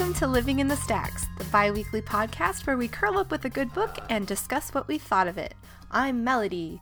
Welcome 0.00 0.18
to 0.20 0.26
Living 0.28 0.60
in 0.60 0.66
the 0.66 0.76
Stacks, 0.76 1.26
the 1.36 1.44
bi 1.44 1.70
weekly 1.70 2.00
podcast 2.00 2.66
where 2.66 2.78
we 2.78 2.88
curl 2.88 3.18
up 3.18 3.30
with 3.30 3.44
a 3.44 3.50
good 3.50 3.70
book 3.74 3.98
and 4.08 4.26
discuss 4.26 4.72
what 4.72 4.88
we 4.88 4.96
thought 4.96 5.28
of 5.28 5.36
it. 5.36 5.52
I'm 5.90 6.24
Melody. 6.24 6.80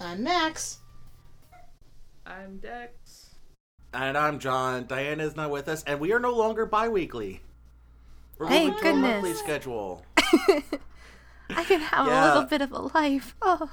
I'm 0.00 0.24
Max. 0.24 0.80
I'm 2.26 2.58
Dex. 2.58 3.36
And 3.94 4.18
I'm 4.18 4.40
John. 4.40 4.86
Diana 4.88 5.22
is 5.22 5.36
not 5.36 5.52
with 5.52 5.68
us, 5.68 5.84
and 5.84 6.00
we 6.00 6.12
are 6.12 6.18
no 6.18 6.34
longer 6.34 6.66
bi-weekly. 6.66 7.42
We're 8.38 8.48
Thank 8.48 8.74
moving 8.74 8.82
to 8.82 8.90
a 8.90 8.94
monthly 8.94 9.20
goodness. 9.20 9.38
schedule. 9.38 10.04
I 10.16 11.62
can 11.62 11.78
have 11.78 12.08
a 12.08 12.26
little 12.26 12.42
bit 12.42 12.60
of 12.60 12.72
a 12.72 12.90
life. 12.92 13.36
Oh, 13.40 13.70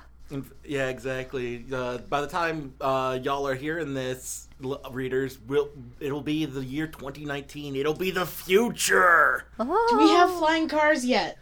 Yeah, 0.64 0.90
exactly. 0.90 1.66
Uh, 1.74 1.98
by 1.98 2.22
the 2.22 2.28
time 2.28 2.76
uh, 2.80 3.18
y'all 3.20 3.48
are 3.48 3.56
hearing 3.56 3.96
this, 3.96 4.48
l- 4.64 4.82
readers, 4.92 5.40
will 5.48 5.70
it'll 6.00 6.22
be 6.22 6.46
the 6.46 6.64
year 6.64 6.88
2019. 6.88 7.76
It'll 7.76 7.94
be 7.94 8.12
the 8.12 8.26
future. 8.26 9.46
oh. 9.60 9.88
Do 9.90 9.98
we 9.98 10.10
have 10.12 10.32
flying 10.32 10.68
cars 10.68 11.06
yet? 11.06 11.38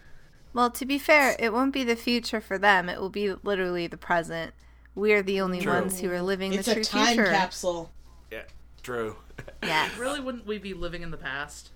Well, 0.54 0.70
to 0.72 0.86
be 0.86 0.98
fair, 0.98 1.36
it 1.40 1.54
won't 1.54 1.74
be 1.74 1.84
the 1.84 1.96
future 1.96 2.42
for 2.42 2.58
them. 2.58 2.90
It 2.90 3.00
will 3.00 3.10
be 3.10 3.34
literally 3.44 3.88
the 3.88 3.98
present. 3.98 4.54
We're 4.96 5.24
the 5.24 5.40
only 5.40 5.62
True. 5.62 5.72
ones 5.72 6.00
who 6.02 6.12
are 6.12 6.22
living 6.22 6.54
It's 6.54 6.68
the 6.68 6.74
true 6.74 6.82
a 6.82 6.86
time 6.86 7.16
future. 7.16 7.32
capsule. 7.32 7.92
Yeah, 8.32 8.44
true. 8.84 9.16
Yes. 9.64 9.98
Really, 9.98 10.20
wouldn't 10.20 10.46
we 10.46 10.58
be 10.60 10.74
living 10.74 11.02
in 11.04 11.10
the 11.12 11.18
past? 11.18 11.70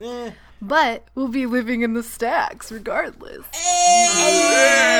Eh. 0.00 0.30
But 0.62 1.06
we'll 1.14 1.28
be 1.28 1.44
living 1.46 1.82
in 1.82 1.92
the 1.94 2.02
stacks 2.02 2.72
regardless. 2.72 3.44
Hey! 3.54 4.90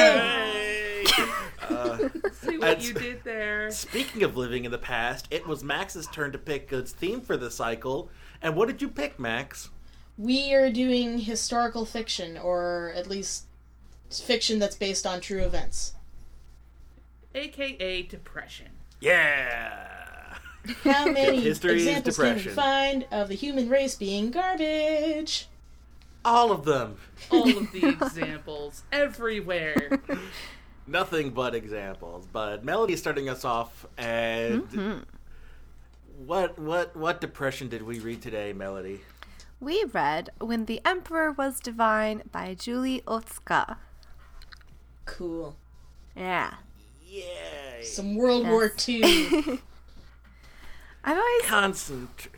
Uh, 1.70 2.08
See 2.32 2.58
what 2.58 2.82
you 2.86 2.92
did 2.94 3.22
there. 3.24 3.70
speaking 3.70 4.22
of 4.22 4.36
living 4.36 4.64
in 4.64 4.70
the 4.70 4.78
past, 4.78 5.26
it 5.30 5.46
was 5.46 5.62
Max's 5.64 6.06
turn 6.08 6.32
to 6.32 6.38
pick 6.38 6.72
a 6.72 6.82
theme 6.82 7.20
for 7.20 7.36
the 7.36 7.50
cycle. 7.50 8.10
And 8.42 8.56
what 8.56 8.68
did 8.68 8.80
you 8.82 8.88
pick, 8.88 9.18
Max? 9.18 9.70
We 10.18 10.52
are 10.54 10.70
doing 10.70 11.20
historical 11.20 11.84
fiction, 11.84 12.36
or 12.36 12.92
at 12.94 13.08
least 13.08 13.44
fiction 14.10 14.58
that's 14.58 14.76
based 14.76 15.06
on 15.06 15.20
true 15.20 15.42
events. 15.42 15.94
AKA 17.34 18.02
depression. 18.02 18.68
Yeah. 19.00 20.36
How 20.84 21.06
many 21.10 21.40
History 21.40 21.74
examples 21.74 22.16
can 22.16 22.24
we 22.24 22.30
depression. 22.34 22.54
find 22.54 23.06
of 23.10 23.28
the 23.28 23.34
human 23.34 23.68
race 23.68 23.94
being 23.94 24.30
garbage? 24.30 25.46
All 26.24 26.52
of 26.52 26.64
them. 26.66 26.96
All 27.30 27.48
of 27.56 27.72
the 27.72 27.86
examples 28.00 28.82
everywhere. 28.92 30.00
Nothing 30.90 31.30
but 31.30 31.54
examples. 31.54 32.26
But 32.32 32.64
Melody 32.64 32.96
starting 32.96 33.28
us 33.28 33.44
off, 33.44 33.86
and 33.96 34.62
Mm-hmm. 34.70 34.98
what 36.26 36.58
what 36.58 36.96
what 36.96 37.20
depression 37.20 37.68
did 37.68 37.82
we 37.82 37.98
read 38.00 38.20
today, 38.22 38.52
Melody? 38.52 39.00
We 39.60 39.84
read 39.84 40.30
When 40.40 40.64
the 40.64 40.80
Emperor 40.84 41.32
Was 41.32 41.60
Divine 41.60 42.22
by 42.32 42.54
Julie 42.54 43.02
Otsuka. 43.06 43.76
Cool. 45.04 45.56
Yeah. 46.16 46.54
Yay! 47.06 47.82
Some 47.82 48.16
World 48.16 48.42
Yes. 48.44 48.50
War 48.50 48.72
II. 48.88 49.60
I've 51.04 51.16
always 51.18 51.42
Constant. 51.44 52.28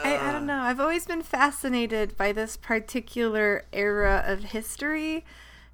I, 0.00 0.16
I 0.16 0.32
don't 0.32 0.46
know. 0.46 0.60
I've 0.60 0.78
always 0.80 1.04
been 1.06 1.22
fascinated 1.22 2.16
by 2.16 2.32
this 2.32 2.56
particular 2.56 3.64
era 3.72 4.22
of 4.26 4.44
history 4.44 5.24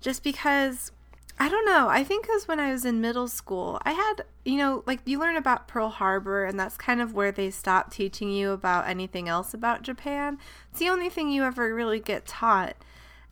just 0.00 0.22
because 0.24 0.90
I 1.38 1.48
don't 1.48 1.66
know. 1.66 1.88
I 1.88 2.04
think 2.04 2.26
because 2.26 2.46
when 2.46 2.60
I 2.60 2.70
was 2.70 2.84
in 2.84 3.00
middle 3.00 3.26
school, 3.26 3.80
I 3.82 3.92
had, 3.92 4.24
you 4.44 4.56
know, 4.56 4.84
like 4.86 5.00
you 5.04 5.18
learn 5.18 5.36
about 5.36 5.66
Pearl 5.66 5.88
Harbor, 5.88 6.44
and 6.44 6.58
that's 6.58 6.76
kind 6.76 7.00
of 7.00 7.12
where 7.12 7.32
they 7.32 7.50
stop 7.50 7.92
teaching 7.92 8.30
you 8.30 8.52
about 8.52 8.88
anything 8.88 9.28
else 9.28 9.52
about 9.52 9.82
Japan. 9.82 10.38
It's 10.70 10.78
the 10.78 10.88
only 10.88 11.08
thing 11.10 11.30
you 11.30 11.42
ever 11.42 11.74
really 11.74 12.00
get 12.00 12.26
taught. 12.26 12.76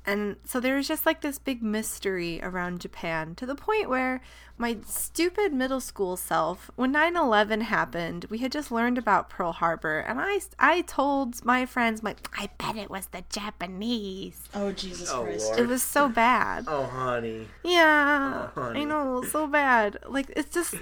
And 0.04 0.36
so 0.44 0.58
there 0.58 0.74
was 0.76 0.88
just 0.88 1.06
like 1.06 1.20
this 1.20 1.38
big 1.38 1.62
mystery 1.62 2.40
around 2.42 2.80
Japan 2.80 3.34
to 3.36 3.46
the 3.46 3.54
point 3.54 3.88
where 3.88 4.20
my 4.58 4.78
stupid 4.84 5.52
middle 5.52 5.80
school 5.80 6.16
self, 6.16 6.70
when 6.74 6.90
9 6.92 7.16
11 7.16 7.60
happened, 7.62 8.26
we 8.28 8.38
had 8.38 8.50
just 8.50 8.72
learned 8.72 8.98
about 8.98 9.30
Pearl 9.30 9.52
Harbor. 9.52 10.00
And 10.00 10.18
I, 10.20 10.40
I 10.58 10.80
told 10.82 11.44
my 11.44 11.66
friends, 11.66 12.02
like, 12.02 12.28
I 12.36 12.50
bet 12.58 12.76
it 12.76 12.90
was 12.90 13.06
the 13.06 13.22
Japanese. 13.30 14.48
oh, 14.54 14.72
Jesus 14.72 15.10
Oh, 15.10 15.22
Christ. 15.22 15.46
Lord. 15.46 15.58
It 15.60 15.66
was 15.68 15.82
so 15.82 16.08
bad. 16.08 16.64
Oh, 16.66 16.82
honey. 16.84 17.46
Yeah, 17.64 18.48
Oh, 18.56 18.60
honey. 18.60 18.80
I 18.80 18.84
know, 18.84 19.22
so 19.22 19.46
bad. 19.46 19.98
Like, 20.08 20.32
it's 20.36 20.52
just, 20.52 20.74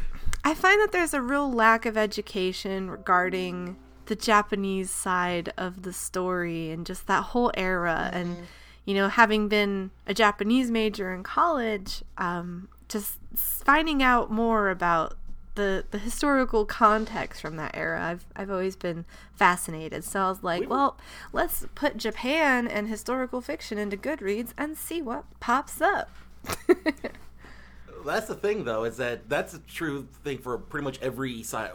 I 0.44 0.54
find 0.54 0.80
that 0.80 0.92
there's 0.92 1.14
a 1.14 1.22
real 1.22 1.50
lack 1.52 1.84
of 1.86 1.96
education 1.96 2.90
regarding 2.90 3.76
the 4.06 4.16
Japanese 4.16 4.90
side 4.90 5.52
of 5.56 5.82
the 5.82 5.92
story 5.92 6.70
and 6.70 6.86
just 6.86 7.06
that 7.06 7.22
whole 7.24 7.52
era. 7.54 8.10
And, 8.12 8.36
mm-hmm. 8.36 8.44
You 8.84 8.94
know, 8.94 9.08
having 9.08 9.48
been 9.48 9.90
a 10.06 10.14
Japanese 10.14 10.70
major 10.70 11.12
in 11.12 11.22
college, 11.22 12.02
um, 12.18 12.68
just 12.88 13.18
finding 13.36 14.02
out 14.02 14.30
more 14.30 14.70
about 14.70 15.16
the, 15.54 15.84
the 15.90 15.98
historical 15.98 16.64
context 16.64 17.40
from 17.42 17.56
that 17.56 17.72
era, 17.76 18.02
I've, 18.02 18.24
I've 18.34 18.50
always 18.50 18.76
been 18.76 19.04
fascinated. 19.34 20.04
So 20.04 20.20
I 20.20 20.28
was 20.28 20.42
like, 20.42 20.60
We 20.60 20.66
were- 20.66 20.76
well, 20.76 20.96
let's 21.32 21.66
put 21.74 21.96
Japan 21.96 22.66
and 22.66 22.88
historical 22.88 23.40
fiction 23.40 23.76
into 23.78 23.96
Goodreads 23.96 24.52
and 24.56 24.76
see 24.76 25.02
what 25.02 25.24
pops 25.40 25.80
up. 25.80 26.10
That's 28.04 28.28
the 28.28 28.34
thing, 28.34 28.64
though, 28.64 28.84
is 28.84 28.96
that 28.96 29.28
that's 29.28 29.52
a 29.52 29.58
true 29.58 30.08
thing 30.24 30.38
for 30.38 30.56
pretty 30.56 30.84
much 30.84 30.98
every 31.02 31.42
side. 31.42 31.72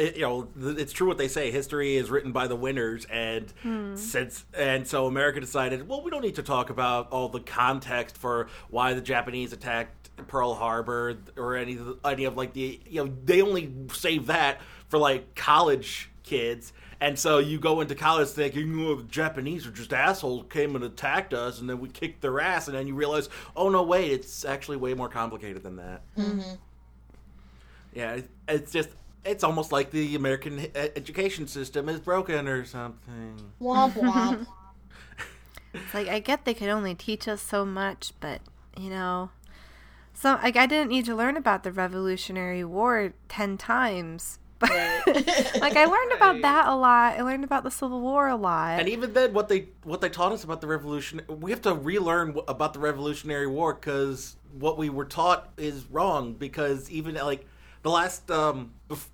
It, 0.00 0.16
you 0.16 0.22
know, 0.22 0.48
it's 0.78 0.92
true 0.92 1.06
what 1.08 1.18
they 1.18 1.28
say. 1.28 1.50
History 1.50 1.96
is 1.96 2.10
written 2.10 2.32
by 2.32 2.46
the 2.46 2.56
winners, 2.56 3.04
and 3.10 3.52
since 3.98 4.44
and 4.56 4.86
so 4.88 5.06
America 5.06 5.40
decided, 5.40 5.86
well, 5.86 6.02
we 6.02 6.10
don't 6.10 6.22
need 6.22 6.36
to 6.36 6.42
talk 6.42 6.70
about 6.70 7.10
all 7.12 7.28
the 7.28 7.40
context 7.40 8.16
for 8.16 8.48
why 8.70 8.94
the 8.94 9.00
Japanese 9.02 9.52
attacked 9.52 10.10
Pearl 10.26 10.54
Harbor 10.54 11.18
or 11.36 11.54
any 11.56 11.76
of 11.76 11.84
the- 11.84 11.98
any 12.08 12.24
of 12.24 12.36
like 12.36 12.54
the 12.54 12.80
you 12.86 13.04
know 13.04 13.12
they 13.24 13.42
only 13.42 13.72
save 13.92 14.26
that 14.26 14.60
for 14.88 14.98
like 14.98 15.34
college 15.34 16.08
kids. 16.22 16.72
And 17.02 17.18
so 17.18 17.38
you 17.38 17.58
go 17.58 17.80
into 17.80 17.94
college 17.94 18.28
thinking, 18.28 18.78
oh, 18.86 18.96
the 18.96 19.02
Japanese 19.04 19.66
are 19.66 19.70
just 19.70 19.92
assholes, 19.92 20.44
came 20.50 20.76
and 20.76 20.84
attacked 20.84 21.32
us, 21.32 21.58
and 21.58 21.68
then 21.68 21.80
we 21.80 21.88
kicked 21.88 22.20
their 22.20 22.40
ass, 22.40 22.68
and 22.68 22.76
then 22.76 22.86
you 22.86 22.94
realize, 22.94 23.30
oh 23.56 23.70
no, 23.70 23.82
wait, 23.82 24.12
it's 24.12 24.44
actually 24.44 24.76
way 24.76 24.92
more 24.92 25.08
complicated 25.08 25.62
than 25.62 25.76
that. 25.76 26.02
Mm-hmm. 26.18 26.56
Yeah, 27.94 28.20
it's 28.48 28.70
just, 28.72 28.90
it's 29.24 29.44
almost 29.44 29.72
like 29.72 29.90
the 29.90 30.14
American 30.16 30.66
education 30.74 31.46
system 31.46 31.88
is 31.88 32.00
broken 32.00 32.48
or 32.48 32.64
something. 32.64 33.36
Womp 33.60 33.92
womp. 33.92 34.46
It's 35.72 35.94
like 35.94 36.08
I 36.08 36.18
get 36.18 36.44
they 36.44 36.54
could 36.54 36.68
only 36.68 36.96
teach 36.96 37.28
us 37.28 37.40
so 37.40 37.64
much, 37.64 38.12
but 38.18 38.40
you 38.76 38.90
know, 38.90 39.30
so 40.12 40.32
like 40.42 40.56
I 40.56 40.66
didn't 40.66 40.88
need 40.88 41.04
to 41.04 41.14
learn 41.14 41.36
about 41.36 41.62
the 41.62 41.70
Revolutionary 41.70 42.64
War 42.64 43.12
ten 43.28 43.56
times. 43.56 44.38
But 44.60 44.70
like 45.60 45.76
I 45.76 45.86
learned 45.86 46.12
about 46.12 46.34
Right. 46.34 46.42
that 46.42 46.66
a 46.68 46.74
lot. 46.74 47.14
I 47.18 47.22
learned 47.22 47.44
about 47.44 47.62
the 47.62 47.70
Civil 47.70 48.00
War 48.02 48.28
a 48.28 48.36
lot. 48.36 48.78
And 48.80 48.88
even 48.90 49.12
then, 49.14 49.32
what 49.32 49.48
they 49.48 49.68
what 49.84 50.00
they 50.02 50.08
taught 50.10 50.32
us 50.32 50.42
about 50.44 50.60
the 50.60 50.66
revolution, 50.66 51.22
we 51.28 51.50
have 51.52 51.62
to 51.62 51.72
relearn 51.74 52.36
about 52.46 52.74
the 52.74 52.78
Revolutionary 52.80 53.46
War 53.46 53.72
because 53.72 54.36
what 54.58 54.76
we 54.76 54.90
were 54.90 55.06
taught 55.06 55.50
is 55.56 55.86
wrong. 55.90 56.34
Because 56.34 56.90
even 56.90 57.14
like 57.14 57.46
the 57.82 57.90
last, 57.90 58.30
um, 58.30 58.72
bef- 58.88 59.08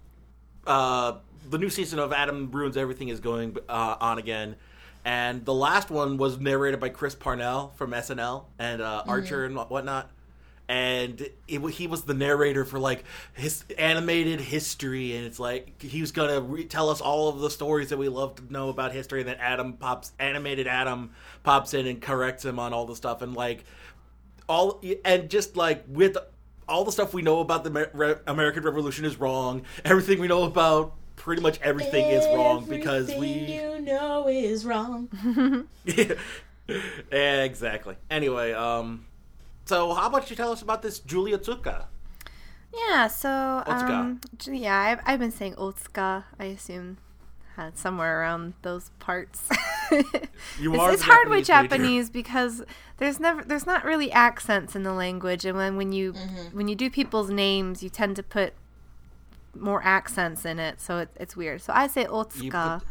uh, 0.67 1.15
the 1.49 1.59
new 1.59 1.71
season 1.71 1.99
of 1.99 2.13
Adam 2.13 2.51
Ruins 2.51 2.77
Everything 2.77 3.09
is 3.09 3.21
going 3.21 3.57
uh, 3.69 3.97
on 4.01 4.19
again, 4.19 4.57
and 5.05 5.45
the 5.45 5.55
last 5.55 5.91
one 5.91 6.17
was 6.17 6.41
narrated 6.41 6.81
by 6.81 6.89
Chris 6.89 7.15
Parnell 7.15 7.73
from 7.77 7.93
SNL 7.93 8.45
and 8.59 8.83
uh, 8.83 9.05
Archer 9.07 9.45
and 9.45 9.55
whatnot. 9.57 10.11
And 10.69 11.29
it, 11.47 11.65
he 11.71 11.87
was 11.87 12.03
the 12.03 12.15
narrator 12.15 12.65
for 12.65 12.81
like 12.81 13.05
his 13.35 13.63
animated 13.79 14.41
history, 14.41 15.17
and 15.17 15.25
it's 15.25 15.39
like 15.39 15.81
he 15.81 16.01
was 16.01 16.11
gonna 16.11 16.41
re- 16.41 16.65
tell 16.65 16.91
us 16.91 17.01
all 17.01 17.29
of 17.29 17.39
the 17.39 17.51
stories 17.51 17.91
that 17.91 17.99
we 17.99 18.09
love 18.09 18.35
to 18.35 18.53
know 18.53 18.69
about 18.69 18.91
history. 18.91 19.21
And 19.21 19.29
then 19.29 19.37
Adam 19.39 19.75
pops, 19.75 20.11
animated 20.19 20.67
Adam 20.67 21.13
pops 21.45 21.73
in 21.73 21.87
and 21.87 22.03
corrects 22.03 22.45
him 22.45 22.59
on 22.59 22.73
all 22.73 22.85
the 22.85 22.97
stuff, 22.97 23.23
and 23.23 23.35
like 23.35 23.65
all 24.49 24.83
and 25.05 25.31
just 25.31 25.57
like 25.57 25.85
with 25.87 26.17
all 26.69 26.85
the 26.85 26.93
stuff 26.93 27.15
we 27.15 27.23
know 27.23 27.41
about 27.41 27.65
the 27.65 27.89
Re- 27.93 28.17
American 28.27 28.63
Revolution 28.65 29.05
is 29.05 29.19
wrong. 29.19 29.63
Everything 29.85 30.21
we 30.21 30.29
know 30.29 30.45
about 30.45 30.95
pretty 31.17 31.41
much 31.43 31.61
everything 31.61 32.07
is 32.07 32.25
wrong 32.27 32.65
because 32.67 33.11
Everything 33.11 33.47
we 33.47 33.55
you 33.55 33.81
know 33.81 34.29
is 34.29 34.65
wrong. 34.65 35.09
exactly. 37.11 37.97
Anyway, 38.11 38.53
um, 38.53 39.07
so 39.65 39.95
how 39.95 40.07
about 40.09 40.29
you 40.31 40.37
tell 40.37 40.53
us 40.53 40.63
about 40.63 40.83
this 40.83 40.99
Julie 40.99 41.33
Otsuka? 41.33 41.87
yeah, 42.89 43.07
so 43.07 43.63
um, 43.67 44.21
j- 44.37 44.57
yeah, 44.57 44.79
I've, 44.79 45.01
I've 45.07 45.19
been 45.21 45.31
saying 45.33 45.55
Otsuka. 45.55 46.25
I 46.39 46.45
assume 46.45 46.99
uh, 47.57 47.71
somewhere 47.75 48.21
around 48.21 48.55
those 48.63 48.91
parts. 48.99 49.49
You 50.61 50.73
it's, 50.75 50.81
are 50.83 50.93
it's 50.93 51.03
hard 51.03 51.29
with 51.29 51.47
Japanese 51.47 52.07
major. 52.09 52.13
Because 52.13 52.63
there's 52.99 53.19
never 53.21 53.43
there's 53.45 53.67
not 53.67 53.85
really 53.85 54.11
accents 54.13 54.75
in 54.77 54.83
the 54.83 54.93
language, 54.93 55.45
and 55.45 55.57
when 55.57 55.77
when 55.77 55.93
you 55.93 56.13
Mm-hmm. 56.13 56.57
when 56.57 56.69
you 56.69 56.75
do 56.75 56.89
people's 56.91 57.31
names, 57.31 57.83
you 57.83 57.89
tend 57.91 58.17
to 58.17 58.23
put 58.23 58.55
more 59.55 59.83
accents 59.83 60.45
in 60.45 60.59
it, 60.59 60.81
so 60.81 60.99
it, 60.99 61.09
it's 61.17 61.37
weird. 61.37 61.63
So 61.63 61.73
I 61.75 61.87
say 61.87 62.05
Otsuka. 62.05 62.83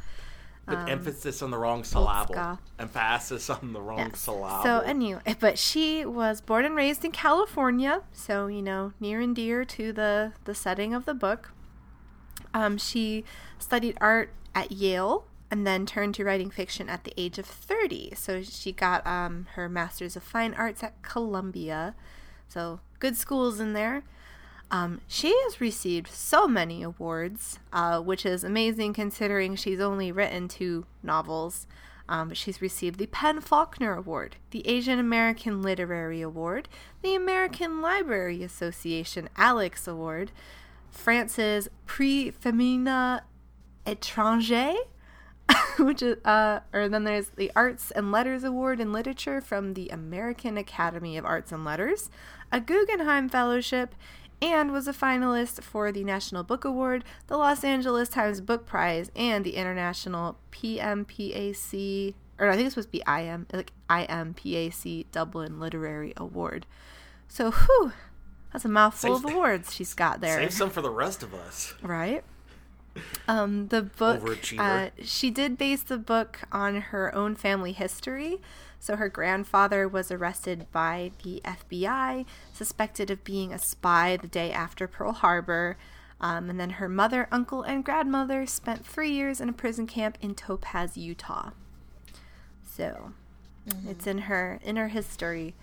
With 0.68 0.90
emphasis 0.90 1.44
on 1.44 1.52
the 1.52 1.60
wrong 1.60 1.84
syllable. 1.84 2.34
ska. 2.34 2.58
Emphasis 2.80 3.52
on 3.52 3.72
the 3.74 3.80
wrong 3.80 4.00
Yes. 4.00 4.20
syllable. 4.20 4.64
So 4.64 4.80
anyway, 4.80 5.22
but 5.40 5.60
she 5.60 6.04
was 6.06 6.42
born 6.42 6.66
and 6.66 6.76
raised 6.76 7.06
in 7.06 7.12
California, 7.12 8.02
so 8.12 8.48
you 8.48 8.64
know, 8.64 8.92
near 9.00 9.22
and 9.22 9.36
dear 9.36 9.64
to 9.64 9.94
the 9.94 10.34
the 10.46 10.56
setting 10.56 10.96
of 10.96 11.06
the 11.06 11.14
book. 11.14 11.52
Um, 12.54 12.78
she 12.80 13.24
studied 13.60 13.96
art 14.02 14.32
at 14.56 14.72
Yale 14.72 15.28
and 15.52 15.66
then 15.66 15.86
turned 15.86 16.16
to 16.16 16.24
writing 16.24 16.50
fiction 16.50 16.90
at 16.90 17.04
the 17.04 17.14
age 17.18 17.38
of 17.38 17.46
30. 17.46 18.14
So 18.16 18.42
she 18.42 18.72
got 18.72 19.06
um, 19.06 19.48
her 19.54 19.70
master's 19.70 20.16
of 20.16 20.24
fine 20.24 20.54
arts 20.54 20.84
at 20.84 21.02
Columbia. 21.02 21.96
So 22.48 22.80
good 23.00 23.16
schools 23.16 23.60
in 23.60 23.74
there. 23.74 24.04
Um, 24.72 25.02
she 25.08 25.30
has 25.44 25.62
received 25.62 26.08
so 26.08 26.48
many 26.48 26.82
awards, 26.82 27.60
uh, 27.72 28.00
which 28.02 28.26
is 28.26 28.44
amazing 28.44 28.94
considering 28.94 29.56
she's 29.56 29.80
only 29.80 30.12
written 30.12 30.48
two 30.48 30.86
novels. 31.04 31.68
Um, 32.10 32.34
she's 32.34 32.62
received 32.62 33.00
the 33.00 33.08
PEN/Faulkner 33.08 33.96
Award, 33.96 34.38
the 34.52 34.68
Asian 34.68 35.00
American 35.00 35.62
Literary 35.62 36.22
Award, 36.22 36.70
the 37.02 37.16
American 37.16 37.82
Library 37.82 38.44
Association 38.44 39.30
Alex 39.38 39.88
Award, 39.88 40.32
France's 40.90 41.68
Prix 41.86 42.32
Femina 42.32 43.24
Étranger, 43.86 44.76
which 45.80 46.02
is, 46.02 46.18
uh, 46.26 46.60
or 46.74 46.90
then 46.90 47.04
there's 47.04 47.30
the 47.30 47.52
Arts 47.56 47.92
and 47.92 48.12
Letters 48.12 48.44
Award 48.44 48.80
in 48.80 48.92
Literature 48.92 49.42
from 49.42 49.74
the 49.74 49.90
American 49.90 50.58
Academy 50.58 51.18
of 51.18 51.26
Arts 51.26 51.52
and 51.52 51.66
Letters, 51.66 52.10
a 52.52 52.60
Guggenheim 52.60 53.30
Fellowship, 53.30 53.96
and 54.42 54.72
was 54.72 54.88
a 54.88 54.94
finalist 54.94 55.62
for 55.62 55.92
the 55.92 56.04
National 56.04 56.44
Book 56.44 56.66
Award, 56.66 57.04
the 57.28 57.38
Los 57.38 57.64
Angeles 57.64 58.10
Times 58.10 58.42
Book 58.42 58.66
Prize, 58.66 59.12
and 59.16 59.46
the 59.46 59.56
International 59.56 60.38
PMPAC, 60.52 62.14
or 62.40 62.50
I 62.50 62.56
think 62.56 62.66
it's 62.66 62.74
supposed 62.74 62.92
to 62.92 62.92
be 62.92 63.04
IM, 63.08 63.48
like 63.54 63.72
IMPAC 63.90 65.06
Dublin 65.12 65.60
Literary 65.60 66.14
Award. 66.18 66.66
So, 67.28 67.52
whew, 67.52 67.94
that's 68.52 68.66
a 68.66 68.70
mouthful 68.70 69.18
Save- 69.18 69.26
of 69.26 69.32
awards 69.34 69.74
she's 69.74 69.94
got 69.94 70.22
there. 70.22 70.38
Save 70.40 70.54
some 70.54 70.70
for 70.70 70.82
the 70.82 70.90
rest 70.90 71.24
of 71.24 71.34
us. 71.34 71.74
Right. 71.82 72.24
Um, 73.28 73.68
the 73.68 73.82
book, 73.82 74.38
uh, 74.58 74.90
she 75.02 75.30
did 75.30 75.58
base 75.58 75.84
the 75.84 75.98
book 75.98 76.42
on 76.52 76.82
her 76.82 77.14
own 77.14 77.36
family 77.36 77.72
history. 77.74 78.40
So 78.80 78.96
her 78.96 79.10
grandfather 79.10 79.88
was 79.88 80.12
arrested 80.12 80.68
by 80.72 81.12
the 81.24 81.42
FBI, 81.44 82.26
suspected 82.54 83.10
of 83.10 83.24
being 83.24 83.52
a 83.52 83.58
spy 83.58 84.16
the 84.16 84.28
day 84.28 84.52
after 84.52 84.88
Pearl 84.88 85.12
Harbor. 85.12 85.78
Um, 86.22 86.50
and 86.50 86.60
then 86.60 86.72
her 86.72 86.88
mother, 86.88 87.28
uncle, 87.32 87.64
and 87.64 87.84
grandmother 87.84 88.46
spent 88.46 88.86
three 88.86 89.12
years 89.12 89.42
in 89.42 89.50
a 89.50 89.54
prison 89.54 89.88
camp 89.88 90.18
in 90.22 90.36
Topaz, 90.36 90.98
Utah. 90.98 91.52
So 92.64 93.14
it's 93.88 94.06
in 94.06 94.20
her 94.20 94.60
in 94.64 94.76
her 94.76 94.90
history. 94.90 95.56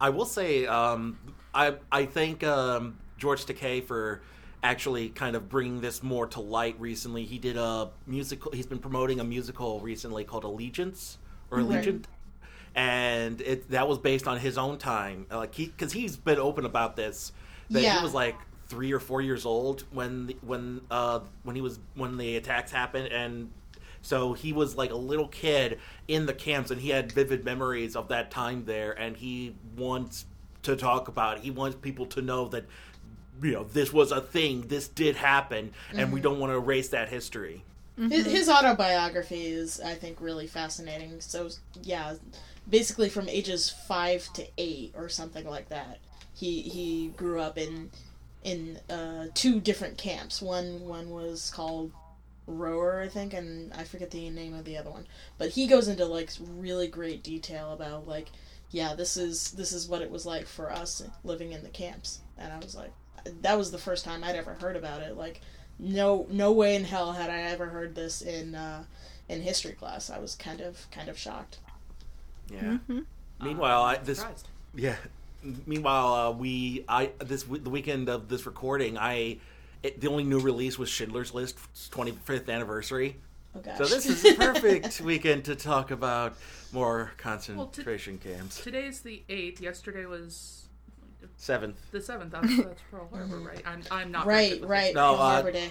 I 0.00 0.10
will 0.10 0.24
say, 0.24 0.66
um, 0.66 1.18
I 1.54 1.74
I 1.92 2.06
thank 2.06 2.42
um, 2.42 2.98
George 3.18 3.44
Takei 3.46 3.84
for 3.84 4.22
actually 4.64 5.10
kind 5.10 5.36
of 5.36 5.48
bringing 5.48 5.80
this 5.80 6.02
more 6.02 6.26
to 6.28 6.40
light 6.40 6.74
recently. 6.80 7.24
He 7.24 7.38
did 7.38 7.56
a 7.56 7.90
musical. 8.06 8.50
He's 8.50 8.66
been 8.66 8.80
promoting 8.80 9.20
a 9.20 9.24
musical 9.24 9.78
recently 9.80 10.24
called 10.24 10.42
Allegiance 10.42 11.18
or 11.50 11.58
Allegiant, 11.58 12.06
and 12.74 13.40
it 13.42 13.70
that 13.70 13.86
was 13.86 13.98
based 13.98 14.26
on 14.26 14.38
his 14.40 14.58
own 14.58 14.78
time. 14.78 15.26
Like 15.30 15.54
he 15.54 15.66
because 15.66 15.92
he's 15.92 16.16
been 16.16 16.38
open 16.38 16.64
about 16.64 16.96
this. 16.96 17.32
That 17.70 17.82
Yeah. 17.82 17.98
he 17.98 18.02
was 18.02 18.14
like 18.14 18.36
three 18.68 18.92
or 18.92 18.98
four 18.98 19.20
years 19.20 19.44
old 19.46 19.84
when 19.92 20.26
the, 20.28 20.36
when 20.40 20.80
uh 20.90 21.20
when 21.42 21.54
he 21.54 21.62
was 21.62 21.78
when 21.94 22.16
the 22.16 22.36
attacks 22.36 22.72
happened 22.72 23.08
and 23.08 23.50
so 24.00 24.32
he 24.32 24.52
was 24.54 24.74
like 24.76 24.90
a 24.90 24.96
little 24.96 25.28
kid 25.28 25.78
in 26.08 26.26
the 26.26 26.32
camps 26.34 26.70
and 26.70 26.80
he 26.80 26.88
had 26.88 27.12
vivid 27.12 27.44
memories 27.44 27.94
of 27.94 28.08
that 28.08 28.30
time 28.30 28.64
there 28.64 28.92
and 28.92 29.16
he 29.18 29.54
wants 29.76 30.24
to 30.62 30.76
talk 30.76 31.08
about 31.08 31.36
it. 31.38 31.42
He 31.42 31.50
wants 31.50 31.76
people 31.80 32.06
to 32.06 32.22
know 32.22 32.48
that 32.48 32.64
you 33.42 33.52
know 33.52 33.64
this 33.64 33.92
was 33.92 34.12
a 34.12 34.20
thing, 34.20 34.62
this 34.68 34.88
did 34.88 35.16
happen 35.16 35.72
and 35.92 36.12
we 36.12 36.20
don't 36.20 36.38
want 36.38 36.50
to 36.52 36.56
erase 36.56 36.88
that 36.88 37.08
history. 37.08 37.64
His, 37.96 38.26
his 38.26 38.48
autobiography 38.48 39.46
is, 39.46 39.80
I 39.80 39.94
think, 39.94 40.20
really 40.20 40.48
fascinating. 40.48 41.20
So, 41.20 41.48
yeah, 41.80 42.14
basically 42.68 43.08
from 43.08 43.28
ages 43.28 43.70
five 43.70 44.28
to 44.32 44.46
eight 44.58 44.92
or 44.96 45.08
something 45.08 45.46
like 45.46 45.68
that, 45.68 45.98
he 46.34 46.62
he 46.62 47.08
grew 47.16 47.40
up 47.40 47.56
in 47.56 47.90
in 48.42 48.78
uh, 48.90 49.26
two 49.34 49.60
different 49.60 49.96
camps. 49.96 50.42
One 50.42 50.80
one 50.88 51.10
was 51.10 51.50
called 51.50 51.92
Rohwer, 52.48 53.02
I 53.02 53.08
think, 53.08 53.32
and 53.32 53.72
I 53.72 53.84
forget 53.84 54.10
the 54.10 54.28
name 54.30 54.54
of 54.54 54.64
the 54.64 54.76
other 54.76 54.90
one. 54.90 55.06
But 55.38 55.50
he 55.50 55.66
goes 55.66 55.88
into 55.88 56.04
like 56.04 56.30
really 56.40 56.88
great 56.88 57.22
detail 57.22 57.72
about 57.72 58.08
like, 58.08 58.28
yeah, 58.70 58.94
this 58.94 59.16
is 59.16 59.52
this 59.52 59.72
is 59.72 59.88
what 59.88 60.02
it 60.02 60.10
was 60.10 60.26
like 60.26 60.46
for 60.46 60.72
us 60.72 61.02
living 61.22 61.52
in 61.52 61.62
the 61.62 61.68
camps. 61.68 62.20
And 62.36 62.52
I 62.52 62.58
was 62.58 62.74
like, 62.74 62.92
that 63.42 63.56
was 63.56 63.70
the 63.70 63.78
first 63.78 64.04
time 64.04 64.24
I'd 64.24 64.36
ever 64.36 64.54
heard 64.54 64.76
about 64.76 65.02
it. 65.02 65.16
Like, 65.16 65.40
no 65.78 66.26
no 66.30 66.52
way 66.52 66.76
in 66.76 66.84
hell 66.84 67.12
had 67.12 67.30
I 67.30 67.42
ever 67.42 67.66
heard 67.66 67.94
this 67.94 68.22
in 68.22 68.54
uh, 68.54 68.84
in 69.28 69.42
history 69.42 69.72
class. 69.72 70.10
I 70.10 70.18
was 70.18 70.34
kind 70.34 70.60
of 70.60 70.86
kind 70.90 71.08
of 71.08 71.18
shocked. 71.18 71.58
Yeah. 72.50 72.78
Meanwhile, 73.42 73.82
I 73.82 73.96
this 73.96 74.18
Surprised. 74.18 74.48
Yeah. 74.74 74.96
Meanwhile, 75.66 76.14
uh, 76.14 76.30
we 76.32 76.84
I 76.88 77.10
this 77.18 77.42
the 77.42 77.70
weekend 77.70 78.08
of 78.08 78.28
this 78.28 78.46
recording, 78.46 78.96
I 78.96 79.38
it, 79.82 80.00
the 80.00 80.08
only 80.08 80.24
new 80.24 80.40
release 80.40 80.78
was 80.78 80.88
Schindler's 80.88 81.34
List 81.34 81.58
25th 81.90 82.48
anniversary. 82.48 83.16
Oh 83.54 83.60
gosh. 83.60 83.78
So 83.78 83.84
this 83.84 84.06
is 84.06 84.22
the 84.22 84.34
perfect 84.34 85.00
weekend 85.00 85.44
to 85.44 85.54
talk 85.54 85.90
about 85.90 86.36
more 86.72 87.12
concentration 87.18 88.18
camps. 88.18 88.62
Today's 88.62 89.00
the 89.00 89.22
eighth. 89.28 89.60
Yesterday 89.60 90.06
was 90.06 90.63
Seventh. 91.36 91.78
the 91.90 92.00
seventh. 92.00 92.32
That's, 92.32 92.56
that's 92.64 92.82
Pearl 92.90 93.08
Harbor, 93.12 93.38
right? 93.38 93.62
I'm 93.66 93.82
I'm 93.90 94.10
not 94.12 94.26
right 94.26 94.60
right. 94.64 94.94
No, 94.94 95.14
Pearl 95.14 95.22
uh, 95.22 95.30
Harbor 95.32 95.52
Day. 95.52 95.70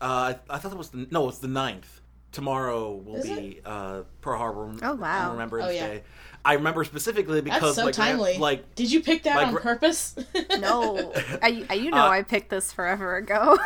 Uh, 0.00 0.04
I, 0.50 0.54
I 0.54 0.58
thought 0.58 0.72
it 0.72 0.78
was 0.78 0.90
the 0.90 1.06
no, 1.10 1.28
it's 1.28 1.38
the 1.38 1.48
9th. 1.48 1.84
Tomorrow 2.30 2.92
will 2.92 3.16
Is 3.16 3.24
be 3.24 3.60
uh, 3.64 4.02
Pearl 4.20 4.38
Harbor 4.38 4.72
Oh, 4.82 4.94
wow. 4.94 5.32
Remembrance 5.32 5.66
Oh, 5.66 5.70
yeah. 5.70 5.86
Day. 5.86 6.02
I 6.44 6.52
remember 6.54 6.84
specifically 6.84 7.40
because 7.40 7.74
That's 7.74 7.76
so 7.76 7.84
my 7.86 7.90
gran- 7.92 8.16
timely. 8.18 8.38
like 8.38 8.74
did 8.74 8.92
you 8.92 9.00
pick 9.02 9.22
that 9.24 9.34
my 9.34 9.44
on 9.44 9.52
gra- 9.52 9.60
purpose? 9.62 10.14
No, 10.58 11.12
I, 11.42 11.64
I, 11.70 11.74
you 11.74 11.90
know 11.90 11.96
Uh, 11.96 12.10
I 12.10 12.22
picked 12.22 12.50
this 12.50 12.70
forever 12.72 13.16
ago. 13.16 13.58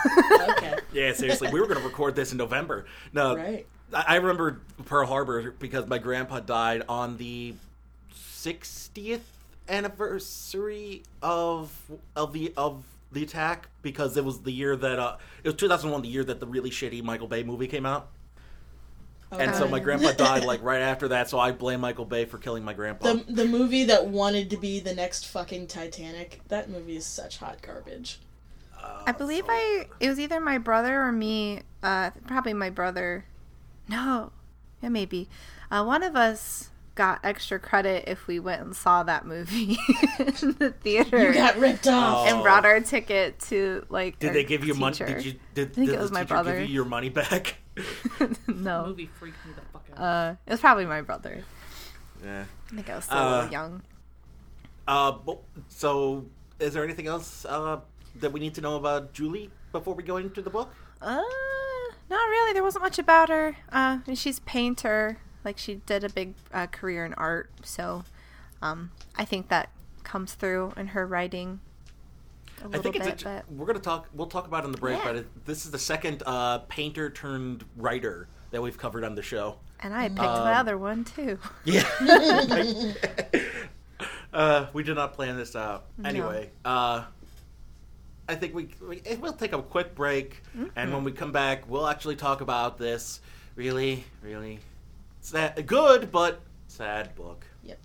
okay. 0.50 0.76
Yeah, 0.92 1.12
seriously, 1.12 1.50
we 1.52 1.60
were 1.60 1.66
going 1.66 1.80
to 1.80 1.86
record 1.86 2.14
this 2.14 2.32
in 2.32 2.38
November. 2.38 2.86
No, 3.12 3.36
Right. 3.36 3.66
I 3.92 4.04
I 4.08 4.16
remember 4.16 4.60
Pearl 4.86 5.06
Harbor 5.06 5.50
because 5.58 5.86
my 5.86 5.98
grandpa 5.98 6.40
died 6.40 6.82
on 6.88 7.16
the 7.18 7.54
60th 8.14 9.20
anniversary 9.68 11.02
of 11.22 11.72
of 12.16 12.32
the 12.32 12.52
of 12.56 12.84
the 13.12 13.22
attack 13.22 13.68
because 13.82 14.16
it 14.16 14.24
was 14.24 14.40
the 14.42 14.52
year 14.52 14.74
that 14.76 14.98
uh 14.98 15.16
it 15.44 15.48
was 15.48 15.54
2001 15.56 16.02
the 16.02 16.08
year 16.08 16.24
that 16.24 16.40
the 16.40 16.46
really 16.46 16.70
shitty 16.70 17.02
Michael 17.02 17.26
Bay 17.28 17.42
movie 17.42 17.66
came 17.66 17.86
out. 17.86 18.08
And 19.30 19.54
so 19.54 19.66
my 19.66 19.80
grandpa 19.80 20.12
died 20.16 20.44
like 20.44 20.62
right 20.62 20.82
after 20.82 21.08
that, 21.08 21.30
so 21.30 21.38
I 21.38 21.52
blame 21.52 21.80
Michael 21.80 22.04
Bay 22.04 22.26
for 22.26 22.36
killing 22.36 22.64
my 22.64 22.74
grandpa. 22.74 23.14
the 23.14 23.24
the 23.32 23.44
movie 23.46 23.84
that 23.84 24.06
wanted 24.06 24.50
to 24.50 24.58
be 24.58 24.78
the 24.78 24.94
next 24.94 25.26
fucking 25.26 25.68
Titanic. 25.68 26.40
That 26.48 26.68
movie 26.68 26.96
is 26.96 27.06
such 27.06 27.38
hot 27.38 27.62
garbage. 27.62 28.18
Uh, 28.78 29.04
I 29.06 29.12
believe 29.12 29.46
so- 29.46 29.52
I 29.52 29.86
it 30.00 30.08
was 30.10 30.20
either 30.20 30.38
my 30.38 30.58
brother 30.58 31.00
or 31.02 31.12
me. 31.12 31.60
Uh, 31.82 32.10
probably 32.26 32.52
my 32.52 32.68
brother. 32.68 33.24
No, 33.88 34.32
yeah, 34.82 34.90
maybe. 34.90 35.28
Uh, 35.70 35.82
one 35.84 36.02
of 36.02 36.14
us 36.14 36.68
got 36.94 37.20
extra 37.24 37.58
credit 37.58 38.04
if 38.06 38.26
we 38.26 38.38
went 38.38 38.60
and 38.62 38.76
saw 38.76 39.02
that 39.02 39.24
movie 39.26 39.78
in 40.18 40.56
the 40.58 40.74
theater 40.82 41.22
You 41.28 41.34
got 41.34 41.56
ripped 41.58 41.86
off. 41.86 42.28
and 42.28 42.42
brought 42.42 42.64
our 42.66 42.80
ticket 42.80 43.38
to 43.48 43.86
like. 43.88 44.18
Did 44.18 44.28
our 44.28 44.34
they 44.34 44.44
give 44.44 44.64
you 44.64 44.74
money? 44.74 44.96
Did 44.96 45.24
you 45.24 45.34
did, 45.54 45.74
think 45.74 45.88
did 45.88 45.94
it 45.96 46.00
was 46.00 46.10
the 46.10 46.14
my 46.14 46.20
teacher 46.20 46.34
brother. 46.34 46.58
give 46.60 46.68
you 46.68 46.74
your 46.74 46.84
money 46.84 47.08
back? 47.08 47.56
The 48.18 48.36
no, 48.54 48.86
movie 48.86 49.06
freaked 49.18 49.44
me 49.46 49.52
the 49.54 49.62
fuck 49.72 49.86
out. 49.96 50.02
uh, 50.02 50.34
it 50.46 50.50
was 50.50 50.60
probably 50.60 50.84
my 50.86 51.00
brother. 51.00 51.42
yeah. 52.22 52.44
I 52.70 52.74
think 52.74 52.90
I 52.90 52.96
was 52.96 53.04
still 53.04 53.16
a 53.16 53.20
Uh, 53.20 53.34
little 53.36 53.50
young. 53.52 53.82
Uh, 54.86 55.12
so 55.68 56.26
is 56.58 56.74
there 56.74 56.84
anything 56.84 57.06
else 57.06 57.44
uh, 57.46 57.80
that 58.16 58.32
we 58.32 58.40
need 58.40 58.54
to 58.54 58.60
know 58.60 58.76
about 58.76 59.12
Julie 59.14 59.50
before 59.72 59.94
we 59.94 60.02
go 60.02 60.16
into 60.18 60.42
the 60.42 60.50
book? 60.50 60.74
Uh, 61.00 61.22
not 62.10 62.28
really. 62.28 62.52
There 62.52 62.62
wasn't 62.62 62.82
much 62.84 62.98
about 62.98 63.28
her. 63.28 63.56
Uh, 63.70 63.98
and 64.06 64.18
she's 64.18 64.40
painter. 64.40 65.18
Like 65.44 65.58
she 65.58 65.76
did 65.86 66.04
a 66.04 66.08
big 66.08 66.34
uh, 66.52 66.66
career 66.68 67.04
in 67.04 67.14
art, 67.14 67.50
so 67.64 68.04
um, 68.60 68.90
I 69.16 69.24
think 69.24 69.48
that 69.48 69.70
comes 70.04 70.34
through 70.34 70.72
in 70.76 70.88
her 70.88 71.06
writing 71.06 71.60
a 72.60 72.64
I 72.64 72.66
little 72.68 72.82
think 72.82 72.94
bit. 72.98 73.06
it's 73.06 73.22
a, 73.22 73.42
but 73.48 73.52
we're 73.56 73.66
gonna 73.66 73.78
talk. 73.80 74.08
We'll 74.12 74.26
talk 74.28 74.46
about 74.46 74.62
it 74.64 74.66
in 74.66 74.72
the 74.72 74.78
break, 74.78 74.98
Yeah. 74.98 75.04
but 75.04 75.16
it, 75.16 75.44
this 75.46 75.64
is 75.64 75.70
the 75.72 75.78
second 75.78 76.22
uh, 76.26 76.58
painter 76.68 77.10
turned 77.10 77.64
writer 77.76 78.28
that 78.52 78.62
we've 78.62 78.78
covered 78.78 79.02
on 79.04 79.14
the 79.16 79.22
show. 79.22 79.56
and 79.80 79.92
I 79.94 80.08
picked 80.08 80.20
Um, 80.20 80.44
the 80.44 80.52
other 80.52 80.78
one 80.78 81.04
too. 81.04 81.38
Yeah. 81.64 81.82
uh, 84.32 84.66
we 84.72 84.82
did 84.82 84.94
not 84.96 85.14
plan 85.14 85.36
this 85.36 85.56
out. 85.56 85.86
Anyway, 86.04 86.50
uh, 86.64 87.04
I 88.28 88.34
think 88.34 88.54
we, 88.54 88.68
we 88.86 89.02
we'll 89.20 89.32
take 89.32 89.52
a 89.52 89.62
quick 89.62 89.94
break, 89.94 90.42
and 90.76 90.92
when 90.92 91.04
we 91.04 91.12
come 91.12 91.32
back, 91.32 91.68
we'll 91.68 91.86
actually 91.88 92.16
talk 92.16 92.40
about 92.40 92.78
this 92.78 93.20
really, 93.56 94.04
really 94.22 94.58
sad. 95.22 95.66
Good, 95.66 96.10
but 96.12 96.42
sad 96.66 97.14
book. 97.14 97.46
Yep. 97.62 97.78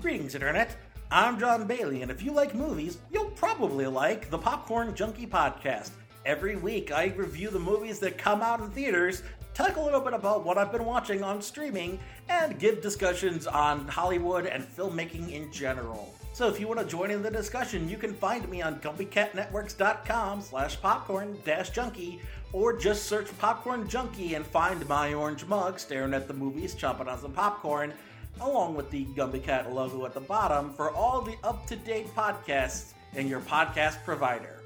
Greetings, 0.00 0.34
Internet. 0.34 0.76
I'm 1.10 1.38
John 1.38 1.66
Bailey, 1.66 2.02
and 2.02 2.10
if 2.10 2.22
you 2.22 2.32
like 2.32 2.54
movies, 2.54 2.98
you'll 3.10 3.30
probably 3.30 3.86
like 3.86 4.30
the 4.30 4.38
Popcorn 4.38 4.94
Junkie 4.94 5.26
podcast. 5.26 5.90
Every 6.24 6.56
week, 6.56 6.92
I 6.92 7.06
review 7.16 7.50
the 7.50 7.58
movies 7.58 7.98
that 8.00 8.18
come 8.18 8.42
out 8.42 8.60
in 8.60 8.70
theaters, 8.70 9.22
talk 9.54 9.76
a 9.76 9.80
little 9.80 10.00
bit 10.00 10.12
about 10.12 10.44
what 10.44 10.58
I've 10.58 10.70
been 10.70 10.84
watching 10.84 11.22
on 11.22 11.40
streaming, 11.40 11.98
and 12.28 12.58
give 12.58 12.82
discussions 12.82 13.46
on 13.46 13.88
Hollywood 13.88 14.44
and 14.46 14.64
filmmaking 14.64 15.32
in 15.32 15.50
general. 15.50 16.14
So 16.34 16.46
if 16.46 16.60
you 16.60 16.68
want 16.68 16.78
to 16.78 16.86
join 16.86 17.10
in 17.10 17.22
the 17.22 17.30
discussion, 17.30 17.88
you 17.88 17.96
can 17.96 18.14
find 18.14 18.48
me 18.48 18.62
on 18.62 18.78
GumpyCatNetworks.com 18.80 20.42
slash 20.42 20.80
popcorn 20.80 21.36
dash 21.44 21.70
junkie, 21.70 22.20
or 22.52 22.76
just 22.76 23.06
search 23.06 23.26
Popcorn 23.38 23.88
Junkie 23.88 24.34
and 24.34 24.46
find 24.46 24.86
my 24.88 25.14
orange 25.14 25.44
mug 25.46 25.78
staring 25.78 26.14
at 26.14 26.28
the 26.28 26.34
movies, 26.34 26.74
chomping 26.74 27.08
on 27.08 27.20
some 27.20 27.32
popcorn, 27.32 27.92
along 28.40 28.74
with 28.74 28.90
the 28.90 29.04
Gumby 29.06 29.42
Cat 29.42 29.72
logo 29.72 30.06
at 30.06 30.14
the 30.14 30.20
bottom 30.20 30.72
for 30.72 30.90
all 30.90 31.20
the 31.20 31.36
up-to-date 31.44 32.14
podcasts 32.14 32.92
in 33.14 33.28
your 33.28 33.40
podcast 33.40 34.02
provider. 34.04 34.57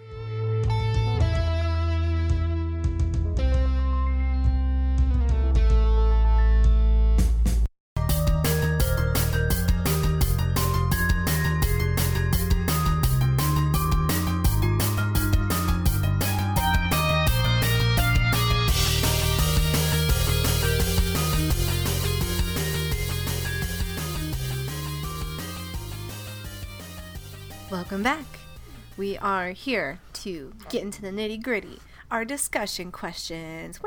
Are 29.22 29.50
here 29.50 30.00
to 30.14 30.52
get 30.68 30.82
into 30.82 31.00
the 31.02 31.08
nitty 31.10 31.42
gritty. 31.42 31.78
Our 32.10 32.24
discussion 32.26 32.92
questions. 32.92 33.80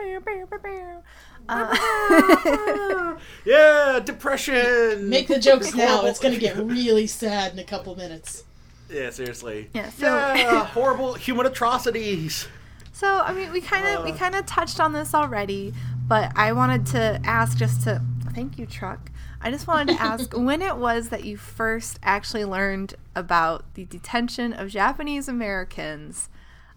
Uh, 1.48 3.16
Yeah, 3.46 4.00
depression. 4.04 5.10
Make 5.10 5.28
the 5.28 5.40
jokes 5.40 5.74
now. 5.76 6.06
It's 6.06 6.20
gonna 6.20 6.38
get 6.40 6.58
really 6.58 7.08
sad 7.08 7.54
in 7.54 7.60
a 7.60 7.64
couple 7.64 7.96
minutes. 7.96 8.44
Yeah, 8.90 9.10
seriously. 9.12 9.70
Yeah, 9.74 9.90
so- 9.90 10.06
yeah, 10.06 10.66
horrible 10.74 11.14
human 11.16 11.46
atrocities. 11.46 12.48
so 12.94 13.20
I 13.20 13.34
mean, 13.34 13.52
we 13.52 13.62
kind 13.62 13.86
of 13.88 14.04
we 14.06 14.12
Uh. 14.12 14.18
kind 14.18 14.36
of 14.36 14.46
touched 14.46 14.80
on 14.80 14.94
this 14.94 15.14
already, 15.14 15.74
but 16.08 16.32
I 16.36 16.52
wanted 16.54 16.86
to 16.88 17.22
ask 17.26 17.58
just 17.58 17.82
to 17.84 18.02
thank 18.34 18.58
you, 18.58 18.66
truck. 18.66 19.12
I 19.46 19.52
just 19.52 19.68
wanted 19.68 19.96
to 19.96 20.02
ask 20.02 20.34
when 20.36 20.64
it 20.64 20.78
was 20.78 21.10
that 21.10 21.24
you 21.24 21.38
first 21.38 22.00
actually 22.02 22.46
learned 22.46 22.96
about 23.16 23.76
the 23.76 23.86
detention 23.86 24.54
of 24.54 24.70
Japanese 24.70 25.28
Americans. 25.28 26.30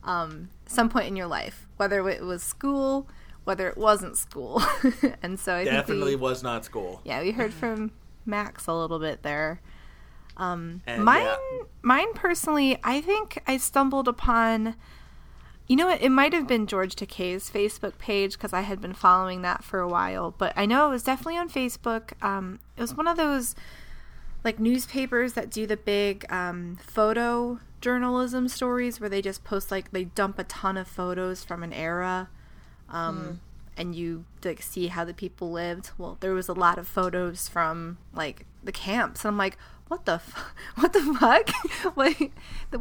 Um, 0.05 0.51
some 0.67 0.91
point 0.91 1.07
in 1.07 1.17
your 1.17 1.27
life, 1.27 1.67
whether 1.79 2.07
it 2.07 2.23
was 2.23 2.43
school, 2.43 3.09
whether 3.45 3.69
it 3.69 3.79
wasn't 3.79 4.19
school, 4.19 4.63
and 5.23 5.41
so 5.41 5.55
I 5.55 5.65
think 5.65 5.77
Definitely 5.77 6.15
we, 6.15 6.21
was 6.21 6.43
not 6.43 6.67
school. 6.67 7.01
Yeah, 7.05 7.23
we 7.23 7.31
heard 7.31 7.55
from 7.55 7.91
Max 8.27 8.67
a 8.67 8.75
little 8.75 8.99
bit 8.99 9.23
there. 9.23 9.63
Um, 10.37 10.83
And, 10.87 11.05
mine, 11.05 11.23
yeah. 11.25 11.37
mine 11.81 12.13
personally, 12.15 12.79
I 12.85 13.01
think 13.01 13.43
I 13.47 13.57
stumbled 13.57 14.09
upon. 14.09 14.77
You 15.69 15.77
know 15.77 15.87
what? 15.87 16.01
It 16.01 16.11
might 16.11 16.33
have 16.33 16.49
been 16.49 16.67
George 16.67 16.97
Takei's 16.97 17.51
Facebook 17.51 17.99
page 17.99 18.33
because 18.33 18.55
I 18.55 18.63
had 18.63 18.81
been 18.81 18.95
following 18.95 19.43
that 19.43 19.63
for 19.63 19.81
a 19.81 19.89
while. 19.89 20.35
But 20.37 20.55
I 20.57 20.65
know 20.65 20.89
it 20.89 20.91
was 20.91 21.03
definitely 21.03 21.37
on 21.37 21.51
Facebook. 21.51 22.13
Um, 22.23 22.59
it 22.77 22.81
was 22.81 22.97
one 22.97 23.07
of 23.07 23.19
those 23.19 23.55
like 24.45 24.59
newspapers 24.59 25.35
that 25.35 25.51
do 25.51 25.67
the 25.67 25.77
big 25.77 26.25
um, 26.33 26.79
photo 26.81 27.61
journalism 27.81 28.49
stories 28.49 29.01
where 29.01 29.09
they 29.09 29.23
just 29.23 29.45
post 29.45 29.71
like 29.71 29.91
they 29.93 30.05
dump 30.05 30.39
a 30.39 30.45
ton 30.45 30.77
of 30.77 30.89
photos 30.89 31.45
from 31.45 31.63
an 31.63 31.73
era 31.73 32.29
um, 32.89 33.41
and 33.77 33.95
you 33.95 34.25
like 34.45 34.61
see 34.63 34.89
how 34.89 35.05
the 35.05 35.15
people 35.15 35.53
lived 35.53 35.91
well 35.97 36.17
there 36.21 36.35
was 36.35 36.49
a 36.49 36.53
lot 36.53 36.79
of 36.79 36.89
photos 36.89 37.49
from 37.49 37.99
like 38.13 38.45
the 38.65 38.73
camps 38.73 39.25
and 39.25 39.29
i'm 39.29 39.39
like 39.39 39.57
what 39.89 40.05
the 40.05 40.13
f- 40.15 40.55
what 40.77 40.93
the 40.93 41.01
fuck? 41.19 41.51
Like 41.97 42.33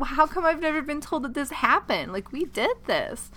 how 0.04 0.28
come 0.28 0.46
i've 0.46 0.60
never 0.62 0.82
been 0.82 1.02
told 1.02 1.24
that 1.24 1.34
this 1.34 1.50
happened? 1.52 2.12
Like 2.14 2.32
we 2.32 2.46
did 2.46 2.78
this. 2.86 3.32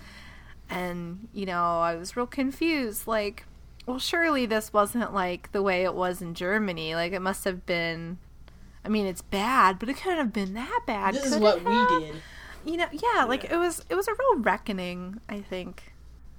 And 0.69 1.27
you 1.33 1.45
know 1.45 1.79
i 1.81 1.95
was 1.95 2.15
real 2.15 2.27
confused. 2.27 3.07
Like 3.07 3.45
well 3.85 3.99
surely 3.99 4.45
this 4.45 4.71
wasn't 4.71 5.13
like 5.13 5.51
the 5.51 5.61
way 5.63 5.83
it 5.83 5.93
was 5.93 6.21
in 6.21 6.33
germany. 6.33 6.95
Like 6.95 7.13
it 7.13 7.21
must 7.21 7.43
have 7.45 7.65
been 7.65 8.17
i 8.83 8.89
mean 8.89 9.05
it's 9.05 9.21
bad 9.21 9.77
but 9.77 9.89
it 9.89 9.95
couldn't 9.97 10.17
have 10.17 10.33
been 10.33 10.53
that 10.55 10.79
bad 10.87 11.13
This 11.13 11.25
is 11.33 11.37
what 11.37 11.57
it 11.57 11.65
we 11.65 11.99
did. 11.99 12.15
you 12.65 12.77
know 12.77 12.87
yeah 12.91 13.25
like 13.25 13.43
Yeah. 13.43 13.53
it 13.55 13.57
was 13.57 13.85
it 13.89 13.95
was 13.95 14.07
a 14.07 14.11
real 14.11 14.39
reckoning 14.41 15.19
i 15.29 15.39
think. 15.39 15.93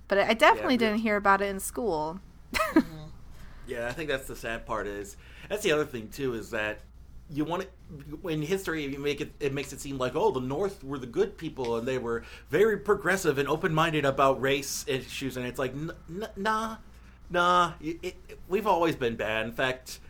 But 0.08 0.18
i 0.18 0.34
definitely 0.34 0.74
Yeah, 0.74 0.78
didn't 0.90 0.98
hear 0.98 1.16
about 1.16 1.40
it 1.40 1.46
in 1.46 1.60
school. 1.60 2.20
Mm-hmm. 2.54 2.80
Yeah, 3.66 3.86
I 3.86 3.92
think 3.92 4.08
that's 4.10 4.26
the 4.26 4.34
sad 4.34 4.66
part. 4.66 4.88
Is 4.88 5.16
that's 5.48 5.62
the 5.62 5.70
other 5.70 5.84
thing 5.86 6.08
too 6.08 6.34
is 6.34 6.50
that 6.50 6.80
you 7.32 7.44
want 7.44 7.62
to 7.62 8.28
in 8.28 8.42
history 8.42 8.84
you 8.84 8.98
make 8.98 9.20
it 9.20 9.32
it 9.40 9.52
makes 9.52 9.72
it 9.72 9.80
seem 9.80 9.98
like 9.98 10.14
oh 10.14 10.30
the 10.30 10.40
North 10.40 10.82
were 10.84 10.98
the 10.98 11.06
good 11.06 11.36
people 11.36 11.76
and 11.76 11.86
they 11.86 11.98
were 11.98 12.22
very 12.50 12.78
progressive 12.78 13.38
and 13.38 13.48
open 13.48 13.74
minded 13.74 14.04
about 14.04 14.40
race 14.40 14.84
issues 14.86 15.36
and 15.36 15.46
it's 15.46 15.58
like 15.58 15.72
n- 15.72 15.92
n- 16.08 16.28
nah 16.36 16.76
nah 17.30 17.72
it, 17.80 17.98
it, 18.02 18.38
we've 18.48 18.66
always 18.66 18.94
been 18.94 19.16
bad. 19.16 19.46
In 19.46 19.52
fact, 19.52 20.00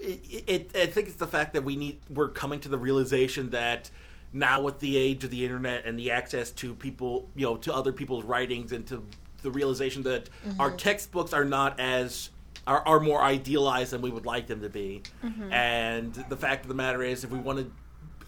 it, 0.00 0.44
it, 0.46 0.70
I 0.76 0.86
think 0.86 1.08
it's 1.08 1.16
the 1.16 1.26
fact 1.26 1.54
that 1.54 1.64
we 1.64 1.76
need 1.76 1.98
we're 2.08 2.28
coming 2.28 2.60
to 2.60 2.68
the 2.68 2.78
realization 2.78 3.50
that 3.50 3.90
now 4.32 4.62
with 4.62 4.78
the 4.78 4.96
age 4.96 5.24
of 5.24 5.30
the 5.30 5.44
internet 5.44 5.84
and 5.84 5.98
the 5.98 6.10
access 6.10 6.50
to 6.52 6.74
people 6.74 7.28
you 7.34 7.44
know 7.44 7.56
to 7.56 7.74
other 7.74 7.92
people's 7.92 8.24
writings 8.24 8.72
and 8.72 8.86
to 8.86 9.04
the 9.42 9.50
realization 9.50 10.04
that 10.04 10.28
our 10.60 10.68
mm-hmm. 10.68 10.76
textbooks 10.76 11.32
are 11.32 11.44
not 11.44 11.80
as 11.80 12.30
are, 12.66 12.86
are 12.86 13.00
more 13.00 13.22
idealized 13.22 13.92
than 13.92 14.02
we 14.02 14.10
would 14.10 14.26
like 14.26 14.46
them 14.46 14.60
to 14.62 14.68
be. 14.68 15.02
And 15.50 16.12
the 16.28 16.36
fact 16.36 16.64
of 16.64 16.68
the 16.68 16.74
matter 16.74 17.02
is 17.02 17.24
if 17.24 17.30
we 17.30 17.38
want 17.38 17.58
to 17.58 17.70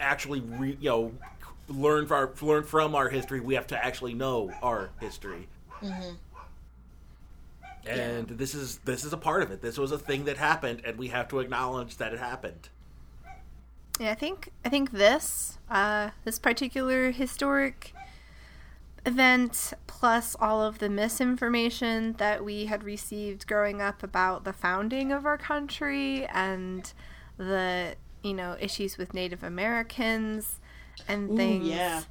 actually 0.00 0.40
re, 0.40 0.76
you 0.80 0.88
know 0.88 1.12
learn 1.68 2.06
from 2.06 2.16
our, 2.16 2.32
learn 2.42 2.62
from 2.64 2.94
our 2.94 3.08
history 3.08 3.40
we 3.40 3.54
have 3.54 3.66
to 3.68 3.84
actually 3.84 4.12
know 4.12 4.50
our 4.62 4.90
history. 5.00 5.48
And 7.86 8.28
this 8.28 8.54
is 8.54 8.78
this 8.78 9.04
is 9.04 9.12
a 9.12 9.16
part 9.16 9.42
of 9.42 9.50
it. 9.50 9.60
This 9.62 9.78
was 9.78 9.92
a 9.92 9.98
thing 9.98 10.24
that 10.24 10.36
happened 10.38 10.82
and 10.84 10.98
we 10.98 11.08
have 11.08 11.28
to 11.28 11.40
acknowledge 11.40 11.96
that 11.98 12.12
it 12.12 12.18
happened. 12.18 12.68
Yeah, 14.00 14.10
I 14.10 14.14
think 14.14 14.50
I 14.64 14.68
think 14.68 14.90
this 14.90 15.58
uh, 15.70 16.10
this 16.24 16.38
particular 16.38 17.12
historic 17.12 17.93
event 19.06 19.72
plus 19.86 20.34
all 20.40 20.62
of 20.62 20.78
the 20.78 20.88
misinformation 20.88 22.14
that 22.14 22.44
we 22.44 22.66
had 22.66 22.82
received 22.82 23.46
growing 23.46 23.82
up 23.82 24.02
about 24.02 24.44
the 24.44 24.52
founding 24.52 25.12
of 25.12 25.26
our 25.26 25.38
country 25.38 26.26
and 26.26 26.92
the 27.36 27.94
you 28.22 28.32
know 28.32 28.56
issues 28.60 28.96
with 28.96 29.12
Native 29.12 29.42
Americans 29.42 30.60
and 31.06 31.30
Ooh, 31.30 31.36
things. 31.36 31.66
yeah. 31.66 32.02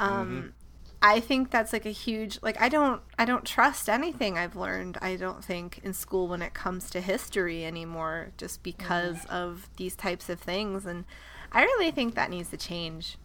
Um, 0.00 0.54
I 1.00 1.20
think 1.20 1.50
that's 1.50 1.72
like 1.72 1.84
a 1.84 1.90
huge 1.90 2.38
like 2.42 2.60
I 2.60 2.70
don't 2.70 3.02
I 3.18 3.26
don't 3.26 3.44
trust 3.44 3.88
anything 3.90 4.38
I've 4.38 4.56
learned 4.56 4.96
I 5.02 5.16
don't 5.16 5.44
think 5.44 5.80
in 5.84 5.92
school 5.92 6.28
when 6.28 6.40
it 6.40 6.54
comes 6.54 6.88
to 6.90 7.00
history 7.02 7.64
anymore 7.64 8.32
just 8.38 8.62
because 8.62 9.24
of 9.26 9.68
these 9.76 9.94
types 9.94 10.30
of 10.30 10.40
things 10.40 10.86
and 10.86 11.04
I 11.52 11.62
really 11.62 11.90
think 11.90 12.14
that 12.14 12.30
needs 12.30 12.48
to 12.50 12.56
change. 12.56 13.18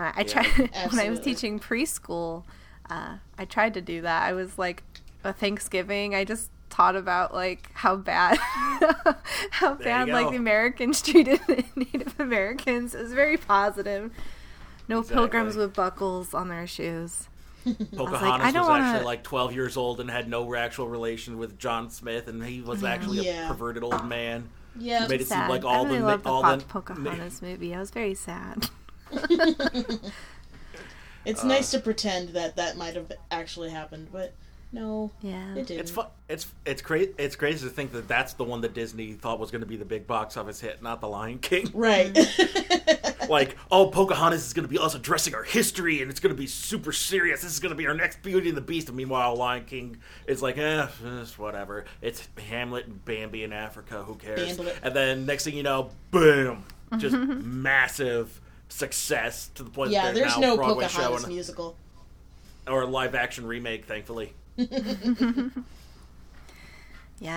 Uh, 0.00 0.12
I 0.16 0.22
tried 0.24 0.46
when 0.90 0.98
I 0.98 1.10
was 1.10 1.20
teaching 1.20 1.60
preschool. 1.60 2.44
Uh, 2.88 3.16
I 3.38 3.44
tried 3.44 3.74
to 3.74 3.80
do 3.82 4.00
that. 4.02 4.22
I 4.22 4.32
was 4.32 4.58
like 4.58 4.82
a 5.24 5.32
Thanksgiving. 5.32 6.14
I 6.14 6.24
just 6.24 6.50
taught 6.70 6.96
about 6.96 7.34
like 7.34 7.70
how 7.74 7.96
bad 7.96 8.38
how 9.50 9.74
There 9.74 9.84
bad 9.84 10.08
like 10.08 10.30
the 10.30 10.36
Americans 10.36 11.02
treated 11.08 11.40
Native 11.76 12.14
Americans. 12.18 12.94
It 12.94 13.02
was 13.02 13.12
very 13.12 13.36
positive. 13.36 14.10
No 14.88 15.02
pilgrims 15.02 15.54
with 15.56 15.74
buckles 15.74 16.32
on 16.34 16.48
their 16.48 16.66
shoes. 16.66 17.28
Pocahontas 17.64 18.22
I 18.24 18.44
was, 18.46 18.54
don't 18.54 18.66
wanna- 18.66 18.84
actually 18.84 19.04
like 19.04 19.22
12 19.22 19.52
years 19.52 19.76
old 19.76 20.00
and 20.00 20.10
had 20.10 20.28
no 20.28 20.54
actual 20.54 20.88
relation 20.88 21.36
with 21.38 21.58
John 21.58 21.90
Smith, 21.90 22.26
and 22.26 22.42
he 22.42 22.62
was 22.62 22.82
actually 22.82 23.26
Yeah. 23.26 23.44
a 23.44 23.48
perverted 23.48 23.82
old 23.84 24.06
man. 24.06 24.48
Yeah. 24.78 25.06
Made 25.06 25.20
it 25.20 25.26
seem 25.28 25.36
Sad. 25.38 25.50
like 25.50 25.64
I 25.64 25.68
all 25.68 25.84
really 25.84 25.98
the 25.98 26.06
loved 26.06 26.24
the 26.24 26.28
all 26.30 26.42
Po- 26.42 26.56
the 26.56 26.64
Pocahontas 26.64 27.42
movie. 27.42 27.74
I 27.74 27.78
was 27.80 27.90
very 27.90 28.14
sad. 28.14 28.70
It's 31.26 31.44
Uh, 31.44 31.48
nice 31.48 31.70
to 31.72 31.78
pretend 31.80 32.30
that 32.30 32.56
that 32.56 32.78
might 32.78 32.94
have 32.96 33.12
actually 33.30 33.68
happened, 33.70 34.08
but 34.10 34.32
no, 34.72 35.10
Yeah. 35.20 35.54
it 35.54 35.66
didn't. 35.66 35.80
It's 35.80 35.90
fu- 35.90 36.06
It's 36.30 36.46
it's 36.64 36.80
crazy. 36.80 37.12
It's 37.18 37.36
crazy 37.36 37.68
to 37.68 37.74
think 37.74 37.92
that 37.92 38.08
that's 38.08 38.32
the 38.34 38.44
one 38.44 38.62
that 38.62 38.72
Disney 38.72 39.12
thought 39.12 39.38
was 39.38 39.50
going 39.50 39.60
to 39.60 39.66
be 39.66 39.76
the 39.76 39.84
big 39.84 40.06
box 40.06 40.38
office 40.38 40.60
hit, 40.60 40.82
not 40.82 41.00
the 41.02 41.08
Lion 41.08 41.38
King. 41.38 41.70
Right. 41.74 42.16
like, 43.28 43.56
oh, 43.70 43.88
Pocahontas 43.90 44.46
is 44.46 44.54
going 44.54 44.66
to 44.66 44.70
be 44.72 44.78
us 44.78 44.94
addressing 44.94 45.34
our 45.34 45.42
history, 45.42 46.00
and 46.00 46.10
it's 46.10 46.20
going 46.20 46.34
to 46.34 46.40
be 46.40 46.46
super 46.46 46.90
serious. 46.92 47.42
This 47.42 47.52
is 47.52 47.60
going 47.60 47.70
to 47.70 47.76
be 47.76 47.86
our 47.86 47.94
next 47.94 48.22
Beauty 48.22 48.48
and 48.48 48.56
the 48.56 48.60
Beast. 48.62 48.88
And 48.88 48.96
meanwhile, 48.96 49.36
Lion 49.36 49.66
King 49.66 49.98
is 50.26 50.40
like, 50.40 50.56
eh, 50.56 50.86
it's 51.20 51.38
whatever. 51.38 51.84
It's 52.00 52.26
Hamlet 52.48 52.86
and 52.86 53.04
Bambi 53.04 53.44
in 53.44 53.52
Africa. 53.52 54.02
Who 54.04 54.14
cares? 54.14 54.56
Bambi. 54.56 54.72
And 54.82 54.96
then 54.96 55.26
next 55.26 55.44
thing 55.44 55.54
you 55.54 55.62
know, 55.64 55.90
boom, 56.10 56.64
just 56.96 57.14
massive 57.16 58.40
success 58.70 59.50
to 59.56 59.62
the 59.62 59.70
point 59.70 59.90
Yeah, 59.90 60.06
that 60.06 60.14
there's 60.14 60.36
now 60.38 60.40
no 60.40 60.56
Broadway 60.56 60.88
show 60.88 60.98
Pocahontas 61.00 61.24
and, 61.24 61.34
musical. 61.34 61.76
or 62.66 62.82
a 62.82 62.86
live 62.86 63.14
action 63.14 63.46
remake. 63.46 63.84
Thankfully, 63.84 64.32
Yeah, 64.56 64.66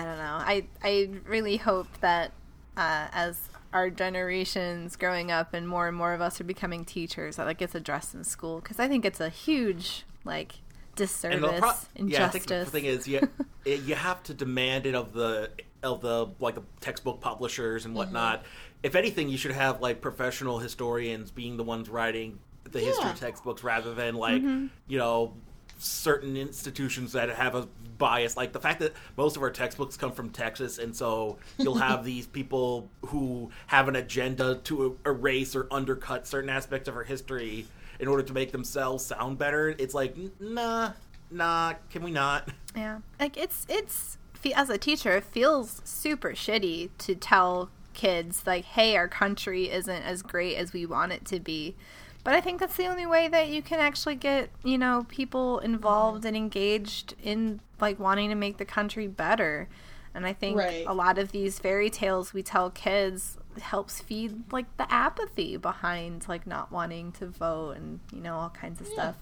I 0.00 0.04
don't 0.04 0.18
know. 0.18 0.38
I 0.40 0.64
I 0.82 1.10
really 1.26 1.58
hope 1.58 1.88
that 2.00 2.32
uh, 2.76 3.08
as 3.12 3.38
our 3.72 3.90
generations 3.90 4.96
growing 4.96 5.30
up 5.30 5.52
and 5.52 5.68
more 5.68 5.88
and 5.88 5.96
more 5.96 6.14
of 6.14 6.20
us 6.20 6.40
are 6.40 6.44
becoming 6.44 6.84
teachers, 6.84 7.36
that 7.36 7.46
it 7.48 7.58
gets 7.58 7.74
addressed 7.74 8.14
in 8.14 8.24
school 8.24 8.60
because 8.60 8.78
I 8.78 8.88
think 8.88 9.04
it's 9.04 9.20
a 9.20 9.28
huge 9.28 10.04
like 10.24 10.54
disservice, 10.96 11.34
And 11.34 11.44
the 11.44 11.58
pro- 11.58 11.68
yeah, 11.68 11.74
I 11.74 12.00
injustice. 12.00 12.32
think 12.32 12.46
the 12.46 12.64
thing 12.70 12.84
is, 12.86 13.06
you 13.08 13.28
you 13.66 13.94
have 13.94 14.22
to 14.24 14.34
demand 14.34 14.86
it 14.86 14.94
of 14.94 15.12
the 15.12 15.50
of 15.82 16.00
the 16.00 16.28
like 16.40 16.54
the 16.54 16.62
textbook 16.80 17.20
publishers 17.20 17.84
and 17.84 17.94
whatnot. 17.94 18.44
If 18.84 18.94
anything, 18.94 19.30
you 19.30 19.38
should 19.38 19.52
have 19.52 19.80
like 19.80 20.02
professional 20.02 20.58
historians 20.58 21.30
being 21.30 21.56
the 21.56 21.64
ones 21.64 21.88
writing 21.88 22.38
the 22.70 22.80
history 22.80 23.12
textbooks 23.16 23.64
rather 23.64 23.94
than 23.94 24.14
like 24.14 24.42
mm-hmm. 24.42 24.66
you 24.86 24.98
know 24.98 25.32
certain 25.78 26.36
institutions 26.36 27.12
that 27.12 27.30
have 27.30 27.54
a 27.54 27.66
bias. 27.96 28.36
Like 28.36 28.52
the 28.52 28.60
fact 28.60 28.80
that 28.80 28.92
most 29.16 29.38
of 29.38 29.42
our 29.42 29.50
textbooks 29.50 29.96
come 29.96 30.12
from 30.12 30.28
Texas 30.28 30.76
and 30.76 30.94
so 30.94 31.38
you'll 31.56 31.76
have 31.76 32.04
these 32.04 32.26
people 32.26 32.90
who 33.06 33.50
have 33.68 33.88
an 33.88 33.96
agenda 33.96 34.56
to 34.64 34.98
erase 35.06 35.56
or 35.56 35.66
undercut 35.70 36.26
certain 36.26 36.50
aspects 36.50 36.86
of 36.86 36.94
our 36.94 37.04
history 37.04 37.66
in 37.98 38.06
order 38.06 38.22
to 38.22 38.34
make 38.34 38.52
themselves 38.52 39.06
sound 39.06 39.38
better. 39.38 39.74
It's 39.78 39.94
like 39.94 40.14
nah 40.38 40.92
nah 41.30 41.72
can 41.88 42.02
we 42.02 42.10
not? 42.10 42.50
Yeah, 42.76 42.98
like 43.18 43.38
it's 43.38 43.64
it's 43.70 44.18
as 44.54 44.68
a 44.68 44.76
teacher, 44.76 45.16
it 45.16 45.24
feels 45.24 45.80
super 45.84 46.32
shitty 46.32 46.90
to 46.98 47.14
tell 47.14 47.70
kids 47.94 48.42
like, 48.46 48.64
"Hey, 48.64 48.96
our 48.96 49.08
country 49.08 49.70
isn't 49.70 50.02
as 50.02 50.22
great 50.22 50.56
as 50.56 50.72
we 50.72 50.84
want 50.86 51.12
it 51.12 51.24
to 51.26 51.40
be." 51.40 51.76
But 52.24 52.34
I 52.34 52.40
think 52.40 52.58
that's 52.60 52.76
the 52.76 52.86
only 52.86 53.04
way 53.06 53.28
that 53.28 53.48
you 53.48 53.60
can 53.62 53.80
actually 53.80 54.14
get 54.16 54.50
you 54.62 54.78
know 54.78 55.06
people 55.08 55.58
involved 55.60 56.24
and 56.24 56.36
engaged 56.36 57.14
in 57.22 57.60
like 57.80 57.98
wanting 57.98 58.28
to 58.30 58.34
make 58.34 58.56
the 58.58 58.64
country 58.64 59.06
better. 59.06 59.68
And 60.14 60.24
I 60.26 60.32
think 60.32 60.58
Right. 60.58 60.84
a 60.86 60.94
lot 60.94 61.18
of 61.18 61.32
these 61.32 61.58
fairy 61.58 61.90
tales 61.90 62.32
we 62.32 62.42
tell 62.42 62.70
kids 62.70 63.36
helps 63.60 64.00
feed 64.00 64.52
like 64.52 64.66
the 64.76 64.90
apathy 64.92 65.56
behind 65.56 66.26
like 66.28 66.46
not 66.46 66.70
wanting 66.72 67.12
to 67.12 67.26
vote 67.26 67.72
and 67.76 68.00
you 68.12 68.20
know 68.20 68.36
all 68.36 68.50
kinds 68.50 68.80
of 68.80 68.86
stuff. 68.86 69.16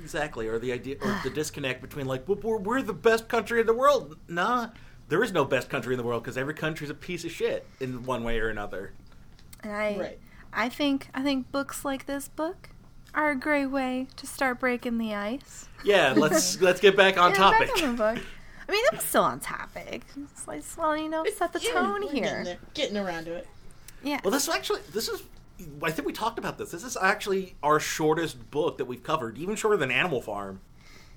exactly 0.00 0.48
or 0.48 0.58
the 0.58 0.72
idea 0.72 0.96
or 1.02 1.20
the 1.24 1.30
disconnect 1.34 1.80
between 1.80 2.06
like 2.06 2.26
we're, 2.28 2.56
we're 2.58 2.82
the 2.82 2.92
best 2.92 3.28
country 3.28 3.60
in 3.60 3.66
the 3.66 3.74
world 3.74 4.16
nah 4.28 4.68
there 5.12 5.22
is 5.22 5.30
no 5.30 5.44
best 5.44 5.68
country 5.68 5.92
in 5.92 5.98
the 5.98 6.02
world 6.04 6.22
because 6.22 6.38
every 6.38 6.54
country's 6.54 6.88
a 6.88 6.94
piece 6.94 7.22
of 7.22 7.30
shit 7.30 7.66
in 7.80 8.02
one 8.04 8.24
way 8.24 8.38
or 8.40 8.48
another 8.48 8.92
And 9.62 9.70
I, 9.70 9.96
Right. 9.98 10.18
I 10.54 10.68
think, 10.70 11.08
I 11.12 11.22
think 11.22 11.52
books 11.52 11.84
like 11.84 12.06
this 12.06 12.28
book 12.28 12.70
are 13.14 13.30
a 13.30 13.36
great 13.36 13.66
way 13.66 14.08
to 14.16 14.26
start 14.26 14.58
breaking 14.58 14.96
the 14.96 15.14
ice. 15.14 15.68
yeah 15.84 16.12
let's 16.16 16.58
let's 16.62 16.80
get 16.80 16.96
back 16.96 17.18
on 17.18 17.32
Yeah, 17.32 17.36
topic 17.36 17.74
back 17.74 17.82
on 17.84 17.90
the 17.90 17.96
book. 17.98 18.24
I 18.66 18.72
mean, 18.72 18.84
I'm 18.90 19.00
still 19.00 19.24
on 19.24 19.38
topic. 19.40 20.00
It's 20.16 20.48
like, 20.48 20.62
well, 20.78 20.96
you 20.96 21.10
know, 21.10 21.26
set 21.36 21.52
the 21.52 21.60
Yeah, 21.60 21.72
tone 21.72 21.92
we're 22.00 22.00
Getting, 22.06 22.22
here. 22.24 22.44
there, 22.44 22.58
getting 22.72 22.96
around 22.96 23.26
to 23.26 23.34
it. 23.34 23.46
Yeah. 24.02 24.20
Well, 24.24 24.30
this 24.30 24.48
is 24.48 24.54
actually 24.54 24.80
this 24.94 25.08
is. 25.08 25.22
I 25.82 25.90
think 25.90 26.06
we 26.06 26.14
talked 26.14 26.38
about 26.38 26.56
this. 26.56 26.70
This 26.70 26.82
is 26.84 26.96
actually 26.96 27.54
our 27.62 27.78
shortest 27.78 28.50
book 28.50 28.78
that 28.78 28.86
we've 28.86 29.02
covered, 29.02 29.36
even 29.36 29.56
shorter 29.56 29.76
than 29.76 29.90
Animal 29.90 30.22
Farm. 30.22 30.60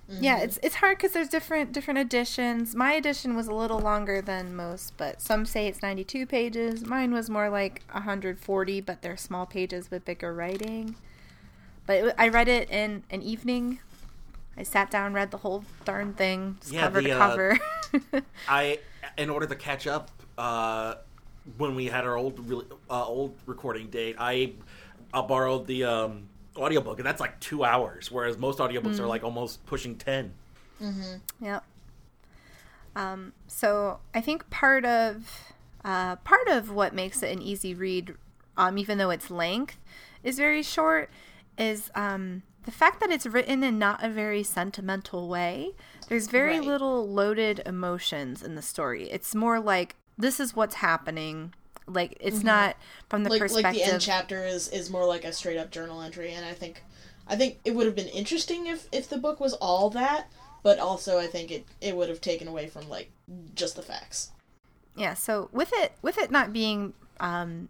Yeah, 0.07 0.37
it's 0.39 0.59
it's 0.61 0.75
hard 0.75 0.97
because 0.97 1.13
there's 1.13 1.29
different 1.29 1.71
different 1.71 1.97
editions. 1.99 2.75
My 2.75 2.93
edition 2.93 3.35
was 3.35 3.47
a 3.47 3.53
little 3.53 3.79
longer 3.79 4.21
than 4.21 4.55
most, 4.55 4.93
but 4.97 5.19
some 5.19 5.45
say 5.45 5.67
it's 5.67 5.81
92 5.81 6.27
pages. 6.27 6.85
Mine 6.85 7.11
was 7.11 7.29
more 7.29 7.49
like 7.49 7.81
140, 7.91 8.81
but 8.81 9.01
they're 9.01 9.17
small 9.17 9.45
pages 9.45 9.89
with 9.89 10.05
bigger 10.05 10.33
writing. 10.33 10.95
But 11.87 11.95
it, 11.97 12.15
I 12.17 12.27
read 12.27 12.47
it 12.47 12.69
in 12.69 13.03
an 13.09 13.21
evening. 13.21 13.79
I 14.57 14.63
sat 14.63 14.89
down, 14.89 15.13
read 15.13 15.31
the 15.31 15.37
whole 15.37 15.65
darn 15.83 16.13
thing, 16.13 16.57
Yeah, 16.69 16.81
cover 16.81 17.01
the, 17.01 17.09
to 17.09 17.13
uh, 17.13 17.17
cover. 17.17 17.59
I, 18.47 18.79
in 19.17 19.29
order 19.29 19.45
to 19.47 19.55
catch 19.55 19.85
up, 19.85 20.11
uh, 20.37 20.95
when 21.57 21.75
we 21.75 21.87
had 21.87 22.05
our 22.05 22.15
old 22.15 22.39
really, 22.49 22.65
uh, 22.89 23.05
old 23.05 23.35
recording 23.45 23.87
date, 23.87 24.15
I, 24.17 24.53
I 25.13 25.21
borrowed 25.21 25.67
the 25.67 25.83
um, 25.83 26.29
audiobook, 26.57 26.99
and 26.99 27.05
that's 27.05 27.19
like 27.21 27.39
two 27.39 27.63
hours, 27.63 28.11
whereas 28.11 28.37
most 28.37 28.59
audiobooks 28.59 28.99
are 28.99 29.07
like 29.07 29.23
almost 29.23 29.65
pushing 29.65 29.95
ten. 29.95 30.33
Yep. 31.41 31.63
Um, 32.95 33.33
so 33.47 33.99
I 34.13 34.21
think 34.21 34.49
part 34.49 34.85
of 34.85 35.53
uh, 35.83 36.15
part 36.17 36.47
of 36.47 36.71
what 36.71 36.93
makes 36.93 37.21
it 37.21 37.31
an 37.31 37.41
easy 37.41 37.73
read, 37.73 38.15
um, 38.57 38.77
even 38.77 38.97
though 38.97 39.09
its 39.09 39.29
length 39.29 39.77
is 40.23 40.37
very 40.37 40.63
short, 40.63 41.09
is 41.57 41.91
um, 41.93 42.41
the 42.63 42.71
fact 42.71 42.99
that 43.01 43.11
it's 43.11 43.25
written 43.25 43.63
in 43.63 43.77
not 43.77 44.03
a 44.03 44.09
very 44.09 44.41
sentimental 44.43 45.27
way. 45.27 45.71
There's 46.07 46.27
very 46.27 46.59
Right. 46.59 46.67
little 46.67 47.07
loaded 47.07 47.61
emotions 47.65 48.41
in 48.43 48.55
the 48.55 48.61
story. 48.61 49.09
It's 49.11 49.35
more 49.35 49.59
like 49.59 49.95
this 50.17 50.39
is 50.39 50.55
what's 50.55 50.75
happening. 50.75 51.53
Like 51.87 52.17
it's 52.19 52.43
not 52.43 52.77
from 53.09 53.23
the 53.23 53.29
Like 53.29 53.51
like 53.51 53.73
the 53.75 53.83
end 53.83 54.01
chapter 54.01 54.43
is 54.45 54.67
is 54.69 54.89
more 54.89 55.05
like 55.05 55.23
a 55.23 55.31
straight 55.33 55.57
up 55.57 55.71
journal 55.71 56.01
entry, 56.01 56.33
and 56.33 56.45
I 56.45 56.53
think 56.53 56.83
I 57.27 57.35
think 57.35 57.59
it 57.63 57.75
would 57.75 57.85
have 57.85 57.95
been 57.95 58.07
interesting 58.07 58.67
if 58.67 58.87
if 58.91 59.07
the 59.09 59.17
book 59.17 59.39
was 59.39 59.53
all 59.53 59.89
that, 59.91 60.27
but 60.63 60.79
also 60.79 61.19
I 61.19 61.27
think 61.27 61.51
it 61.51 61.65
it 61.81 61.95
would 61.95 62.09
have 62.09 62.21
taken 62.21 62.47
away 62.47 62.67
from 62.67 62.89
like 62.89 63.11
just 63.53 63.75
the 63.75 63.81
facts. 63.83 64.31
yeah 64.95 65.13
so 65.13 65.49
with 65.51 65.71
it 65.75 65.93
with 66.01 66.17
it 66.17 66.31
not 66.31 66.53
being 66.53 66.93
um, 67.19 67.69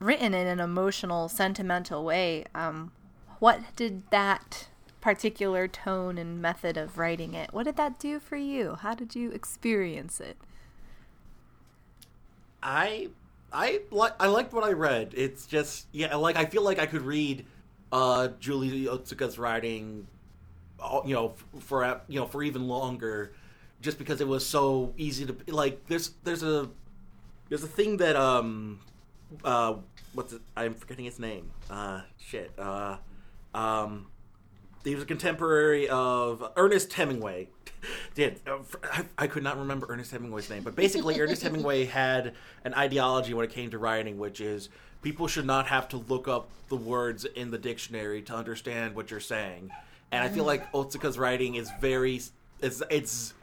written 0.00 0.34
in 0.34 0.46
an 0.46 0.60
emotional 0.60 1.28
sentimental 1.28 2.04
way 2.04 2.44
um, 2.54 2.90
what 3.38 3.60
did 3.76 4.02
that 4.10 4.68
particular 5.00 5.68
tone 5.68 6.18
and 6.18 6.40
method 6.40 6.76
of 6.76 6.98
writing 6.98 7.34
it 7.34 7.52
what 7.52 7.64
did 7.64 7.76
that 7.76 7.98
do 7.98 8.18
for 8.18 8.36
you? 8.36 8.76
How 8.80 8.94
did 8.94 9.14
you 9.14 9.30
experience 9.30 10.20
it? 10.20 10.36
I 12.62 13.10
I 13.54 13.80
like 13.90 14.14
I 14.18 14.26
liked 14.26 14.52
what 14.52 14.64
I 14.64 14.72
read. 14.72 15.14
It's 15.16 15.46
just 15.46 15.86
yeah, 15.92 16.16
like 16.16 16.36
I 16.36 16.44
feel 16.44 16.62
like 16.62 16.78
I 16.80 16.86
could 16.86 17.02
read 17.02 17.46
uh 17.92 18.28
Julie 18.40 18.86
Otsuka's 18.86 19.38
writing 19.38 20.08
you 21.06 21.14
know 21.14 21.34
for 21.60 22.00
you 22.08 22.18
know 22.20 22.26
for 22.26 22.42
even 22.42 22.66
longer 22.66 23.32
just 23.80 23.96
because 23.96 24.20
it 24.20 24.26
was 24.26 24.44
so 24.44 24.92
easy 24.96 25.24
to 25.26 25.36
like 25.46 25.86
there's 25.86 26.10
there's 26.24 26.42
a 26.42 26.68
there's 27.48 27.62
a 27.62 27.68
thing 27.68 27.98
that 27.98 28.16
um 28.16 28.80
uh 29.44 29.74
what's 30.14 30.32
it 30.32 30.42
I'm 30.56 30.74
forgetting 30.74 31.04
his 31.04 31.20
name. 31.20 31.52
Uh 31.70 32.02
shit. 32.18 32.50
Uh 32.58 32.96
um 33.54 34.08
he 34.84 34.94
was 34.94 35.04
a 35.04 35.06
contemporary 35.06 35.88
of 35.88 36.44
Ernest 36.56 36.92
Hemingway. 36.92 37.48
Did 38.14 38.40
uh, 38.46 38.58
I, 38.82 39.04
I 39.18 39.26
could 39.26 39.42
not 39.42 39.58
remember 39.58 39.86
Ernest 39.88 40.10
Hemingway's 40.10 40.48
name, 40.48 40.62
but 40.62 40.76
basically 40.76 41.20
Ernest 41.20 41.42
Hemingway 41.44 41.84
had 41.86 42.34
an 42.64 42.74
ideology 42.74 43.34
when 43.34 43.44
it 43.44 43.50
came 43.50 43.70
to 43.70 43.78
writing, 43.78 44.18
which 44.18 44.40
is 44.40 44.68
people 45.02 45.26
should 45.26 45.46
not 45.46 45.66
have 45.66 45.88
to 45.88 45.96
look 45.96 46.28
up 46.28 46.48
the 46.68 46.76
words 46.76 47.24
in 47.24 47.50
the 47.50 47.58
dictionary 47.58 48.22
to 48.22 48.34
understand 48.34 48.94
what 48.94 49.10
you're 49.10 49.20
saying. 49.20 49.70
And 50.12 50.22
I 50.22 50.28
feel 50.28 50.44
like 50.44 50.70
Otsuka's 50.72 51.18
writing 51.18 51.56
is 51.56 51.70
very 51.80 52.20
it's 52.60 52.82
it's 52.88 53.34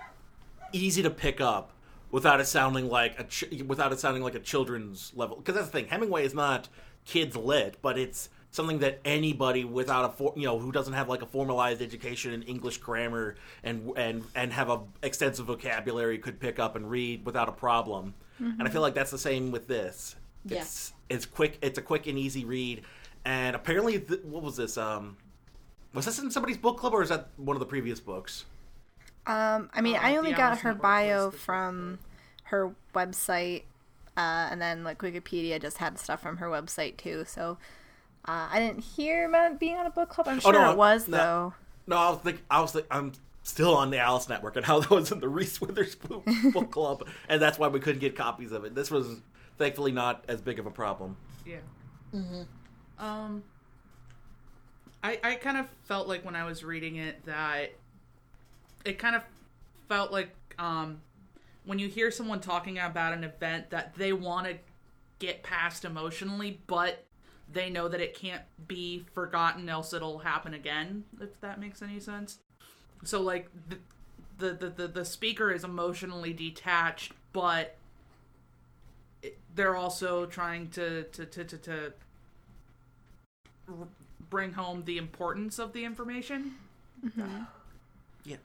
easy 0.71 1.04
to 1.04 1.10
pick 1.10 1.41
up 1.41 1.71
without 2.12 2.39
it 2.39 2.45
sounding 2.45 2.89
like 2.89 3.19
a 3.19 3.23
ch- 3.25 3.63
without 3.65 3.91
it 3.91 3.99
sounding 3.99 4.23
like 4.23 4.36
a 4.36 4.39
children's 4.39 5.12
level. 5.15 5.38
Because 5.38 5.56
that's 5.56 5.67
the 5.67 5.71
thing, 5.71 5.88
Hemingway 5.88 6.25
is 6.25 6.34
not 6.34 6.69
kids 7.06 7.36
lit, 7.36 7.77
but 7.82 7.97
it's 7.97 8.30
something 8.51 8.79
that 8.79 8.99
anybody 9.05 9.63
without 9.65 10.05
a 10.05 10.09
for, 10.09 10.33
you 10.35 10.45
know 10.45 10.59
who 10.59 10.71
doesn't 10.71 10.93
have 10.93 11.09
like 11.09 11.21
a 11.21 11.25
formalized 11.25 11.81
education 11.81 12.33
in 12.33 12.43
English 12.43 12.77
grammar 12.77 13.35
and 13.63 13.91
and 13.97 14.23
and 14.35 14.53
have 14.53 14.69
a 14.69 14.81
extensive 15.03 15.45
vocabulary 15.47 16.17
could 16.17 16.39
pick 16.39 16.59
up 16.59 16.75
and 16.75 16.89
read 16.89 17.25
without 17.25 17.49
a 17.49 17.53
problem. 17.53 18.13
And 18.39 18.63
I 18.67 18.71
feel 18.71 18.81
like 18.81 18.95
that's 18.95 19.11
the 19.11 19.19
same 19.19 19.51
with 19.51 19.67
this. 19.67 20.15
Yeah. 20.45 20.61
It's 20.61 20.93
it's 21.09 21.25
quick. 21.27 21.59
It's 21.61 21.77
a 21.77 21.81
quick 21.81 22.07
and 22.07 22.17
easy 22.17 22.43
read. 22.43 22.83
And 23.23 23.55
apparently, 23.55 23.99
th- 23.99 24.21
what 24.23 24.41
was 24.41 24.57
this? 24.57 24.77
Um, 24.79 25.17
was 25.93 26.05
this 26.05 26.17
in 26.19 26.31
somebody's 26.31 26.57
book 26.57 26.77
club 26.79 26.93
or 26.93 27.03
is 27.03 27.09
that 27.09 27.27
one 27.37 27.55
of 27.55 27.59
the 27.59 27.65
previous 27.65 27.99
books? 27.99 28.45
um, 29.27 29.69
i 29.73 29.81
mean 29.81 29.95
Uh, 29.95 29.99
i 30.01 30.15
only 30.17 30.33
got 30.33 30.59
her 30.59 30.73
bio 30.73 31.29
from 31.31 31.99
her 32.45 32.73
website 32.95 33.63
uh, 34.17 34.47
and 34.51 34.61
then 34.61 34.83
like 34.83 34.97
wikipedia 34.99 35.61
just 35.61 35.77
had 35.77 35.97
stuff 35.99 36.21
from 36.21 36.37
her 36.37 36.47
website 36.47 36.97
too 36.97 37.23
so 37.25 37.57
uh, 38.25 38.47
i 38.51 38.60
didn't 38.60 38.81
hear 38.81 39.27
about 39.27 39.60
being 39.60 39.75
on 39.75 39.86
a 39.86 39.89
book 39.91 40.10
club 40.10 40.27
i'm 40.27 40.39
sure 40.39 40.53
no, 40.53 40.71
it 40.71 40.77
was 40.77 41.07
no. 41.07 41.17
though 41.17 41.53
No, 41.88 41.97
I 41.97 42.10
was 42.12 42.19
think 42.19 42.43
I 42.49 42.62
was 42.62 42.71
think, 42.71 42.86
I'm 42.91 43.12
still 43.43 43.75
on 43.75 43.89
the 43.89 43.97
Alice 43.97 44.29
Network 44.29 44.55
and 44.55 44.65
how 44.65 44.79
that 44.79 44.89
was 44.91 45.12
in 45.12 45.19
the 45.19 45.27
Reese 45.27 45.60
Witherspoon 45.60 46.21
book 46.53 46.71
club, 46.71 47.07
and 47.27 47.41
that's 47.41 47.57
why 47.57 47.67
we 47.67 47.79
couldn't 47.79 47.99
get 47.99 48.15
copies 48.15 48.51
of 48.51 48.63
it. 48.65 48.75
This 48.75 48.91
was 48.91 49.21
thankfully 49.57 49.91
not 49.91 50.23
as 50.27 50.41
big 50.41 50.60
of 50.60 50.65
a 50.67 50.71
problem. 50.71 51.17
Yeah. 51.45 51.57
Um, 52.99 53.43
I 55.03 55.19
I 55.23 55.36
kind 55.36 55.57
of 55.57 55.67
felt 55.86 56.07
like 56.07 56.23
when 56.23 56.36
I 56.36 56.43
was 56.45 56.63
reading 56.63 56.97
it 56.97 57.25
that 57.25 57.73
it 58.86 58.99
kind 58.99 59.15
of 59.15 59.23
felt 59.89 60.12
like 60.12 60.29
um 60.60 61.01
when 61.65 61.79
you 61.79 61.88
hear 61.88 62.12
someone 62.12 62.39
talking 62.39 62.77
about 62.79 63.13
an 63.13 63.23
event 63.23 63.69
that 63.71 63.95
they 63.95 64.13
want 64.13 64.47
to 64.47 64.57
get 65.19 65.43
past 65.43 65.84
emotionally, 65.86 66.62
but 66.67 67.05
they 67.53 67.69
know 67.69 67.87
that 67.87 67.99
it 68.01 68.13
can't 68.15 68.43
be 68.67 69.05
forgotten, 69.13 69.67
else 69.69 69.93
it'll 69.93 70.19
happen 70.19 70.53
again. 70.53 71.03
If 71.19 71.39
that 71.41 71.59
makes 71.59 71.81
any 71.81 71.99
sense. 71.99 72.39
So 73.03 73.21
like 73.21 73.49
the 73.69 73.77
the 74.37 74.53
the, 74.53 74.69
the, 74.69 74.87
the 74.87 75.05
speaker 75.05 75.51
is 75.51 75.63
emotionally 75.63 76.33
detached, 76.33 77.13
but 77.33 77.75
it- 79.21 79.37
they're 79.55 79.75
also 79.75 80.25
trying 80.25 80.69
to 80.71 81.03
to 81.03 81.25
to 81.25 81.43
to, 81.43 81.57
to 81.57 81.93
r- 83.67 83.87
bring 84.29 84.53
home 84.53 84.83
the 84.85 84.97
importance 84.97 85.59
of 85.59 85.73
the 85.73 85.83
information. 85.85 86.55
Yeah. 88.23 88.37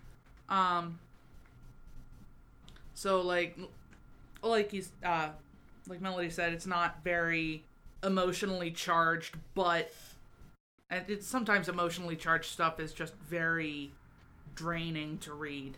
Um. 0.48 0.98
So 2.94 3.20
like, 3.20 3.58
like 4.42 4.70
he's 4.70 4.90
uh, 5.04 5.28
like 5.88 6.00
Melody 6.00 6.30
said, 6.30 6.52
it's 6.52 6.66
not 6.66 7.02
very 7.04 7.62
emotionally 8.02 8.70
charged, 8.70 9.37
but 9.54 9.92
and 10.90 11.04
it's 11.09 11.26
sometimes 11.26 11.68
emotionally 11.68 12.16
charged 12.16 12.46
stuff 12.50 12.78
is 12.78 12.92
just 12.92 13.14
very 13.28 13.90
draining 14.54 15.18
to 15.18 15.32
read. 15.35 15.76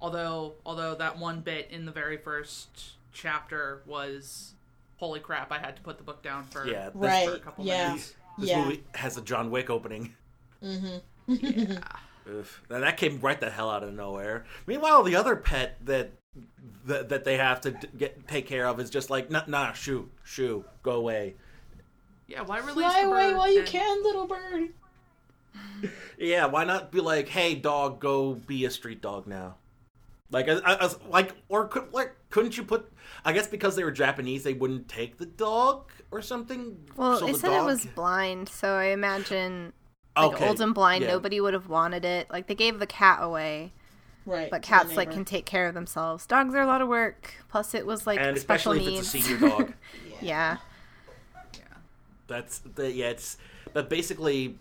Although, 0.00 0.54
although 0.66 0.94
that 0.96 1.18
one 1.18 1.40
bit 1.40 1.68
in 1.70 1.86
the 1.86 1.92
very 1.92 2.16
first 2.16 2.68
chapter 3.12 3.82
was, 3.86 4.54
holy 4.96 5.20
crap! 5.20 5.50
I 5.52 5.58
had 5.58 5.76
to 5.76 5.82
put 5.82 5.96
the 5.98 6.04
book 6.04 6.22
down 6.22 6.44
for 6.44 6.66
Yeah, 6.66 6.86
this, 6.86 6.94
Right. 6.94 7.28
for 7.28 7.36
a 7.36 7.40
couple 7.40 7.64
Yeah. 7.64 7.88
minutes. 7.88 8.14
this 8.36 8.50
Yeah. 8.50 8.64
movie 8.64 8.82
has 8.96 9.16
a 9.16 9.22
John 9.22 9.50
Wick 9.50 9.70
opening. 9.70 10.14
Mm-hmm. 10.62 10.98
Yeah. 11.28 11.78
Oof. 12.28 12.62
Now, 12.68 12.80
that 12.80 12.96
came 12.96 13.20
right 13.20 13.38
the 13.38 13.50
hell 13.50 13.70
out 13.70 13.82
of 13.84 13.92
nowhere. 13.94 14.44
Meanwhile, 14.66 15.02
the 15.04 15.14
other 15.14 15.36
pet 15.36 15.76
that 15.84 16.12
that, 16.86 17.08
that 17.08 17.24
they 17.24 17.36
have 17.36 17.60
to 17.62 17.70
get 17.96 18.26
take 18.28 18.46
care 18.46 18.66
of 18.66 18.80
is 18.80 18.90
just 18.90 19.10
like, 19.10 19.30
nah, 19.30 19.42
nah, 19.46 19.72
shoo, 19.72 20.10
shoo, 20.24 20.64
go 20.82 20.92
away. 20.92 21.34
Yeah, 22.26 22.42
why 22.42 22.58
release 22.58 22.74
Fly 22.86 23.02
the 23.02 23.08
away 23.08 23.28
bird 23.30 23.36
while 23.36 23.52
you 23.52 23.60
and- 23.60 23.68
can, 23.68 24.02
little 24.02 24.26
bird. 24.26 24.68
Yeah, 26.18 26.46
why 26.46 26.64
not 26.64 26.90
be 26.92 27.00
like, 27.00 27.28
hey, 27.28 27.54
dog, 27.54 28.00
go 28.00 28.34
be 28.34 28.64
a 28.64 28.70
street 28.70 29.02
dog 29.02 29.26
now? 29.26 29.56
Like, 30.30 30.48
I, 30.48 30.54
I, 30.58 30.86
I- 30.86 30.90
like, 31.08 31.32
or 31.48 31.68
could, 31.68 31.92
like, 31.92 32.14
couldn't 32.30 32.56
you 32.56 32.64
put? 32.64 32.90
I 33.24 33.32
guess 33.32 33.46
because 33.46 33.76
they 33.76 33.84
were 33.84 33.90
Japanese, 33.90 34.42
they 34.42 34.54
wouldn't 34.54 34.88
take 34.88 35.18
the 35.18 35.26
dog 35.26 35.90
or 36.10 36.22
something. 36.22 36.76
Well, 36.96 37.18
So 37.18 37.26
it 37.26 37.32
the 37.34 37.38
said 37.38 37.60
it 37.60 37.64
was 37.64 37.86
blind, 37.86 38.48
so 38.48 38.74
I 38.76 38.86
imagine 38.86 39.72
like 40.16 40.34
okay. 40.34 40.48
old 40.48 40.60
and 40.60 40.74
blind, 40.74 41.02
yeah. 41.02 41.10
nobody 41.10 41.40
would 41.40 41.54
have 41.54 41.68
wanted 41.68 42.04
it. 42.04 42.30
Like 42.30 42.46
they 42.46 42.54
gave 42.54 42.78
the 42.78 42.86
cat 42.86 43.18
away, 43.22 43.72
Right. 44.26 44.50
but 44.50 44.62
cats 44.62 44.96
like 44.96 45.10
can 45.10 45.24
take 45.24 45.44
care 45.44 45.66
of 45.66 45.74
themselves. 45.74 46.26
Dogs 46.26 46.54
are 46.54 46.62
a 46.62 46.66
lot 46.66 46.80
of 46.80 46.88
work. 46.88 47.34
Plus, 47.48 47.74
it 47.74 47.84
was 47.86 48.06
like 48.06 48.18
and 48.20 48.38
special 48.38 48.72
especially 48.72 48.94
needs. 48.94 49.14
if 49.14 49.20
it's 49.20 49.26
a 49.26 49.28
senior 49.38 49.48
dog. 49.48 49.72
yeah. 50.20 50.56
yeah. 51.54 51.60
That's 52.26 52.58
the 52.60 52.90
yeah. 52.90 53.10
It's 53.10 53.36
but 53.72 53.90
basically, 53.90 54.56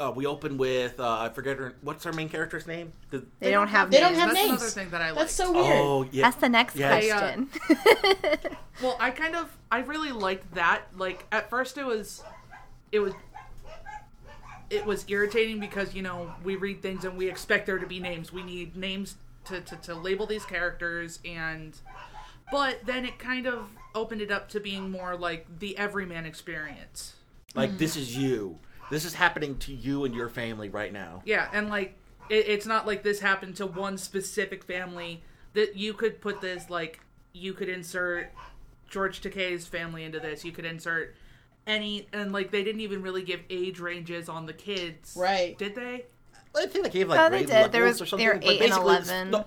uh, 0.00 0.12
we 0.14 0.26
open 0.26 0.56
with 0.58 0.98
uh, 0.98 1.18
I 1.20 1.28
forget 1.28 1.58
her. 1.58 1.74
What's 1.82 2.04
our 2.06 2.12
main 2.12 2.28
character's 2.28 2.66
name? 2.66 2.92
The, 3.10 3.24
They, 3.38 3.50
don't 3.50 3.68
have. 3.68 3.90
They 3.90 4.00
don't 4.00 4.14
have 4.14 4.30
That's 4.30 4.40
names. 4.46 4.60
another 4.60 4.70
thing 4.70 4.90
that 4.90 5.02
I 5.02 5.10
like. 5.10 5.18
That's 5.20 5.34
so 5.34 5.52
weird. 5.52 5.66
oh 5.66 6.06
yeah. 6.10 6.24
That's 6.24 6.36
the 6.36 6.48
next 6.48 6.76
Yeah. 6.76 6.94
I, 6.94 7.10
uh, 7.10 7.18
question. 7.18 8.56
Well, 8.82 8.96
I 8.98 9.10
kind 9.10 9.36
of, 9.36 9.54
I 9.70 9.80
really 9.80 10.10
liked 10.10 10.54
that. 10.54 10.82
Like 10.96 11.26
at 11.30 11.50
first, 11.50 11.76
it 11.76 11.84
was, 11.84 12.24
it 12.92 12.98
was, 13.00 13.12
it 14.70 14.86
was 14.86 15.04
irritating 15.08 15.58
because 15.58 15.94
you 15.94 16.02
know 16.02 16.32
we 16.44 16.56
read 16.56 16.80
things 16.80 17.04
and 17.04 17.18
we 17.18 17.28
expect 17.28 17.66
there 17.66 17.78
to 17.78 17.86
be 17.86 17.98
names. 17.98 18.32
We 18.32 18.42
need 18.42 18.76
names 18.76 19.16
to 19.46 19.60
to, 19.60 19.76
to 19.76 19.94
label 19.94 20.26
these 20.26 20.44
characters, 20.44 21.18
and 21.24 21.76
but 22.50 22.86
then 22.86 23.04
it 23.04 23.18
kind 23.18 23.46
of 23.46 23.68
opened 23.94 24.22
it 24.22 24.30
up 24.30 24.48
to 24.50 24.60
being 24.60 24.90
more 24.90 25.16
like 25.16 25.46
the 25.58 25.76
everyman 25.76 26.24
experience. 26.24 27.14
Like 27.54 27.76
this 27.78 27.92
mm-hmm. 27.92 28.00
is 28.00 28.16
you. 28.16 28.58
This 28.90 29.04
is 29.04 29.14
happening 29.14 29.56
to 29.58 29.72
you 29.72 30.04
and 30.04 30.14
your 30.14 30.28
family 30.28 30.68
right 30.68 30.92
now. 30.92 31.22
Yeah, 31.24 31.48
and 31.52 31.68
like 31.68 31.96
it, 32.28 32.48
it's 32.48 32.66
not 32.66 32.86
like 32.86 33.02
this 33.02 33.20
happened 33.20 33.56
to 33.56 33.66
one 33.66 33.98
specific 33.98 34.64
family. 34.64 35.22
That 35.52 35.76
you 35.76 35.94
could 35.94 36.20
put 36.20 36.40
this 36.40 36.70
like 36.70 37.00
you 37.32 37.54
could 37.54 37.68
insert 37.68 38.30
George 38.88 39.20
Takei's 39.20 39.66
family 39.66 40.04
into 40.04 40.20
this. 40.20 40.44
You 40.44 40.52
could 40.52 40.64
insert 40.64 41.14
any 41.66 42.08
and 42.12 42.32
like 42.32 42.50
they 42.50 42.64
didn't 42.64 42.80
even 42.80 43.02
really 43.02 43.22
give 43.22 43.40
age 43.50 43.78
ranges 43.80 44.28
on 44.28 44.46
the 44.46 44.52
kids. 44.52 45.14
Right. 45.16 45.56
Did 45.58 45.74
they? 45.74 46.06
I 46.56 46.66
think 46.66 46.84
they 46.84 46.90
gave 46.90 47.08
like 47.08 47.20
Oh, 47.20 47.30
they 47.30 47.44
grade 47.44 47.48
did. 47.64 47.72
There 47.72 47.84
was- 47.84 48.00
or 48.00 48.04
they 48.04 48.10
something. 48.10 48.26
were 48.28 48.34
but 48.34 48.44
eight 48.44 48.62
and 48.62 48.72
11. 48.72 49.30
no, 49.30 49.38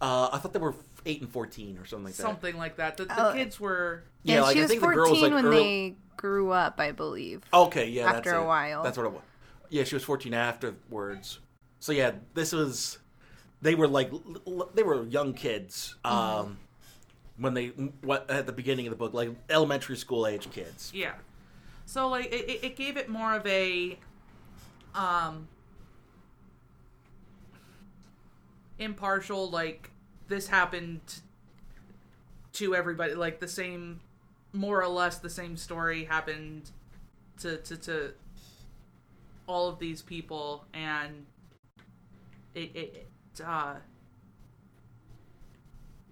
uh, 0.00 0.28
I 0.32 0.38
thought 0.38 0.52
they 0.52 0.58
were 0.58 0.74
eight 1.06 1.20
and 1.22 1.30
fourteen 1.30 1.78
or 1.78 1.86
something 1.86 2.04
like 2.06 2.14
that. 2.14 2.22
Something 2.22 2.56
like 2.58 2.76
that. 2.76 2.96
The, 2.98 3.06
the 3.06 3.30
Oh. 3.30 3.32
kids 3.32 3.58
were 3.58 4.04
Yeah, 4.24 4.36
and 4.36 4.42
like, 4.44 4.54
she 4.54 4.60
I 4.60 4.62
was 4.64 4.70
think 4.70 4.80
the 4.80 4.86
14 4.86 4.96
girl 5.02 5.10
was, 5.10 5.22
like, 5.22 5.32
when 5.32 5.46
early- 5.46 5.56
they 5.90 5.96
grew 6.16 6.50
up, 6.50 6.78
I 6.80 6.92
believe. 6.92 7.42
Okay, 7.54 7.88
yeah, 7.88 8.06
After 8.06 8.30
that's 8.30 8.36
a 8.38 8.40
it. 8.42 8.46
while. 8.46 8.82
That's 8.82 8.96
what 8.98 9.06
it 9.06 9.12
was. 9.12 9.22
Yeah, 9.70 9.84
she 9.84 9.94
was 9.94 10.04
14 10.04 10.34
afterwards. 10.34 11.38
So 11.80 11.92
yeah, 11.92 12.12
this 12.34 12.52
was 12.52 12.98
they 13.62 13.74
were 13.74 13.88
like 13.88 14.12
l- 14.12 14.22
l- 14.46 14.70
they 14.74 14.82
were 14.82 15.04
young 15.04 15.32
kids 15.34 15.96
um 16.04 16.58
when 17.38 17.54
they 17.54 17.68
what 18.02 18.28
at 18.30 18.46
the 18.46 18.52
beginning 18.52 18.86
of 18.86 18.90
the 18.90 18.96
book 18.96 19.14
like 19.14 19.30
elementary 19.48 19.96
school 19.96 20.26
age 20.26 20.50
kids. 20.50 20.90
yeah. 20.94 21.14
So 21.88 22.08
like 22.08 22.26
it, 22.26 22.60
it- 22.62 22.76
gave 22.76 22.98
it 22.98 23.08
more 23.08 23.34
of 23.34 23.46
a 23.46 23.98
um 24.94 25.48
impartial 28.78 29.50
like 29.50 29.90
this 30.28 30.46
happened 30.48 31.00
to 32.52 32.74
everybody 32.74 33.14
like 33.14 33.40
the 33.40 33.48
same 33.48 34.00
more 34.52 34.82
or 34.82 34.88
less 34.88 35.18
the 35.18 35.30
same 35.30 35.56
story 35.56 36.04
happened 36.04 36.70
to 37.38 37.56
to, 37.58 37.76
to 37.76 38.12
all 39.46 39.68
of 39.68 39.78
these 39.78 40.02
people 40.02 40.64
and 40.74 41.26
it, 42.54 42.70
it, 42.74 43.06
it 43.36 43.40
uh 43.44 43.74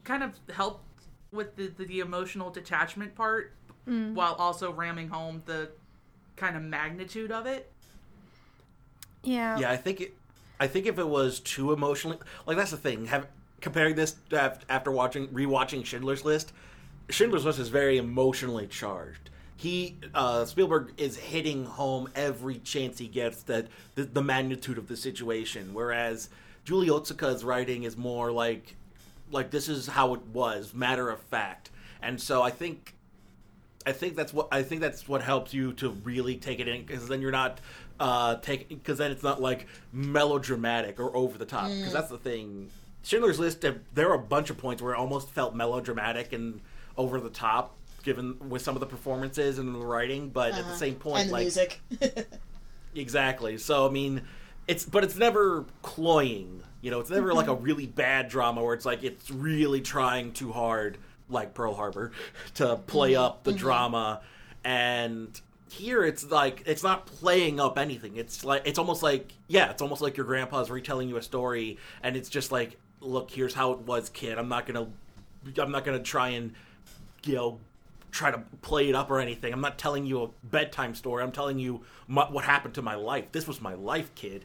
kind 0.05 0.23
of 0.23 0.33
helped 0.55 0.85
with 1.33 1.57
the, 1.57 1.67
the, 1.69 1.85
the 1.85 2.01
emotional 2.01 2.51
detachment 2.51 3.15
part 3.15 3.53
while 3.87 4.35
also 4.35 4.73
ramming 4.73 5.09
home 5.09 5.43
the 5.47 5.71
kind 6.37 6.57
of 6.57 6.63
magnitude 6.63 7.31
of 7.31 7.47
it 7.47 7.71
Yeah. 9.23 9.59
Yeah, 9.59 9.71
I 9.71 9.77
think 9.77 10.01
it 10.01 10.15
I 10.59 10.67
think 10.67 10.87
if 10.87 10.99
it 10.99 11.07
was 11.09 11.41
too 11.41 11.73
emotionally 11.73 12.19
like 12.47 12.57
that's 12.57 12.71
the 12.71 12.77
thing. 12.77 13.07
Have 13.07 13.27
comparing 13.61 13.95
this 13.95 14.17
to 14.31 14.47
af- 14.47 14.65
after 14.69 14.91
watching 14.91 15.29
rewatching 15.29 15.85
Schindler's 15.85 16.25
List, 16.25 16.53
Schindler's 17.11 17.45
List 17.45 17.59
is 17.59 17.69
very 17.69 17.99
emotionally 17.99 18.67
charged. 18.67 19.31
He 19.57 19.97
uh, 20.15 20.45
Spielberg 20.45 20.93
is 20.99 21.17
hitting 21.17 21.65
home 21.65 22.11
every 22.15 22.59
chance 22.59 22.99
he 22.99 23.07
gets 23.09 23.43
that 23.45 23.69
the, 23.95 24.05
the 24.05 24.23
magnitude 24.23 24.79
of 24.79 24.89
the 24.89 24.97
situation, 24.97 25.73
whereas 25.73 26.29
Julie 26.65 26.89
Otsuka's 26.89 27.45
writing 27.45 27.85
is 27.85 27.97
more 27.97 28.31
like 28.33 28.77
like 29.31 29.51
this 29.51 29.69
is 29.69 29.87
how 29.87 30.15
it 30.15 30.23
was, 30.27 30.75
matter 30.75 31.09
of 31.09 31.21
fact. 31.21 31.71
And 32.03 32.21
so 32.21 32.43
I 32.43 32.51
think 32.51 32.96
I 33.87 33.93
think 33.93 34.17
that's 34.17 34.33
what 34.35 34.49
I 34.51 34.63
think 34.63 34.81
that's 34.81 35.09
what 35.09 35.23
helps 35.23 35.55
you 35.55 35.73
to 35.75 35.91
really 35.91 36.37
take 36.37 36.59
it 36.61 36.67
in 36.69 36.85
because 36.85 37.07
then 37.09 37.21
you're 37.23 37.31
not 37.31 37.61
uh 38.01 38.35
taking 38.37 38.77
because 38.79 38.99
then 38.99 39.11
it's 39.13 39.23
not 39.23 39.41
like 39.41 39.67
melodramatic 39.93 40.99
or 41.01 41.17
over 41.17 41.39
the 41.39 41.47
top 41.47 41.69
because 41.79 41.93
that's 41.93 42.11
the 42.11 42.19
thing. 42.19 42.71
Schindler's 43.05 43.39
List 43.39 43.65
there 43.95 44.11
are 44.11 44.15
a 44.15 44.19
bunch 44.19 44.51
of 44.51 44.59
points 44.59 44.83
where 44.83 44.93
it 44.93 44.99
almost 44.99 45.31
felt 45.31 45.55
melodramatic 45.55 46.33
and 46.33 46.61
over 46.97 47.21
the 47.21 47.31
top 47.31 47.75
given 48.03 48.37
with 48.49 48.63
some 48.63 48.75
of 48.77 48.81
the 48.81 48.87
performances 48.87 49.59
and 49.59 49.75
the 49.75 49.79
writing, 49.79 50.29
but 50.31 50.51
at 50.53 50.57
the 50.57 50.63
Uh-huh. 50.63 50.75
same 50.75 50.95
point 50.97 51.23
and 51.23 51.31
like 51.33 51.43
music. 51.43 51.81
Exactly. 52.95 53.59
So 53.59 53.87
I 53.87 53.91
mean, 53.91 54.23
it's 54.67 54.85
but 54.85 55.05
it's 55.05 55.17
never 55.17 55.65
cloying. 55.83 56.63
You 56.81 56.91
know, 56.91 57.01
it's 57.01 57.11
never 57.11 57.35
like 57.35 57.49
a 57.49 57.55
really 57.55 57.87
bad 57.87 58.29
drama 58.29 58.63
where 58.63 58.75
it's 58.75 58.85
like 58.87 59.03
it's 59.03 59.31
really 59.31 59.81
trying 59.81 60.33
too 60.33 60.53
hard, 60.53 60.99
like 61.29 61.55
Pearl 61.55 61.75
Harbor, 61.75 62.13
to 62.55 62.77
play 62.77 63.15
up 63.15 63.45
the 63.45 63.53
drama. 63.53 64.21
And 64.65 65.41
here 65.71 66.05
it's 66.05 66.31
like 66.31 66.63
it's 66.67 66.83
not 66.83 67.07
playing 67.07 67.61
up 67.61 67.79
anything. 67.79 68.17
It's 68.17 68.45
like 68.45 68.63
it's 68.65 68.79
almost 68.79 69.03
like 69.03 69.33
yeah, 69.49 69.71
it's 69.71 69.83
almost 69.83 70.03
like 70.03 70.17
your 70.17 70.27
grandpa's 70.27 70.71
retelling 70.71 71.09
you 71.09 71.17
a 71.17 71.23
story, 71.23 71.79
and 72.03 72.17
it's 72.17 72.29
just 72.29 72.53
like, 72.53 72.77
look, 73.01 73.31
here's 73.31 73.55
how 73.55 73.73
it 73.73 73.81
was, 73.81 74.09
kid. 74.09 74.39
I'm 74.39 74.49
not 74.49 74.67
gonna, 74.67 74.89
I'm 75.59 75.71
not 75.71 75.85
gonna 75.85 76.01
try 76.01 76.31
and, 76.31 76.53
you 77.25 77.35
know, 77.35 77.61
try 78.11 78.31
to 78.31 78.39
play 78.63 78.89
it 78.89 78.95
up 78.95 79.11
or 79.11 79.21
anything. 79.21 79.53
I'm 79.53 79.61
not 79.61 79.79
telling 79.79 80.07
you 80.07 80.23
a 80.23 80.29
bedtime 80.45 80.95
story. 80.95 81.23
I'm 81.23 81.33
telling 81.33 81.59
you 81.59 81.83
my, 82.07 82.25
what 82.31 82.45
happened 82.45 82.75
to 82.75 82.83
my 82.83 82.95
life. 82.95 83.33
This 83.33 83.47
was 83.47 83.61
my 83.61 83.75
life, 83.75 84.15
kid. 84.15 84.45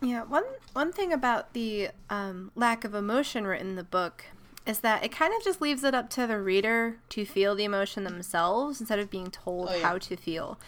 Yeah, 0.00 0.22
one 0.22 0.44
one 0.72 0.90
thing 0.92 1.12
about 1.12 1.52
the 1.52 1.90
um, 2.08 2.50
lack 2.54 2.84
of 2.84 2.94
emotion 2.94 3.46
written 3.46 3.70
in 3.70 3.76
the 3.76 3.84
book 3.84 4.24
is 4.66 4.78
that 4.80 5.04
it 5.04 5.12
kind 5.12 5.34
of 5.36 5.42
just 5.44 5.60
leaves 5.60 5.84
it 5.84 5.94
up 5.94 6.08
to 6.10 6.26
the 6.26 6.40
reader 6.40 6.96
to 7.10 7.24
feel 7.26 7.54
the 7.54 7.64
emotion 7.64 8.04
themselves 8.04 8.80
instead 8.80 8.98
of 8.98 9.10
being 9.10 9.30
told 9.30 9.68
Oh, 9.70 9.74
yeah. 9.76 9.82
how 9.82 9.98
to 9.98 10.16
feel. 10.16 10.58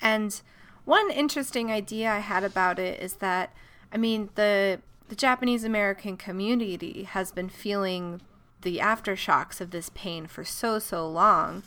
And 0.00 0.40
one 0.84 1.10
interesting 1.10 1.70
idea 1.70 2.10
I 2.10 2.18
had 2.18 2.44
about 2.44 2.78
it 2.78 3.00
is 3.00 3.14
that 3.14 3.52
I 3.92 3.96
mean 3.98 4.30
the 4.36 4.80
the 5.08 5.14
Japanese 5.16 5.64
American 5.64 6.16
community 6.16 7.02
has 7.04 7.30
been 7.32 7.50
feeling 7.50 8.22
the 8.62 8.78
aftershocks 8.78 9.60
of 9.60 9.70
this 9.70 9.90
pain 9.94 10.26
for 10.26 10.44
so 10.44 10.78
so 10.78 11.06
long. 11.08 11.62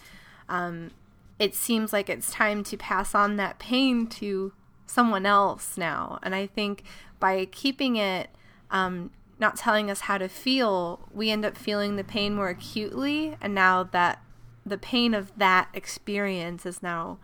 Um, 0.49 0.91
it 1.37 1.53
seems 1.53 1.93
like 1.93 2.09
it's 2.09 2.31
time 2.31 2.63
to 2.63 2.77
pass 2.77 3.13
on 3.13 3.35
that 3.35 3.59
pain 3.59 4.07
to 4.07 4.53
someone 4.87 5.25
else 5.25 5.77
now. 5.77 6.17
And 6.23 6.33
I 6.33 6.47
think 6.47 6.83
by 7.19 7.45
keeping 7.45 7.97
it 7.97 8.29
um, 8.71 9.11
not 9.39 9.57
telling 9.57 9.91
us 9.91 10.01
how 10.01 10.17
to 10.17 10.27
feel, 10.29 11.07
we 11.13 11.29
end 11.29 11.43
up 11.45 11.57
feeling 11.57 11.95
the 11.95 12.03
pain 12.03 12.33
more 12.35 12.49
acutely. 12.49 13.37
And 13.41 13.53
now 13.53 13.83
that 13.83 14.21
the 14.65 14.77
pain 14.77 15.13
of 15.13 15.31
that 15.37 15.69
experience 15.73 16.65
is 16.65 16.81
now 16.81 17.19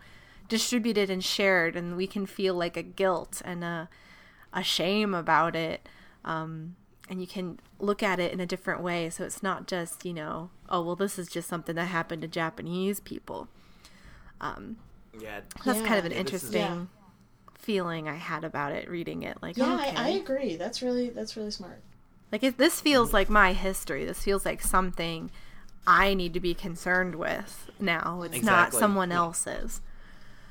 distributed 0.48 1.08
and 1.08 1.24
shared, 1.24 1.74
and 1.76 1.96
we 1.96 2.06
can 2.06 2.26
feel 2.26 2.54
like 2.54 2.76
a 2.76 2.82
guilt 2.82 3.40
and 3.44 3.64
a, 3.64 3.88
a 4.52 4.62
shame 4.62 5.14
about 5.14 5.56
it. 5.56 5.88
Um, 6.24 6.76
and 7.08 7.20
you 7.20 7.26
can 7.26 7.58
look 7.78 8.02
at 8.02 8.20
it 8.20 8.32
in 8.32 8.40
a 8.40 8.46
different 8.46 8.82
way. 8.82 9.08
So 9.10 9.24
it's 9.24 9.42
not 9.42 9.66
just, 9.66 10.04
you 10.04 10.12
know, 10.12 10.50
oh, 10.68 10.82
well, 10.82 10.96
this 10.96 11.18
is 11.18 11.28
just 11.28 11.48
something 11.48 11.74
that 11.76 11.86
happened 11.86 12.22
to 12.22 12.28
Japanese 12.28 13.00
people. 13.00 13.48
Um, 14.40 14.76
Yeah. 15.18 15.40
that's 15.64 15.80
kind 15.80 15.98
of 15.98 16.04
an 16.04 16.12
Yeah, 16.12 16.22
this 16.22 16.34
is- 16.34 16.44
interesting 16.54 16.60
Yeah. 16.60 16.84
feeling 17.54 18.08
I 18.08 18.14
had 18.16 18.44
about 18.44 18.72
it 18.72 18.88
reading 18.88 19.22
it. 19.22 19.38
Like, 19.42 19.56
Yeah, 19.56 19.74
okay. 19.76 19.96
I, 19.96 20.06
I 20.06 20.08
agree. 20.10 20.56
That's 20.56 20.82
really 20.82 21.10
that's 21.10 21.36
really 21.36 21.50
smart. 21.50 21.80
Like 22.32 22.42
it, 22.42 22.56
this 22.58 22.80
feels 22.80 23.12
like 23.12 23.28
my 23.28 23.52
history. 23.52 24.04
This 24.06 24.22
feels 24.24 24.44
like 24.46 24.62
something 24.62 25.30
I 25.86 26.14
need 26.14 26.32
to 26.34 26.40
be 26.40 26.54
concerned 26.54 27.14
with 27.14 27.70
now. 27.78 28.22
It's 28.22 28.42
not 28.42 28.72
someone 28.72 29.10
Yeah. 29.10 29.16
else's. 29.18 29.82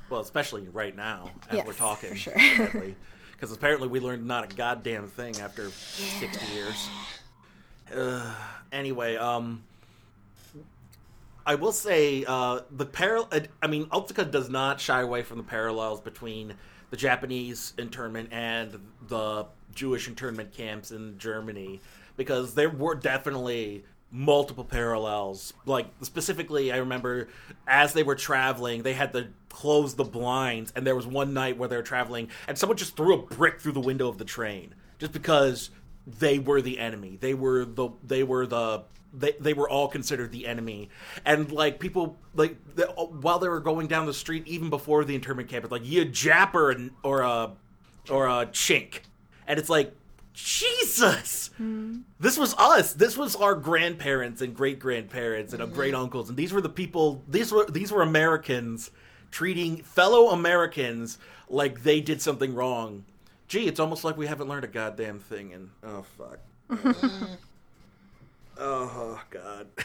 Well, 0.10 0.22
especially 0.22 0.68
right 0.72 0.96
now 0.96 1.32
as 1.50 1.56
Yes, 1.58 1.66
we're 1.68 1.74
talking. 1.74 2.12
for 2.12 2.16
sure. 2.16 2.36
Because 3.32 3.52
apparently 3.56 3.88
we 3.88 4.00
learned 4.00 4.26
not 4.28 4.52
a 4.52 4.56
goddamn 4.56 5.08
thing 5.08 5.40
after 5.40 5.70
60 5.72 6.54
years. 6.54 6.90
Uh, 7.96 8.32
anyway, 8.72 9.16
um, 9.16 9.64
I 11.46 11.56
will 11.56 11.72
say 11.72 12.24
uh, 12.28 12.62
the 12.70 12.86
parallel. 12.86 13.42
I 13.64 13.68
mean, 13.68 13.86
Otsuka 13.88 14.30
does 14.30 14.50
not 14.50 14.80
shy 14.80 15.02
away 15.02 15.24
from 15.24 15.38
the 15.38 15.44
parallels 15.44 16.00
between 16.02 16.54
the 16.92 16.98
Japanese 16.98 17.74
internment 17.80 18.30
and 18.32 18.78
the 19.08 19.48
Jewish 19.74 20.08
internment 20.08 20.54
camps 20.54 20.92
in 20.92 21.18
Germany 21.18 21.82
because 22.18 22.54
there 22.54 22.70
were 22.70 22.94
definitely 22.94 23.84
multiple 24.12 24.66
parallels. 24.66 25.54
Like 25.66 25.88
specifically, 26.02 26.72
I 26.72 26.78
remember 26.78 27.30
as 27.66 27.94
they 27.94 28.04
were 28.04 28.16
traveling, 28.16 28.84
they 28.84 28.94
had 28.94 29.14
to 29.14 29.30
close 29.50 29.96
the 29.96 30.04
blinds, 30.04 30.72
and 30.76 30.86
there 30.86 30.96
was 30.96 31.08
one 31.08 31.34
night 31.34 31.58
where 31.58 31.70
they 31.70 31.78
were 31.78 31.84
traveling, 31.84 32.28
and 32.48 32.58
someone 32.58 32.78
just 32.78 32.96
threw 32.96 33.16
a 33.16 33.22
brick 33.22 33.60
through 33.60 33.72
the 33.72 33.80
window 33.80 34.08
of 34.08 34.18
the 34.18 34.26
train 34.26 34.76
just 35.00 35.14
because 35.14 35.72
they 36.06 36.40
were 36.40 36.62
the 36.62 36.80
enemy. 36.80 37.18
They 37.20 37.34
were 37.34 37.66
the 37.66 37.90
they 38.04 38.24
were 38.24 38.46
the 38.46 38.84
they, 39.14 39.34
they 39.40 39.54
were 39.54 39.70
all 39.70 39.88
considered 39.88 40.32
the 40.32 40.48
enemy. 40.48 40.90
And 41.26 41.52
like 41.52 41.80
people 41.80 42.18
like 42.34 42.58
the, 42.76 42.88
while 42.88 43.40
they 43.40 43.50
were 43.50 43.60
going 43.60 43.88
down 43.88 44.06
the 44.06 44.14
street 44.14 44.48
even 44.48 44.70
before 44.70 45.04
the 45.04 45.16
internment 45.16 45.50
camp 45.50 45.66
it's 45.66 45.72
like 45.72 45.86
you 45.86 46.06
japper 46.06 46.90
or 47.04 47.22
a 47.22 47.52
or 48.10 48.28
a 48.28 48.48
chink. 48.48 49.02
And 49.48 49.60
it's 49.60 49.70
like 49.70 49.94
jesus! 50.34 51.50
Hmm. 51.58 52.00
This 52.20 52.38
was 52.38 52.56
us. 52.58 52.94
This 52.94 53.18
was 53.18 53.36
our 53.36 53.54
grandparents 53.54 54.42
and 54.42 54.56
great 54.56 54.80
grandparents 54.80 55.54
and 55.54 55.62
hmm. 55.62 55.74
great 55.74 55.94
uncles 55.94 56.30
and 56.30 56.38
these 56.38 56.54
were 56.54 56.62
the 56.62 56.70
people 56.70 57.24
these 57.28 57.52
were 57.52 57.66
these 57.70 57.92
were 57.92 58.02
americans 58.02 58.92
treating 59.30 59.78
fellow 59.78 60.30
americans 60.30 61.18
like 61.48 61.84
they 61.84 62.02
did 62.02 62.22
something 62.22 62.54
wrong 62.54 63.06
gee 63.52 63.68
it's 63.68 63.80
almost 63.80 64.04
like 64.04 64.16
we 64.18 64.28
haven't 64.28 64.48
learned 64.48 64.64
a 64.64 64.68
goddamn 64.68 65.20
thing 65.20 65.52
and 65.54 65.70
oh 65.84 66.04
fuck 66.18 66.40
Oh 68.58 69.20
God! 69.30 69.68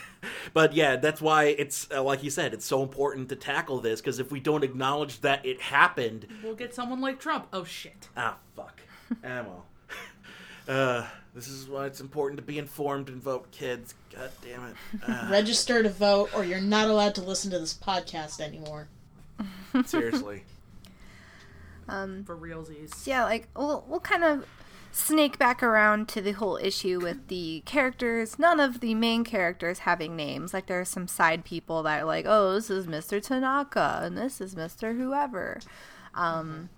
But 0.53 0.75
yeah, 0.75 0.97
that's 0.97 1.21
why 1.21 1.45
it's 1.47 1.89
uh, 1.91 2.03
like 2.03 2.23
you 2.23 2.31
said, 2.31 2.55
it's 2.55 2.65
so 2.67 2.83
important 2.83 3.29
to 3.31 3.37
tackle 3.37 3.81
this 3.81 4.01
because 4.01 4.19
if 4.21 4.31
we 4.31 4.39
don't 4.39 4.63
acknowledge 4.63 5.21
that 5.23 5.45
it 5.45 5.61
happened, 5.61 6.27
We'll 6.43 6.55
get 6.55 6.75
someone 6.75 7.01
like 7.01 7.19
Trump. 7.19 7.47
Oh 7.53 7.65
shit. 7.65 8.09
ah, 8.17 8.37
fuck, 8.55 8.81
ammo. 9.25 9.65
Uh, 10.69 11.07
this 11.33 11.47
is 11.47 11.69
why 11.69 11.87
it's 11.87 12.01
important 12.01 12.39
to 12.41 12.43
be 12.45 12.59
informed 12.59 13.09
and 13.09 13.23
vote, 13.23 13.51
kids. 13.53 13.95
God 14.15 14.31
damn 14.43 14.65
it! 14.65 14.75
Ah, 15.07 15.29
Register 15.31 15.81
to 15.83 15.89
vote, 15.89 16.31
or 16.35 16.45
you're 16.45 16.61
not 16.61 16.89
allowed 16.89 17.15
to 17.17 17.23
listen 17.23 17.51
to 17.53 17.59
this 17.61 17.73
podcast 17.73 18.41
anymore. 18.41 18.89
seriously. 19.85 20.43
Um, 21.89 22.25
For 22.25 22.37
realsies. 22.37 23.07
yeah, 23.07 23.25
like 23.25 23.49
we'll 23.57 23.85
we'll 23.89 24.01
kind 24.01 24.25
of 24.25 24.47
snake 24.93 25.39
back 25.39 25.63
around 25.63 26.09
to 26.09 26.21
the 26.23 26.33
whole 26.33 26.57
issue 26.57 26.99
with 27.01 27.29
the 27.29 27.63
characters. 27.67 28.39
None 28.39 28.59
of 28.61 28.81
the 28.81 28.95
main 28.95 29.25
characters 29.25 29.81
having 29.81 30.17
names. 30.17 30.55
Like 30.55 30.67
there 30.67 30.81
are 30.81 30.85
some 30.87 31.07
side 31.07 31.45
people 31.45 31.83
that 31.83 32.01
are 32.01 32.05
like, 32.07 32.25
oh, 32.27 32.55
this 32.55 32.71
is 32.71 32.87
Mr. 32.87 33.23
Tanaka 33.23 34.01
and 34.03 34.17
this 34.17 34.41
is 34.41 34.55
Mr. 34.55 34.97
Whoever. 34.97 35.61
Um, 36.15 36.71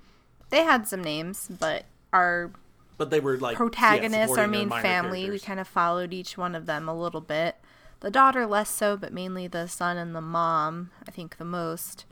they 0.50 0.64
had 0.64 0.88
some 0.88 1.02
names, 1.02 1.48
but 1.60 1.84
our 2.12 2.50
But 2.96 3.10
they 3.10 3.20
were 3.20 3.36
like 3.38 3.52
yeah, 3.54 3.58
protagonists, 3.58 4.36
our 4.36 4.48
main 4.48 4.68
minor 4.68 4.82
family, 4.82 5.30
we 5.30 5.38
kind 5.38 5.60
of 5.60 5.68
followed 5.68 6.12
each 6.12 6.36
one 6.36 6.54
of 6.56 6.66
them 6.66 6.88
a 6.88 6.98
little 6.98 7.20
bit. 7.20 7.56
The 8.00 8.10
daughter 8.10 8.46
less 8.46 8.68
so, 8.70 8.96
but 8.96 9.12
mainly 9.12 9.46
the 9.46 9.68
son 9.68 9.96
and 9.96 10.14
the 10.14 10.20
mom, 10.20 10.90
I 11.06 11.10
think 11.12 11.36
the 11.38 11.44
most. 11.44 12.04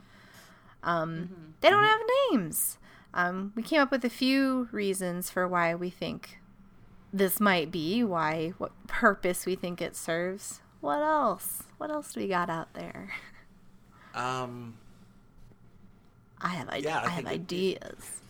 Um, 0.83 1.53
They 1.61 1.69
don't 1.69 1.83
have 1.83 1.99
names. 2.31 2.77
Um, 3.13 3.53
we 3.55 3.63
came 3.63 3.81
up 3.81 3.91
with 3.91 4.05
a 4.05 4.09
few 4.09 4.67
reasons 4.71 5.29
for 5.29 5.47
why 5.47 5.73
we 5.75 5.89
think 5.89 6.39
this 7.11 7.39
might 7.39 7.71
be, 7.71 8.03
why, 8.03 8.53
what 8.57 8.71
purpose 8.87 9.45
we 9.45 9.55
think 9.55 9.81
it 9.81 9.95
serves. 9.95 10.61
What 10.81 11.01
else? 11.01 11.63
What 11.77 11.89
else 11.89 12.13
do 12.13 12.19
we 12.19 12.27
got 12.27 12.49
out 12.49 12.73
there? 12.73 13.09
Um, 14.13 14.75
I 16.39 16.49
have, 16.49 16.69
ide- 16.69 16.83
Yeah, 16.83 16.99
I 16.99 17.05
I 17.05 17.09
have 17.09 17.25
it- 17.25 17.29
ideas. 17.29 18.21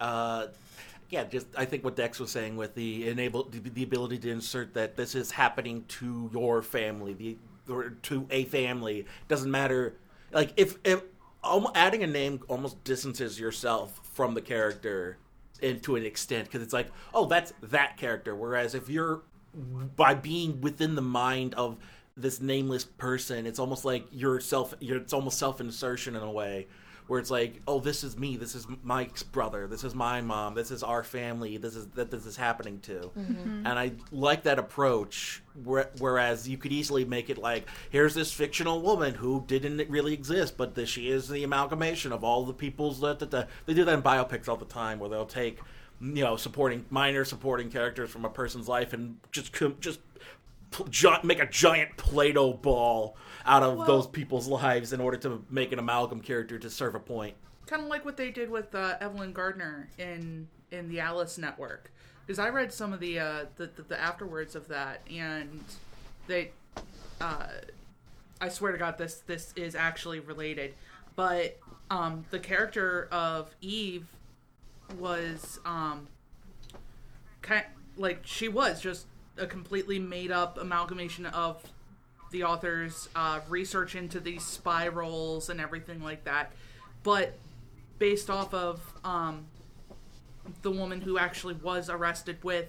uh, 0.00 0.46
yeah, 1.08 1.24
just 1.24 1.46
I 1.56 1.64
think 1.64 1.84
what 1.84 1.94
Dex 1.94 2.18
was 2.18 2.32
saying 2.32 2.56
with 2.56 2.74
the 2.74 3.08
enable 3.08 3.44
the, 3.44 3.60
the 3.60 3.84
ability 3.84 4.18
to 4.18 4.30
insert 4.30 4.74
that 4.74 4.96
this 4.96 5.14
is 5.14 5.30
happening 5.30 5.84
to 5.88 6.28
your 6.32 6.62
family, 6.62 7.12
the 7.14 7.36
or 7.72 7.90
to 8.02 8.26
a 8.30 8.44
family 8.46 9.06
doesn't 9.28 9.50
matter. 9.50 9.94
Like 10.32 10.52
if 10.56 10.78
if 10.84 11.02
adding 11.74 12.02
a 12.02 12.06
name 12.06 12.40
almost 12.48 12.82
distances 12.84 13.38
yourself 13.38 14.00
from 14.14 14.34
the 14.34 14.40
character 14.40 15.18
and 15.62 15.82
to 15.82 15.96
an 15.96 16.04
extent 16.04 16.44
because 16.44 16.62
it's 16.62 16.72
like 16.72 16.88
oh 17.14 17.26
that's 17.26 17.52
that 17.62 17.96
character. 17.96 18.34
Whereas 18.34 18.74
if 18.74 18.88
you're 18.88 19.22
by 19.96 20.14
being 20.14 20.60
within 20.60 20.94
the 20.94 21.02
mind 21.02 21.54
of 21.54 21.78
this 22.16 22.40
nameless 22.40 22.84
person, 22.84 23.46
it's 23.46 23.58
almost 23.58 23.84
like 23.84 24.06
you're 24.10 24.40
self. 24.40 24.74
You're, 24.80 24.98
it's 24.98 25.12
almost 25.12 25.38
self 25.38 25.60
insertion 25.60 26.16
in 26.16 26.22
a 26.22 26.30
way 26.30 26.66
where 27.06 27.20
it's 27.20 27.30
like, 27.30 27.60
oh, 27.68 27.78
this 27.78 28.02
is 28.02 28.18
me, 28.18 28.36
this 28.36 28.54
is 28.54 28.66
Mike's 28.82 29.22
brother, 29.22 29.66
this 29.66 29.84
is 29.84 29.94
my 29.94 30.20
mom, 30.20 30.54
this 30.54 30.70
is 30.70 30.82
our 30.82 31.04
family, 31.04 31.56
this 31.56 31.76
is 31.76 31.86
that 31.88 32.10
this 32.10 32.26
is 32.26 32.36
happening 32.36 32.80
to, 32.80 33.10
mm-hmm. 33.16 33.66
and 33.66 33.78
I 33.78 33.92
like 34.10 34.42
that 34.44 34.58
approach. 34.58 35.42
Whereas 35.98 36.46
you 36.46 36.58
could 36.58 36.72
easily 36.72 37.06
make 37.06 37.30
it 37.30 37.38
like, 37.38 37.66
here's 37.88 38.14
this 38.14 38.30
fictional 38.30 38.82
woman 38.82 39.14
who 39.14 39.44
didn't 39.46 39.88
really 39.88 40.12
exist, 40.12 40.58
but 40.58 40.74
the, 40.74 40.84
she 40.84 41.08
is 41.08 41.28
the 41.28 41.44
amalgamation 41.44 42.12
of 42.12 42.22
all 42.22 42.44
the 42.44 42.52
people's 42.52 43.00
that 43.00 43.18
they 43.20 43.74
do 43.74 43.84
that 43.84 43.94
in 43.94 44.02
biopics 44.02 44.48
all 44.48 44.56
the 44.56 44.66
time, 44.66 44.98
where 44.98 45.08
they'll 45.08 45.24
take 45.24 45.60
you 46.00 46.22
know 46.22 46.36
supporting 46.36 46.84
minor 46.90 47.24
supporting 47.24 47.70
characters 47.70 48.10
from 48.10 48.26
a 48.26 48.28
person's 48.28 48.68
life 48.68 48.92
and 48.92 49.16
just 49.32 49.50
just 49.80 50.00
make 51.22 51.40
a 51.40 51.46
giant 51.46 51.96
Play-Doh 51.96 52.54
ball 52.54 53.16
out 53.46 53.62
of 53.62 53.76
Well- 53.78 53.86
those 53.86 54.06
people's 54.06 54.48
lives 54.48 54.92
in 54.92 55.00
order 55.00 55.16
to 55.18 55.44
make 55.50 55.72
an 55.72 55.78
amalgam 55.78 56.20
character 56.20 56.58
to 56.58 56.68
serve 56.70 56.94
a 56.94 57.00
point. 57.00 57.36
kind 57.66 57.82
of 57.82 57.88
like 57.88 58.04
what 58.04 58.16
they 58.16 58.30
did 58.30 58.48
with 58.50 58.74
uh, 58.74 58.96
Evelyn 59.00 59.32
Gardiner 59.32 59.88
in 59.98 60.48
in 60.70 60.88
the 60.88 61.00
Alice 61.00 61.36
Network. 61.38 61.90
Because 62.26 62.38
I 62.40 62.48
read 62.48 62.72
some 62.72 62.92
of 62.92 62.98
the, 63.00 63.18
uh, 63.20 63.44
the, 63.56 63.66
the 63.66 63.82
the 63.82 64.00
afterwards 64.00 64.54
of 64.56 64.66
that, 64.68 65.00
and 65.10 65.64
they, 66.26 66.50
uh, 67.20 67.46
I 68.40 68.48
swear 68.48 68.72
to 68.72 68.78
God, 68.78 68.98
this 68.98 69.16
this 69.26 69.52
is 69.56 69.74
actually 69.76 70.20
related. 70.20 70.74
But 71.14 71.58
um, 71.90 72.24
the 72.30 72.38
character 72.40 73.08
of 73.12 73.54
Eve 73.60 74.06
was 74.98 75.58
um, 75.64 76.06
kind 77.42 77.64
like 77.96 78.20
she 78.24 78.48
was 78.48 78.80
just 78.80 79.06
a 79.38 79.46
completely 79.46 79.98
made 79.98 80.30
up 80.30 80.58
amalgamation 80.58 81.26
of 81.26 81.62
the 82.30 82.44
author's 82.44 83.08
uh, 83.14 83.40
research 83.48 83.94
into 83.94 84.20
these 84.20 84.44
spirals 84.44 85.48
and 85.48 85.60
everything 85.60 86.02
like 86.02 86.24
that, 86.24 86.52
but 87.02 87.34
based 87.98 88.30
off 88.30 88.52
of 88.52 88.80
um, 89.04 89.46
the 90.62 90.70
woman 90.70 91.00
who 91.00 91.18
actually 91.18 91.54
was 91.54 91.88
arrested 91.88 92.38
with 92.42 92.68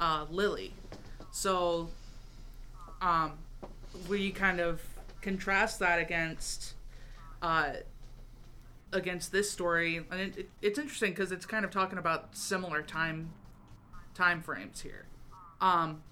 uh, 0.00 0.26
Lily. 0.30 0.72
So 1.30 1.90
um, 3.00 3.32
we 4.08 4.30
kind 4.30 4.60
of 4.60 4.82
contrast 5.20 5.78
that 5.80 5.98
against 5.98 6.74
uh, 7.42 7.74
against 8.92 9.30
this 9.30 9.50
story, 9.50 10.04
and 10.10 10.20
it, 10.20 10.36
it, 10.36 10.50
it's 10.60 10.78
interesting 10.78 11.12
because 11.12 11.32
it's 11.32 11.46
kind 11.46 11.64
of 11.64 11.70
talking 11.70 11.98
about 11.98 12.36
similar 12.36 12.82
time 12.82 13.30
time 14.14 14.42
frames 14.42 14.80
here. 14.80 15.06
Um, 15.60 16.02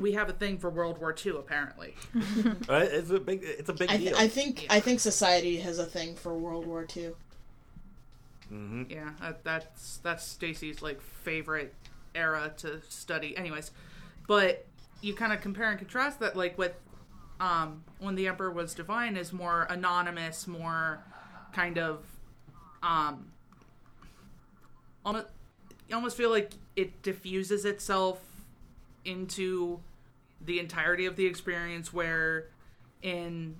we 0.00 0.12
have 0.12 0.28
a 0.28 0.32
thing 0.32 0.58
for 0.58 0.70
World 0.70 0.98
War 0.98 1.14
II, 1.24 1.36
apparently. 1.38 1.94
Right? 2.68 2.88
It's 2.90 3.10
a 3.10 3.20
big. 3.20 3.40
It's 3.42 3.68
a 3.68 3.72
big 3.72 3.90
I, 3.90 3.96
deal. 3.96 4.16
I 4.16 4.28
think 4.28 4.66
I 4.70 4.80
think 4.80 5.00
society 5.00 5.58
has 5.58 5.78
a 5.78 5.84
thing 5.86 6.14
for 6.14 6.36
World 6.36 6.66
War 6.66 6.86
II. 6.96 7.10
hmm 8.48 8.82
Yeah, 8.88 9.10
that, 9.20 9.44
that's 9.44 9.98
that's 9.98 10.24
Stacy's 10.24 10.82
like 10.82 11.00
favorite 11.00 11.74
era 12.14 12.52
to 12.58 12.80
study. 12.88 13.36
Anyways, 13.36 13.70
but 14.26 14.66
you 15.00 15.14
kind 15.14 15.32
of 15.32 15.40
compare 15.40 15.70
and 15.70 15.78
contrast 15.78 16.20
that 16.20 16.36
like 16.36 16.56
with 16.58 16.74
um 17.40 17.82
when 17.98 18.14
the 18.14 18.28
emperor 18.28 18.50
was 18.50 18.74
divine 18.74 19.16
is 19.16 19.32
more 19.32 19.66
anonymous, 19.70 20.46
more 20.46 21.02
kind 21.52 21.78
of 21.78 22.04
um 22.82 23.32
almost 25.04 25.26
you 25.88 25.96
almost 25.96 26.16
feel 26.16 26.30
like 26.30 26.52
it 26.76 27.02
diffuses 27.02 27.64
itself 27.64 28.20
into 29.04 29.80
the 30.40 30.58
entirety 30.58 31.06
of 31.06 31.16
the 31.16 31.26
experience 31.26 31.92
where 31.92 32.48
in 33.02 33.56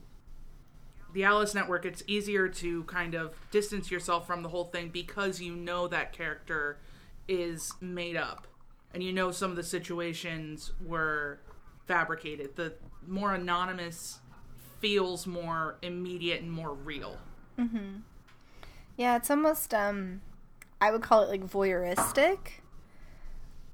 the 1.12 1.24
Alice 1.24 1.54
Network, 1.54 1.84
it's 1.84 2.02
easier 2.06 2.48
to 2.48 2.84
kind 2.84 3.14
of 3.14 3.34
distance 3.50 3.90
yourself 3.90 4.26
from 4.26 4.42
the 4.42 4.48
whole 4.48 4.64
thing 4.64 4.88
because 4.90 5.40
you 5.40 5.54
know 5.54 5.88
that 5.88 6.12
character 6.12 6.78
is 7.28 7.72
made 7.80 8.16
up 8.16 8.46
and 8.92 9.02
you 9.02 9.12
know 9.12 9.30
some 9.30 9.50
of 9.50 9.56
the 9.56 9.62
situations 9.62 10.72
were 10.84 11.40
fabricated. 11.86 12.56
The 12.56 12.74
more 13.06 13.34
anonymous 13.34 14.20
feels 14.80 15.26
more 15.26 15.76
immediate 15.82 16.40
and 16.42 16.50
more 16.50 16.72
real. 16.72 17.18
Yeah, 18.96 19.16
it's 19.16 19.30
almost 19.30 19.74
um 19.74 20.22
I 20.80 20.90
would 20.90 21.02
call 21.02 21.22
it 21.22 21.28
like 21.28 21.46
voyeuristic. 21.46 22.38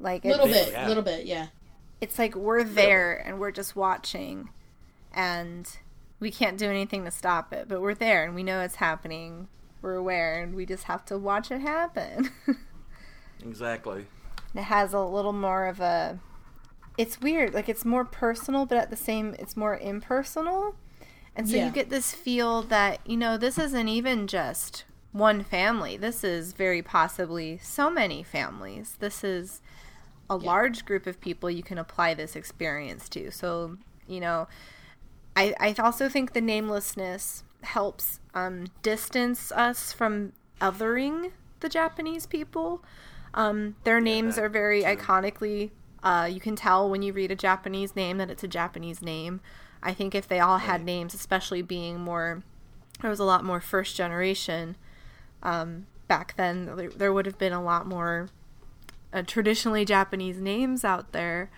Like 0.00 0.24
A 0.24 0.28
little 0.28 0.46
it's, 0.46 0.64
bit, 0.66 0.72
yeah. 0.72 0.88
little 0.88 1.02
bit, 1.02 1.26
yeah. 1.26 1.46
It's 2.00 2.18
like 2.18 2.34
we're 2.34 2.62
there 2.64 3.14
and 3.16 3.38
we're 3.38 3.50
just 3.50 3.74
watching 3.76 4.50
and 5.14 5.78
we 6.20 6.30
can't 6.30 6.58
do 6.58 6.68
anything 6.68 7.04
to 7.04 7.10
stop 7.10 7.52
it, 7.52 7.68
but 7.68 7.80
we're 7.80 7.94
there 7.94 8.24
and 8.24 8.34
we 8.34 8.42
know 8.42 8.60
it's 8.60 8.76
happening. 8.76 9.48
We're 9.82 9.94
aware 9.94 10.42
and 10.42 10.54
we 10.54 10.66
just 10.66 10.84
have 10.84 11.04
to 11.06 11.18
watch 11.18 11.50
it 11.50 11.60
happen. 11.60 12.30
Exactly. 13.44 14.06
it 14.54 14.62
has 14.62 14.92
a 14.92 15.00
little 15.00 15.32
more 15.32 15.66
of 15.66 15.78
a 15.80 16.18
it's 16.96 17.20
weird 17.20 17.52
like 17.52 17.68
it's 17.68 17.84
more 17.84 18.04
personal 18.04 18.64
but 18.64 18.78
at 18.78 18.88
the 18.90 18.96
same 18.96 19.36
it's 19.38 19.56
more 19.56 19.76
impersonal 19.76 20.74
and 21.36 21.48
so 21.48 21.56
Yeah. 21.56 21.66
you 21.66 21.70
get 21.72 21.90
this 21.90 22.12
feel 22.12 22.62
that 22.62 22.98
you 23.06 23.16
know 23.18 23.36
this 23.36 23.58
isn't 23.58 23.88
even 23.88 24.26
just 24.26 24.84
one 25.12 25.44
family 25.44 25.96
this 25.98 26.24
is 26.24 26.54
very 26.54 26.82
possibly 26.82 27.58
so 27.62 27.90
many 27.90 28.22
families 28.22 28.96
this 29.00 29.22
is 29.22 29.60
a 30.28 30.36
large 30.36 30.84
group 30.84 31.06
of 31.06 31.20
people 31.20 31.50
you 31.50 31.62
can 31.62 31.78
apply 31.78 32.14
this 32.14 32.34
experience 32.36 33.08
to 33.08 33.30
so 33.30 33.76
you 34.08 34.20
know 34.20 34.48
i 35.36 35.54
i 35.60 35.74
also 35.78 36.08
think 36.08 36.32
the 36.32 36.40
namelessness 36.40 37.44
helps 37.62 38.20
um 38.34 38.66
distance 38.82 39.52
us 39.52 39.92
from 39.92 40.32
othering 40.60 41.30
the 41.60 41.68
japanese 41.68 42.26
people 42.26 42.82
um, 43.36 43.76
their 43.84 44.00
names 44.00 44.38
are 44.38 44.48
very 44.48 44.82
true. 44.82 44.96
iconically. 44.96 45.70
Uh, 46.02 46.28
you 46.30 46.40
can 46.40 46.56
tell 46.56 46.88
when 46.88 47.02
you 47.02 47.12
read 47.12 47.30
a 47.30 47.36
Japanese 47.36 47.94
name 47.94 48.18
that 48.18 48.30
it's 48.30 48.42
a 48.42 48.48
Japanese 48.48 49.02
name. 49.02 49.40
I 49.82 49.92
think 49.92 50.14
if 50.14 50.26
they 50.26 50.40
all 50.40 50.58
had 50.58 50.84
names, 50.84 51.14
especially 51.14 51.62
being 51.62 52.00
more, 52.00 52.42
there 53.02 53.10
was 53.10 53.20
a 53.20 53.24
lot 53.24 53.44
more 53.44 53.60
first 53.60 53.94
generation 53.94 54.76
um, 55.42 55.86
back 56.08 56.34
then. 56.36 56.90
There 56.96 57.12
would 57.12 57.26
have 57.26 57.38
been 57.38 57.52
a 57.52 57.62
lot 57.62 57.86
more 57.86 58.30
uh, 59.12 59.22
traditionally 59.26 59.84
Japanese 59.84 60.40
names 60.40 60.84
out 60.84 61.12
there. 61.12 61.50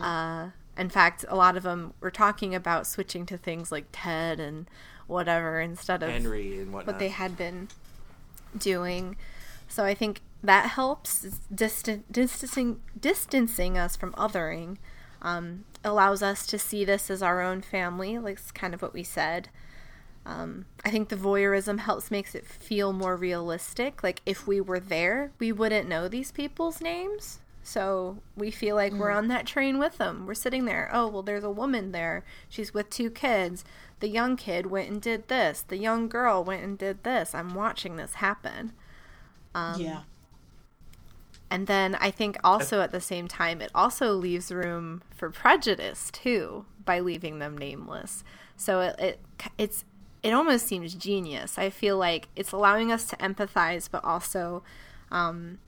Uh, 0.00 0.50
in 0.78 0.88
fact, 0.88 1.24
a 1.28 1.36
lot 1.36 1.56
of 1.56 1.62
them 1.62 1.92
were 2.00 2.10
talking 2.10 2.54
about 2.54 2.86
switching 2.86 3.26
to 3.26 3.36
things 3.36 3.72
like 3.72 3.86
Ted 3.92 4.38
and 4.40 4.68
whatever 5.06 5.60
instead 5.60 6.02
of 6.02 6.10
Henry 6.10 6.58
and 6.60 6.72
whatnot. 6.72 6.94
what 6.94 6.98
they 6.98 7.08
had 7.08 7.36
been 7.36 7.68
doing. 8.56 9.16
So 9.68 9.84
I 9.84 9.94
think 9.94 10.20
that 10.42 10.70
helps 10.70 11.24
It's 11.24 11.40
distancing 12.10 12.80
distancing 12.98 13.76
us 13.78 13.96
from 13.96 14.12
othering. 14.12 14.76
Um, 15.22 15.64
allows 15.82 16.22
us 16.22 16.46
to 16.46 16.58
see 16.58 16.84
this 16.84 17.10
as 17.10 17.22
our 17.22 17.40
own 17.40 17.62
family, 17.62 18.18
like 18.18 18.38
it's 18.38 18.52
kind 18.52 18.74
of 18.74 18.82
what 18.82 18.92
we 18.92 19.02
said. 19.02 19.48
Um, 20.26 20.66
I 20.84 20.90
think 20.90 21.08
the 21.08 21.16
voyeurism 21.16 21.78
helps 21.78 22.10
makes 22.10 22.34
it 22.34 22.44
feel 22.44 22.92
more 22.92 23.16
realistic. 23.16 24.02
Like 24.02 24.20
if 24.26 24.46
we 24.46 24.60
were 24.60 24.80
there, 24.80 25.30
we 25.38 25.52
wouldn't 25.52 25.88
know 25.88 26.08
these 26.08 26.32
people's 26.32 26.80
names. 26.80 27.38
So 27.62 28.18
we 28.36 28.50
feel 28.50 28.76
like 28.76 28.92
we're 28.92 29.10
on 29.10 29.28
that 29.28 29.46
train 29.46 29.78
with 29.78 29.98
them. 29.98 30.26
We're 30.26 30.34
sitting 30.34 30.66
there. 30.66 30.88
Oh, 30.92 31.08
well, 31.08 31.22
there's 31.22 31.42
a 31.42 31.50
woman 31.50 31.92
there. 31.92 32.24
She's 32.48 32.74
with 32.74 32.90
two 32.90 33.10
kids. 33.10 33.64
The 34.00 34.08
young 34.08 34.36
kid 34.36 34.66
went 34.66 34.88
and 34.88 35.00
did 35.02 35.28
this. 35.28 35.62
The 35.66 35.76
young 35.76 36.08
girl 36.08 36.44
went 36.44 36.62
and 36.62 36.78
did 36.78 37.02
this. 37.02 37.34
I'm 37.34 37.54
watching 37.54 37.96
this 37.96 38.14
happen. 38.14 38.72
Um, 39.54 39.80
yeah. 39.80 40.00
And 41.50 41.66
then 41.66 41.96
I 41.96 42.10
think 42.10 42.36
also 42.44 42.80
at 42.82 42.92
the 42.92 43.00
same 43.00 43.26
time, 43.28 43.60
it 43.60 43.70
also 43.74 44.12
leaves 44.12 44.52
room 44.52 45.02
for 45.14 45.30
prejudice 45.30 46.10
too 46.12 46.66
by 46.84 47.00
leaving 47.00 47.38
them 47.38 47.56
nameless. 47.56 48.22
So 48.56 48.80
it, 48.80 48.96
it 49.00 49.20
it's 49.58 49.84
it 50.26 50.32
almost 50.32 50.66
seems 50.66 50.94
genius. 50.94 51.58
I 51.58 51.70
feel 51.70 51.96
like 51.96 52.28
it's 52.36 52.52
allowing 52.52 52.92
us 52.92 53.06
to 53.08 53.16
empathize, 53.16 53.88
but 53.90 54.04
also 54.04 54.62
um, 55.10 55.58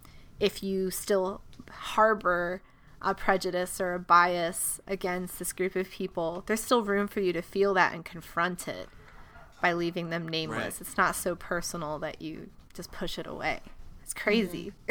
if 0.40 0.62
you 0.62 0.90
still 0.90 1.40
harbor 1.70 2.62
a 3.00 3.14
prejudice 3.14 3.80
or 3.80 3.94
a 3.94 3.98
bias 3.98 4.80
against 4.86 5.38
this 5.38 5.52
group 5.52 5.76
of 5.76 5.90
people, 5.90 6.42
there's 6.46 6.62
still 6.62 6.82
room 6.82 7.06
for 7.06 7.20
you 7.20 7.32
to 7.32 7.42
feel 7.42 7.74
that 7.74 7.92
and 7.92 8.04
confront 8.04 8.66
it 8.66 8.88
by 9.62 9.72
leaving 9.72 10.10
them 10.10 10.28
nameless. 10.28 10.74
Right. 10.74 10.80
It's 10.80 10.96
not 10.96 11.14
so 11.14 11.34
personal 11.34 11.98
that 12.00 12.20
you 12.20 12.50
just 12.74 12.90
push 12.90 13.18
it 13.18 13.26
away. 13.26 13.60
It's 14.02 14.14
crazy. 14.14 14.72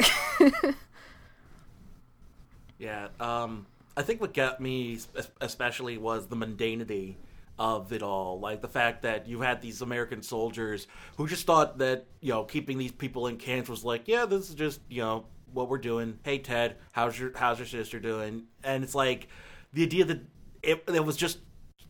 Yeah, 2.78 3.08
um, 3.18 3.66
I 3.96 4.02
think 4.02 4.20
what 4.20 4.32
got 4.32 4.60
me 4.60 4.98
especially 5.40 5.98
was 5.98 6.28
the 6.28 6.36
mundanity 6.36 7.16
of 7.58 7.92
it 7.92 8.02
all. 8.02 8.38
Like 8.40 8.60
the 8.60 8.68
fact 8.68 9.02
that 9.02 9.26
you 9.26 9.40
had 9.40 9.60
these 9.60 9.82
American 9.82 10.22
soldiers 10.22 10.86
who 11.16 11.26
just 11.26 11.46
thought 11.46 11.78
that, 11.78 12.06
you 12.20 12.32
know, 12.32 12.44
keeping 12.44 12.78
these 12.78 12.92
people 12.92 13.26
in 13.26 13.36
camps 13.36 13.68
was 13.68 13.84
like, 13.84 14.06
yeah, 14.06 14.26
this 14.26 14.48
is 14.48 14.54
just, 14.54 14.80
you 14.88 15.02
know, 15.02 15.26
what 15.52 15.68
we're 15.68 15.78
doing. 15.78 16.18
Hey, 16.22 16.38
Ted, 16.38 16.76
how's 16.92 17.18
your 17.18 17.32
how's 17.36 17.58
your 17.58 17.66
sister 17.66 17.98
doing? 17.98 18.44
And 18.62 18.84
it's 18.84 18.94
like 18.94 19.28
the 19.72 19.82
idea 19.82 20.04
that 20.04 20.20
it, 20.62 20.84
it 20.88 21.04
was 21.04 21.16
just 21.16 21.38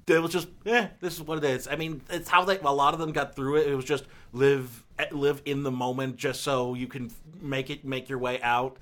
it 0.07 0.23
was 0.23 0.33
just 0.33 0.49
eh, 0.67 0.89
this 1.01 1.15
is 1.15 1.23
what 1.23 1.39
it 1.39 1.45
is. 1.45 1.69
I 1.69 1.77
mean, 1.77 2.03
it's 2.11 2.29
how 2.29 2.45
they 2.45 2.59
a 2.59 2.71
lot 2.71 2.95
of 2.95 3.01
them 3.01 3.13
got 3.13 3.37
through 3.37 3.57
it. 3.57 3.69
It 3.69 3.75
was 3.75 3.85
just 3.85 4.05
live 4.33 4.85
live 5.11 5.43
in 5.45 5.63
the 5.63 5.71
moment, 5.71 6.17
just 6.17 6.43
so 6.43 6.75
you 6.75 6.87
can 6.87 7.11
make 7.41 7.71
it 7.71 7.85
make 7.85 8.09
your 8.09 8.19
way 8.19 8.41
out. 8.43 8.79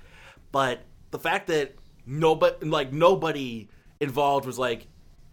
But 0.51 0.81
the 1.11 1.19
fact 1.19 1.47
that 1.47 1.75
nobody 2.05 2.65
like 2.65 2.93
nobody 2.93 3.69
involved 3.99 4.45
was 4.45 4.57
like, 4.59 4.87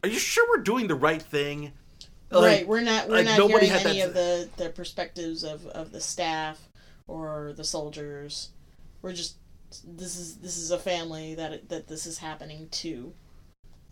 are 0.05 0.09
you 0.09 0.19
sure 0.19 0.47
we're 0.49 0.63
doing 0.63 0.87
the 0.87 0.95
right 0.95 1.23
thing? 1.23 1.73
Like- 2.31 2.43
right. 2.43 2.69
We're 2.69 2.81
not 2.81 3.09
we're 3.09 3.17
like, 3.17 3.27
not 3.27 3.39
nobody 3.39 3.67
hearing 3.67 3.81
had 3.81 3.87
any 3.87 4.01
that- 4.01 4.09
of 4.09 4.15
the 4.15 4.49
the 4.57 4.69
perspectives 4.71 5.45
of 5.45 5.67
of 5.69 5.93
the 5.93 6.01
staff 6.01 6.59
or 7.07 7.53
the 7.57 7.65
soldiers. 7.65 8.51
We're 9.03 9.13
just 9.13 9.37
this 9.85 10.17
is 10.17 10.37
this 10.37 10.57
is 10.57 10.71
a 10.71 10.79
family 10.79 11.35
that 11.37 11.69
that 11.69 11.89
this 11.89 12.07
is 12.07 12.19
happening 12.19 12.69
to, 12.71 13.13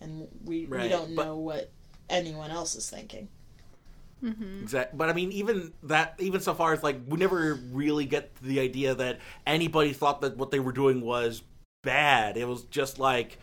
and 0.00 0.28
we 0.44 0.66
we 0.66 0.88
don't 0.88 1.14
but- 1.14 1.24
know 1.24 1.36
what 1.38 1.70
anyone 2.10 2.50
else 2.50 2.74
is 2.74 2.90
thinking. 2.90 3.28
Mm-hmm. 4.22 4.60
Exactly. 4.62 4.96
But 4.96 5.08
I 5.08 5.14
mean, 5.14 5.32
even 5.32 5.72
that, 5.84 6.14
even 6.20 6.40
so 6.40 6.54
far 6.54 6.72
as 6.72 6.82
like, 6.82 7.00
we 7.08 7.18
never 7.18 7.58
really 7.72 8.04
get 8.04 8.34
the 8.36 8.60
idea 8.60 8.94
that 8.94 9.18
anybody 9.46 9.92
thought 9.92 10.20
that 10.20 10.36
what 10.36 10.52
they 10.52 10.60
were 10.60 10.70
doing 10.72 11.00
was 11.00 11.42
bad. 11.82 12.36
It 12.36 12.46
was 12.46 12.62
just 12.64 13.00
like 13.00 13.38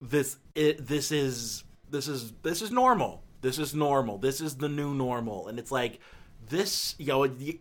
this. 0.00 0.38
It, 0.54 0.86
this 0.86 1.12
is 1.12 1.64
this 1.92 2.08
is 2.08 2.32
this 2.42 2.62
is 2.62 2.72
normal. 2.72 3.22
This 3.42 3.58
is 3.58 3.74
normal. 3.74 4.18
This 4.18 4.40
is 4.40 4.56
the 4.56 4.68
new 4.68 4.94
normal. 4.94 5.48
And 5.48 5.58
it's 5.58 5.70
like 5.70 6.00
this. 6.48 6.96
You 6.98 7.06
know, 7.06 7.24
you, 7.24 7.58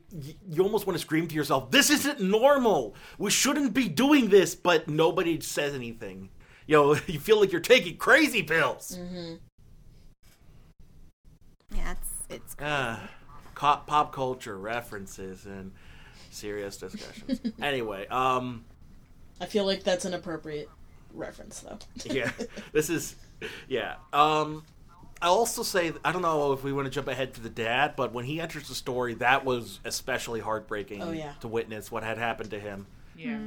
you 0.50 0.64
almost 0.64 0.88
want 0.88 0.98
to 0.98 1.02
scream 1.02 1.28
to 1.28 1.36
yourself, 1.36 1.70
"This 1.70 1.90
isn't 1.92 2.20
normal. 2.22 2.96
We 3.20 3.30
shouldn't 3.30 3.74
be 3.74 3.88
doing 3.88 4.30
this." 4.30 4.56
But 4.56 4.88
nobody 4.88 5.40
says 5.42 5.76
anything. 5.76 6.30
You 6.66 6.78
know, 6.78 6.94
you 7.08 7.20
feel 7.20 7.40
like 7.40 7.52
you're 7.52 7.62
taking 7.62 7.98
crazy 7.98 8.42
pills. 8.42 8.98
Yeah, 11.76 11.92
it's 11.92 12.10
it's 12.30 12.56
co- 12.56 12.98
pop 13.56 14.14
culture 14.14 14.58
references 14.58 15.46
and 15.46 15.72
serious 16.32 16.78
discussions. 16.78 17.42
anyway, 17.62 18.08
um, 18.08 18.66
I 19.40 19.46
feel 19.46 19.66
like 19.66 19.84
that's 19.84 20.06
an 20.06 20.14
appropriate 20.14 20.70
reference, 21.14 21.60
though. 21.60 21.80
yeah, 22.06 22.32
this 22.72 22.90
is 22.90 23.16
yeah. 23.68 23.96
Um, 24.14 24.64
I 25.22 25.28
also 25.28 25.64
say 25.64 25.94
I 26.04 26.12
don't 26.12 26.22
know 26.22 26.54
if 26.54 26.64
we 26.64 26.74
want 26.74 26.86
to 26.86 26.92
jump 26.92 27.08
ahead 27.08 27.34
to 27.36 27.42
the 27.42 27.50
dad, 27.50 27.96
but 27.96 28.12
when 28.12 28.26
he 28.26 28.42
enters 28.42 28.68
the 28.68 28.76
story, 28.76 29.14
that 29.16 29.46
was 29.46 29.80
especially 29.86 30.40
heartbreaking. 30.40 31.02
Oh, 31.02 31.12
yeah. 31.12 31.34
to 31.42 31.48
witness 31.48 31.92
what 31.92 32.04
had 32.04 32.18
happened 32.18 32.50
to 32.52 32.60
him. 32.60 32.88
Yeah. 33.16 33.40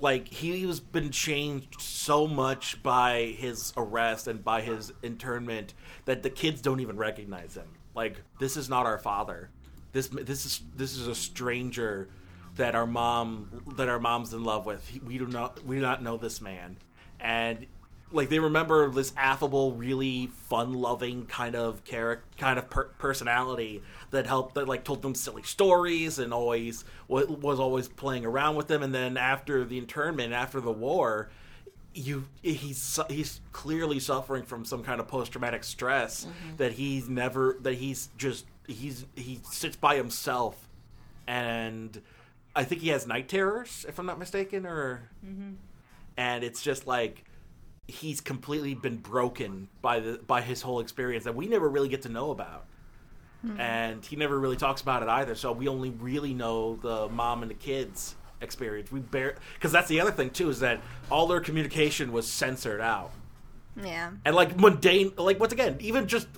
Like 0.00 0.28
he 0.28 0.64
was 0.66 0.80
been 0.80 1.10
changed 1.10 1.80
so 1.80 2.26
much 2.26 2.82
by 2.82 3.34
his 3.38 3.72
arrest 3.76 4.26
and 4.26 4.42
by 4.42 4.62
his 4.62 4.92
internment 5.02 5.74
that 6.06 6.22
the 6.22 6.30
kids 6.30 6.60
don't 6.60 6.80
even 6.80 6.96
recognize 6.96 7.54
him. 7.54 7.68
Like 7.94 8.20
this 8.40 8.56
is 8.56 8.68
not 8.68 8.86
our 8.86 8.98
father. 8.98 9.50
This 9.92 10.08
this 10.08 10.46
is 10.46 10.60
this 10.74 10.96
is 10.96 11.06
a 11.06 11.14
stranger 11.14 12.08
that 12.56 12.74
our 12.74 12.86
mom 12.86 13.62
that 13.76 13.88
our 13.88 14.00
mom's 14.00 14.32
in 14.32 14.44
love 14.44 14.66
with. 14.66 14.90
We 15.06 15.18
do 15.18 15.26
not 15.26 15.64
we 15.64 15.76
do 15.76 15.82
not 15.82 16.02
know 16.02 16.16
this 16.16 16.40
man, 16.40 16.76
and 17.20 17.66
like 18.14 18.28
they 18.28 18.38
remember 18.38 18.88
this 18.90 19.12
affable, 19.16 19.72
really 19.74 20.28
fun-loving 20.48 21.26
kind 21.26 21.56
of 21.56 21.84
character, 21.84 22.24
kind 22.38 22.58
of 22.58 22.70
per- 22.70 22.88
personality 22.98 23.82
that 24.12 24.26
helped 24.26 24.54
that 24.54 24.68
like 24.68 24.84
told 24.84 25.02
them 25.02 25.14
silly 25.14 25.42
stories 25.42 26.18
and 26.18 26.32
always 26.32 26.84
was 27.08 27.58
always 27.60 27.88
playing 27.88 28.24
around 28.24 28.54
with 28.54 28.68
them. 28.68 28.82
And 28.82 28.94
then 28.94 29.16
after 29.16 29.64
the 29.64 29.78
internment, 29.78 30.32
after 30.32 30.60
the 30.60 30.72
war, 30.72 31.30
you 31.92 32.26
he's 32.42 33.00
he's 33.08 33.40
clearly 33.52 33.98
suffering 33.98 34.44
from 34.44 34.64
some 34.64 34.82
kind 34.82 35.00
of 35.00 35.08
post-traumatic 35.08 35.64
stress 35.64 36.24
mm-hmm. 36.24 36.56
that 36.56 36.72
he's 36.72 37.08
never 37.08 37.56
that 37.62 37.74
he's 37.74 38.10
just 38.16 38.46
he's 38.66 39.06
he 39.16 39.40
sits 39.44 39.76
by 39.76 39.96
himself. 39.96 40.68
And 41.26 42.00
I 42.54 42.64
think 42.64 42.80
he 42.80 42.88
has 42.88 43.06
night 43.06 43.28
terrors 43.28 43.84
if 43.88 43.98
I'm 43.98 44.06
not 44.06 44.18
mistaken 44.18 44.66
or 44.66 45.10
mm-hmm. 45.24 45.54
and 46.16 46.44
it's 46.44 46.62
just 46.62 46.86
like 46.86 47.24
he's 47.86 48.20
completely 48.20 48.74
been 48.74 48.96
broken 48.96 49.68
by 49.82 50.00
the 50.00 50.20
by 50.26 50.40
his 50.40 50.62
whole 50.62 50.80
experience 50.80 51.24
that 51.24 51.34
we 51.34 51.46
never 51.46 51.68
really 51.68 51.88
get 51.88 52.02
to 52.02 52.08
know 52.08 52.30
about. 52.30 52.66
Hmm. 53.42 53.60
And 53.60 54.04
he 54.04 54.16
never 54.16 54.38
really 54.38 54.56
talks 54.56 54.80
about 54.80 55.02
it 55.02 55.08
either. 55.08 55.34
So 55.34 55.52
we 55.52 55.68
only 55.68 55.90
really 55.90 56.34
know 56.34 56.76
the 56.76 57.08
mom 57.08 57.42
and 57.42 57.50
the 57.50 57.56
kids 57.56 58.16
experience. 58.40 58.90
We 58.90 59.00
bear 59.00 59.36
because 59.54 59.72
that's 59.72 59.88
the 59.88 60.00
other 60.00 60.12
thing 60.12 60.30
too 60.30 60.48
is 60.50 60.60
that 60.60 60.80
all 61.10 61.26
their 61.26 61.40
communication 61.40 62.12
was 62.12 62.30
censored 62.30 62.80
out 62.80 63.10
Yeah. 63.82 64.12
and 64.24 64.36
like 64.36 64.56
mundane 64.56 65.12
like 65.16 65.40
once 65.40 65.52
again 65.52 65.78
even 65.80 66.06
just 66.06 66.28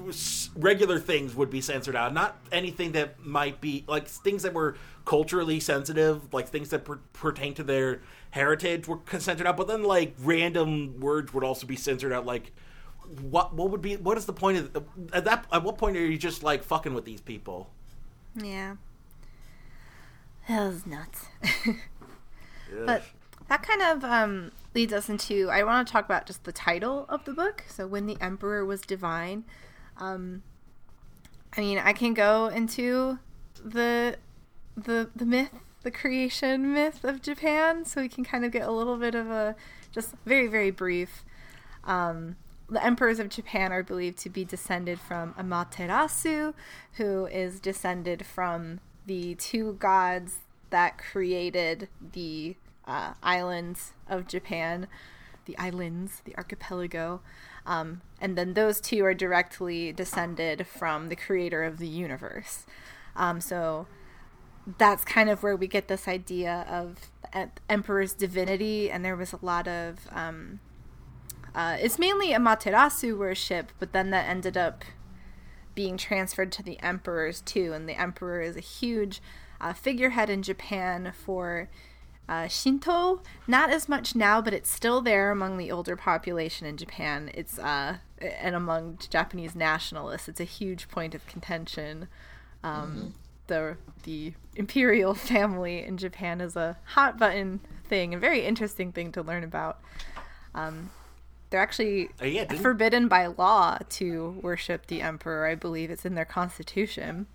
regular 0.56 0.98
things 0.98 1.34
would 1.34 1.50
be 1.50 1.60
censored 1.60 1.94
out 1.94 2.14
not 2.14 2.38
anything 2.50 2.92
that 2.92 3.22
might 3.24 3.60
be 3.60 3.84
like 3.86 4.08
things 4.08 4.42
that 4.44 4.54
were 4.54 4.76
culturally 5.04 5.60
sensitive 5.60 6.32
like 6.32 6.48
things 6.48 6.70
that 6.70 6.86
per- 6.86 7.00
pertain 7.12 7.52
to 7.54 7.62
their 7.62 8.00
heritage 8.30 8.88
were 8.88 9.00
censored 9.18 9.46
out 9.46 9.56
but 9.58 9.68
then 9.68 9.82
like 9.82 10.14
random 10.20 10.98
words 10.98 11.34
would 11.34 11.44
also 11.44 11.66
be 11.66 11.76
censored 11.76 12.10
out 12.12 12.24
like 12.24 12.52
what 13.20 13.52
what 13.54 13.70
would 13.70 13.82
be 13.82 13.96
what 13.96 14.16
is 14.16 14.24
the 14.24 14.32
point 14.32 14.56
of 14.56 14.84
at 15.12 15.26
that 15.26 15.44
at 15.52 15.62
what 15.62 15.76
point 15.76 15.94
are 15.96 16.06
you 16.06 16.16
just 16.16 16.42
like 16.42 16.62
fucking 16.64 16.94
with 16.94 17.04
these 17.04 17.20
people 17.20 17.68
Yeah. 18.34 18.76
That 20.48 20.66
was 20.68 20.86
nuts. 20.86 21.26
But 22.84 23.02
that 23.48 23.62
kind 23.62 23.82
of 23.82 24.04
um, 24.04 24.52
leads 24.74 24.92
us 24.92 25.08
into. 25.08 25.48
I 25.50 25.62
want 25.64 25.86
to 25.86 25.92
talk 25.92 26.04
about 26.04 26.26
just 26.26 26.44
the 26.44 26.52
title 26.52 27.06
of 27.08 27.24
the 27.24 27.32
book. 27.32 27.64
So, 27.68 27.86
when 27.86 28.06
the 28.06 28.16
emperor 28.20 28.64
was 28.64 28.80
divine. 28.80 29.44
Um, 29.98 30.42
I 31.56 31.60
mean, 31.60 31.78
I 31.78 31.92
can 31.92 32.14
go 32.14 32.46
into 32.46 33.18
the 33.64 34.16
the 34.76 35.10
the 35.16 35.24
myth, 35.24 35.50
the 35.82 35.90
creation 35.90 36.74
myth 36.74 37.04
of 37.04 37.22
Japan, 37.22 37.84
so 37.84 38.02
we 38.02 38.08
can 38.08 38.24
kind 38.24 38.44
of 38.44 38.52
get 38.52 38.66
a 38.66 38.72
little 38.72 38.96
bit 38.96 39.14
of 39.14 39.30
a 39.30 39.56
just 39.92 40.14
very 40.24 40.46
very 40.46 40.70
brief. 40.70 41.24
Um, 41.84 42.36
the 42.68 42.84
emperors 42.84 43.18
of 43.18 43.28
Japan 43.28 43.72
are 43.72 43.82
believed 43.82 44.18
to 44.18 44.30
be 44.30 44.44
descended 44.44 44.98
from 44.98 45.34
Amaterasu, 45.34 46.52
who 46.94 47.26
is 47.26 47.60
descended 47.60 48.26
from 48.26 48.80
the 49.06 49.36
two 49.36 49.74
gods 49.74 50.38
that 50.70 50.98
created 50.98 51.88
the 52.12 52.56
uh, 52.86 53.14
islands 53.22 53.92
of 54.08 54.26
Japan, 54.26 54.86
the 55.44 55.56
islands, 55.58 56.22
the 56.24 56.36
archipelago. 56.36 57.20
Um, 57.66 58.02
and 58.20 58.36
then 58.36 58.54
those 58.54 58.80
two 58.80 59.04
are 59.04 59.14
directly 59.14 59.92
descended 59.92 60.66
from 60.66 61.08
the 61.08 61.16
creator 61.16 61.64
of 61.64 61.78
the 61.78 61.88
universe. 61.88 62.66
Um, 63.16 63.40
so 63.40 63.86
that's 64.78 65.04
kind 65.04 65.30
of 65.30 65.42
where 65.42 65.56
we 65.56 65.66
get 65.66 65.88
this 65.88 66.08
idea 66.08 66.66
of 66.68 67.10
emperor's 67.68 68.12
divinity, 68.12 68.90
and 68.90 69.04
there 69.04 69.16
was 69.16 69.32
a 69.32 69.38
lot 69.42 69.68
of. 69.68 70.08
Um, 70.12 70.60
uh, 71.54 71.76
it's 71.80 71.98
mainly 71.98 72.28
Amaterasu 72.28 73.16
worship, 73.16 73.72
but 73.78 73.92
then 73.92 74.10
that 74.10 74.28
ended 74.28 74.56
up 74.56 74.84
being 75.74 75.96
transferred 75.96 76.52
to 76.52 76.62
the 76.62 76.78
emperors 76.80 77.40
too. 77.40 77.72
And 77.72 77.88
the 77.88 77.98
emperor 77.98 78.42
is 78.42 78.56
a 78.56 78.60
huge 78.60 79.22
uh, 79.60 79.72
figurehead 79.72 80.28
in 80.28 80.42
Japan 80.42 81.12
for 81.24 81.70
uh, 82.28 82.48
Shinto. 82.48 83.22
Not 83.46 83.70
as 83.70 83.88
much 83.88 84.14
now, 84.14 84.40
but 84.40 84.52
it's 84.52 84.70
still 84.70 85.00
there 85.00 85.30
among 85.30 85.58
the 85.58 85.70
older 85.70 85.96
population 85.96 86.66
in 86.66 86.76
Japan. 86.76 87.30
It's 87.34 87.58
uh, 87.58 87.98
and 88.20 88.54
among 88.54 88.98
Japanese 89.10 89.54
nationalists, 89.54 90.28
it's 90.28 90.40
a 90.40 90.44
huge 90.44 90.88
point 90.88 91.14
of 91.14 91.26
contention. 91.26 92.08
Um, 92.62 93.14
The 93.46 93.76
the 94.02 94.32
imperial 94.56 95.14
family 95.32 95.84
in 95.84 95.96
Japan 95.98 96.40
is 96.40 96.56
a 96.56 96.76
hot 96.84 97.18
button 97.18 97.60
thing, 97.88 98.14
a 98.14 98.18
very 98.18 98.44
interesting 98.44 98.90
thing 98.92 99.12
to 99.12 99.22
learn 99.22 99.44
about. 99.44 99.78
Um, 100.54 100.90
they're 101.50 101.60
actually 101.60 102.10
Uh, 102.20 102.24
yeah, 102.24 102.52
forbidden 102.54 103.06
by 103.06 103.26
law 103.26 103.78
to 103.90 104.40
worship 104.42 104.86
the 104.86 105.00
emperor. 105.00 105.46
I 105.46 105.54
believe 105.54 105.90
it's 105.90 106.04
in 106.04 106.16
their 106.16 106.24
constitution. 106.24 107.26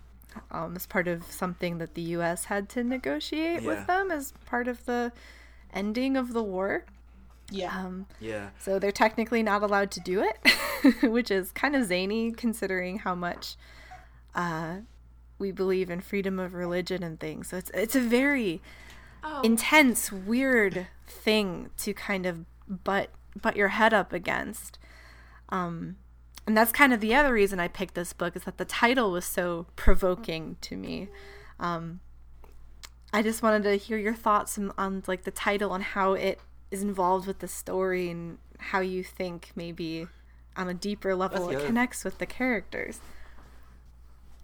Um, 0.50 0.76
as 0.76 0.86
part 0.86 1.08
of 1.08 1.24
something 1.30 1.78
that 1.78 1.94
the 1.94 2.02
U.S. 2.16 2.46
had 2.46 2.68
to 2.70 2.84
negotiate 2.84 3.62
Yeah. 3.62 3.68
with 3.68 3.86
them 3.86 4.10
as 4.10 4.32
part 4.46 4.68
of 4.68 4.84
the 4.86 5.12
ending 5.72 6.16
of 6.16 6.32
the 6.32 6.42
war. 6.42 6.84
Yeah. 7.50 7.76
Um, 7.76 8.06
yeah 8.20 8.50
so 8.58 8.78
they're 8.78 8.92
technically 8.92 9.42
not 9.42 9.62
allowed 9.62 9.90
to 9.92 10.00
do 10.00 10.22
it, 10.22 11.02
which 11.10 11.30
is 11.30 11.52
kind 11.52 11.76
of 11.76 11.84
zany 11.84 12.32
considering 12.32 12.98
how 13.00 13.14
much 13.14 13.56
uh, 14.34 14.76
we 15.38 15.52
believe 15.52 15.90
in 15.90 16.00
freedom 16.00 16.38
of 16.38 16.54
religion 16.54 17.02
and 17.02 17.20
things. 17.20 17.48
So 17.48 17.58
it's 17.58 17.70
it's 17.74 17.94
a 17.96 18.00
very 18.00 18.62
intense, 19.44 20.10
weird 20.12 20.86
thing 21.06 21.70
to 21.78 21.92
kind 21.92 22.26
of 22.26 22.44
butt 22.68 23.10
butt 23.40 23.56
your 23.56 23.68
head 23.68 23.92
up 23.92 24.12
against. 24.12 24.78
Um, 25.48 25.96
and 26.46 26.56
that's 26.56 26.72
kind 26.72 26.92
of 26.92 27.00
the 27.00 27.14
other 27.14 27.32
reason 27.32 27.60
I 27.60 27.68
picked 27.68 27.94
this 27.94 28.12
book 28.12 28.34
is 28.36 28.44
that 28.44 28.58
the 28.58 28.64
title 28.64 29.12
was 29.12 29.24
so 29.24 29.66
provoking 29.76 30.56
to 30.62 30.76
me. 30.76 31.08
Um, 31.60 32.00
I 33.12 33.22
just 33.22 33.42
wanted 33.42 33.62
to 33.64 33.76
hear 33.76 33.98
your 33.98 34.14
thoughts 34.14 34.58
on, 34.58 34.72
on 34.76 35.02
like 35.06 35.22
the 35.24 35.30
title 35.30 35.74
and 35.74 35.84
how 35.84 36.14
it 36.14 36.40
is 36.70 36.82
involved 36.82 37.26
with 37.26 37.38
the 37.40 37.48
story 37.48 38.10
and 38.10 38.38
how 38.58 38.80
you 38.80 39.04
think 39.04 39.52
maybe 39.54 40.06
on 40.56 40.68
a 40.68 40.74
deeper 40.74 41.14
level 41.14 41.48
it 41.48 41.56
other- 41.56 41.66
connects 41.66 42.04
with 42.04 42.18
the 42.18 42.26
characters. 42.26 43.00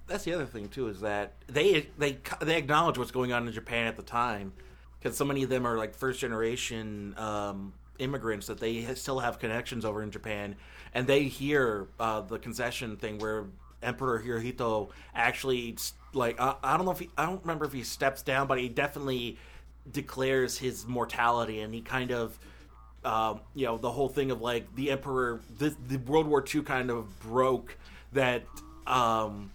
that's 0.06 0.24
the 0.24 0.32
other 0.32 0.46
thing 0.46 0.68
too 0.68 0.88
is 0.88 1.00
that 1.00 1.34
they 1.46 1.88
they 1.98 2.18
they 2.40 2.56
acknowledge 2.56 2.98
what's 2.98 3.10
going 3.10 3.32
on 3.32 3.46
in 3.46 3.52
Japan 3.52 3.86
at 3.86 3.96
the 3.96 4.02
time 4.02 4.52
because 4.98 5.16
so 5.16 5.24
many 5.24 5.42
of 5.42 5.50
them 5.50 5.66
are 5.66 5.76
like 5.76 5.94
first 5.94 6.20
generation 6.20 7.14
um, 7.16 7.72
immigrants 7.98 8.46
that 8.46 8.58
they 8.58 8.82
still 8.94 9.20
have 9.20 9.38
connections 9.38 9.84
over 9.84 10.02
in 10.02 10.10
Japan, 10.10 10.56
and 10.94 11.06
they 11.06 11.24
hear 11.24 11.88
uh, 11.98 12.20
the 12.20 12.38
concession 12.38 12.96
thing 12.96 13.18
where 13.18 13.44
Emperor 13.82 14.20
Hirohito 14.20 14.90
actually 15.14 15.76
like 16.12 16.40
I, 16.40 16.54
I 16.62 16.76
don't 16.76 16.86
know 16.86 16.92
if 16.92 16.98
he 16.98 17.10
I 17.16 17.26
don't 17.26 17.40
remember 17.42 17.64
if 17.64 17.72
he 17.72 17.84
steps 17.84 18.22
down, 18.22 18.46
but 18.46 18.58
he 18.58 18.68
definitely 18.68 19.38
declares 19.90 20.58
his 20.58 20.86
mortality, 20.86 21.60
and 21.60 21.72
he 21.72 21.80
kind 21.80 22.10
of 22.10 22.38
um, 23.04 23.40
you 23.54 23.66
know 23.66 23.78
the 23.78 23.90
whole 23.90 24.08
thing 24.08 24.30
of 24.30 24.40
like 24.40 24.74
the 24.74 24.90
emperor 24.90 25.40
the, 25.58 25.74
the 25.86 25.98
world 25.98 26.26
war 26.26 26.44
ii 26.54 26.62
kind 26.62 26.90
of 26.90 27.20
broke 27.20 27.76
that 28.12 28.44
um, 28.86 29.50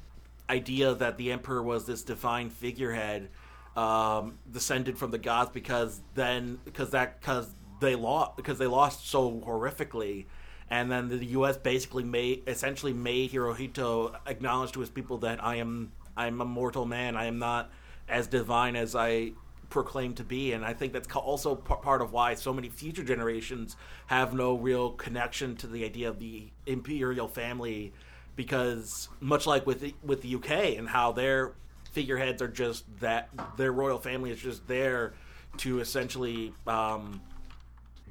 idea 0.50 0.94
that 0.96 1.18
the 1.18 1.32
emperor 1.32 1.62
was 1.62 1.86
this 1.86 2.04
divine 2.04 2.50
figurehead 2.50 3.30
um, 3.76 4.38
descended 4.52 4.98
from 4.98 5.12
the 5.12 5.18
gods 5.18 5.52
because 5.52 6.00
then 6.16 6.60
because 6.64 6.92
that 6.92 7.20
because 7.20 7.48
they 7.84 7.96
lost 7.96 8.36
because 8.36 8.58
they 8.58 8.68
lost 8.68 9.08
so 9.08 9.32
horrifically. 9.46 10.26
And 10.70 10.92
then 10.92 11.10
the 11.10 11.26
us 11.28 11.58
basically 11.58 12.04
made 12.04 12.44
essentially 12.48 12.94
made 12.94 13.32
hirohito 13.32 14.16
acknowledge 14.26 14.72
to 14.72 14.80
his 14.80 14.90
people 14.90 15.20
that 15.20 15.44
i 15.44 15.58
am 15.58 15.92
i'm 16.18 16.42
a 16.42 16.46
mortal 16.46 16.86
man. 16.86 17.16
I 17.16 17.26
am 17.26 17.38
not 17.38 17.70
as 18.10 18.28
divine 18.28 18.76
as 18.76 18.96
i 18.96 19.34
proclaim 19.70 20.14
to 20.16 20.24
be. 20.24 20.54
And 20.54 20.66
i 20.66 20.74
think 20.74 20.94
that's 20.94 21.14
also 21.16 21.56
part 21.56 22.02
of 22.02 22.12
why 22.12 22.34
so 22.36 22.54
many 22.54 22.70
future 22.70 23.04
generations 23.04 23.76
have 24.08 24.34
no 24.34 24.56
real 24.56 24.92
connection 24.92 25.56
to 25.58 25.68
the 25.68 25.84
idea 25.86 26.10
of 26.10 26.20
the 26.20 26.50
imperial 26.66 27.28
family. 27.28 27.94
Because 28.36 29.10
much 29.20 29.46
like 29.46 29.68
with 29.68 29.82
the, 29.82 29.94
with 30.04 30.24
the 30.24 30.36
UK 30.36 30.78
and 30.78 30.90
how 30.90 31.12
their 31.12 31.54
figureheads 31.92 32.42
are 32.42 32.48
just 32.48 32.84
that 33.00 33.30
their 33.58 33.72
royal 33.72 34.00
family 34.00 34.32
is 34.32 34.40
just 34.40 34.68
there 34.68 35.14
to 35.58 35.80
essentially 35.80 36.52
um, 36.66 37.22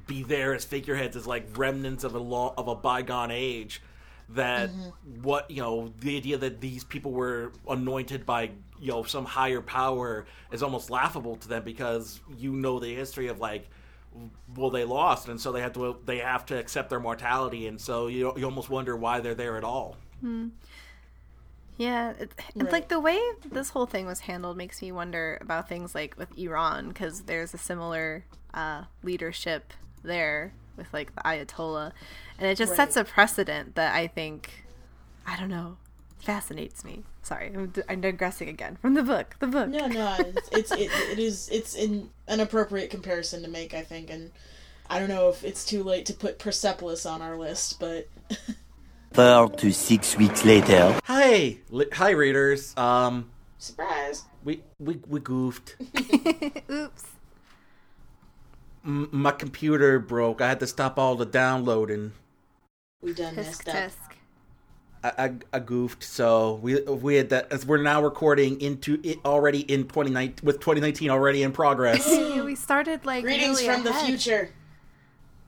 be 0.07 0.23
there 0.23 0.53
as 0.53 0.65
figureheads 0.65 1.15
as 1.15 1.25
like 1.27 1.47
remnants 1.57 2.03
of 2.03 2.15
a 2.15 2.19
law 2.19 2.53
of 2.57 2.67
a 2.67 2.75
bygone 2.75 3.31
age 3.31 3.81
that 4.29 4.71
what 5.21 5.49
you 5.51 5.61
know 5.61 5.91
the 5.99 6.17
idea 6.17 6.37
that 6.37 6.61
these 6.61 6.83
people 6.83 7.11
were 7.11 7.51
anointed 7.67 8.25
by 8.25 8.49
you 8.79 8.91
know 8.91 9.03
some 9.03 9.25
higher 9.25 9.61
power 9.61 10.25
is 10.51 10.63
almost 10.63 10.89
laughable 10.89 11.35
to 11.35 11.47
them 11.47 11.63
because 11.63 12.21
you 12.37 12.51
know 12.53 12.79
the 12.79 12.93
history 12.95 13.27
of 13.27 13.39
like 13.39 13.69
well 14.55 14.69
they 14.69 14.83
lost 14.83 15.27
and 15.27 15.39
so 15.39 15.51
they 15.51 15.61
have 15.61 15.73
to 15.73 15.97
they 16.05 16.17
have 16.19 16.45
to 16.45 16.57
accept 16.57 16.89
their 16.89 16.99
mortality 16.99 17.67
and 17.67 17.79
so 17.79 18.07
you 18.07 18.33
you 18.37 18.45
almost 18.45 18.69
wonder 18.69 18.95
why 18.95 19.19
they're 19.19 19.35
there 19.35 19.57
at 19.57 19.63
all. 19.63 19.97
Yeah, 21.77 22.11
it, 22.11 22.31
it's 22.55 22.55
Right. 22.55 22.71
like 22.71 22.87
the 22.89 22.99
way 22.99 23.19
this 23.43 23.69
whole 23.69 23.87
thing 23.87 24.05
was 24.05 24.21
handled 24.21 24.57
makes 24.57 24.81
me 24.81 24.91
wonder 24.91 25.37
about 25.41 25.67
things 25.67 25.95
like 25.95 26.15
with 26.17 26.37
Iran 26.37 26.89
because 26.89 27.23
there's 27.23 27.53
a 27.53 27.57
similar 27.57 28.25
uh, 28.53 28.83
leadership 29.01 29.73
there 30.03 30.53
with 30.77 30.87
like 30.93 31.13
the 31.15 31.21
Ayatollah, 31.21 31.91
and 32.37 32.47
it 32.47 32.57
just 32.57 32.75
sets 32.75 32.95
a 32.97 33.03
precedent 33.03 33.75
that 33.75 33.93
I 33.95 34.07
think, 34.07 34.65
I 35.25 35.37
don't 35.39 35.49
know, 35.49 35.77
fascinates 36.19 36.83
me. 36.83 37.03
Sorry, 37.21 37.51
I'm, 37.53 37.67
d- 37.67 37.81
I'm 37.87 38.01
digressing 38.01 38.49
again 38.49 38.77
from 38.81 38.95
the 38.95 39.03
book. 39.03 39.35
The 39.39 39.47
book. 39.47 39.69
No, 39.69 39.87
no, 39.87 40.15
it's, 40.19 40.49
it's 40.51 40.71
it, 40.71 40.91
it 41.11 41.19
is 41.19 41.47
it's 41.51 41.73
in 41.75 42.09
an 42.27 42.39
appropriate 42.39 42.89
comparison 42.89 43.43
to 43.43 43.49
make, 43.49 43.73
I 43.73 43.81
think, 43.81 44.09
and 44.09 44.31
I 44.89 44.99
don't 44.99 45.09
know 45.09 45.29
if 45.29 45.43
it's 45.43 45.63
too 45.65 45.83
late 45.83 46.05
to 46.07 46.13
put 46.13 46.39
Persepolis 46.39 47.05
on 47.05 47.21
our 47.21 47.37
list, 47.37 47.79
but 47.79 48.07
Four 49.13 49.49
to 49.51 49.71
six 49.71 50.17
weeks 50.17 50.43
later. 50.43 50.99
hi 51.05 51.57
li- 51.69 51.85
hi 51.93 52.09
readers 52.09 52.75
um 52.75 53.29
surprise. 53.59 54.23
we 54.43 54.61
we, 54.79 54.99
we 55.07 55.19
goofed 55.19 55.75
Oops. 56.71 57.03
M- 58.85 59.09
my 59.11 59.31
computer 59.31 59.99
broke 59.99 60.41
i 60.41 60.49
had 60.49 60.59
to 60.59 60.67
stop 60.67 60.97
all 60.99 61.15
the 61.15 61.25
downloading 61.25 62.11
We 63.01 63.13
done 63.13 63.35
Tisk 63.35 63.65
messed 63.65 63.69
up. 63.69 63.91
I, 65.03 65.11
I, 65.17 65.33
I 65.51 65.59
goofed, 65.59 66.03
so 66.03 66.55
we 66.61 66.79
we 66.81 67.15
had 67.15 67.29
that. 67.29 67.51
As 67.51 67.65
we're 67.65 67.81
now 67.81 68.01
recording 68.01 68.59
into 68.61 68.99
it 69.03 69.19
already 69.25 69.59
in 69.59 69.83
2019 69.83 70.45
with 70.45 70.59
2019 70.59 71.09
already 71.09 71.43
in 71.43 71.51
progress. 71.51 72.09
We 72.43 72.55
started 72.55 73.05
like 73.05 73.23
Greetings 73.23 73.61
really 73.61 73.73
from 73.73 73.83
the 73.83 73.93
future. 73.93 74.49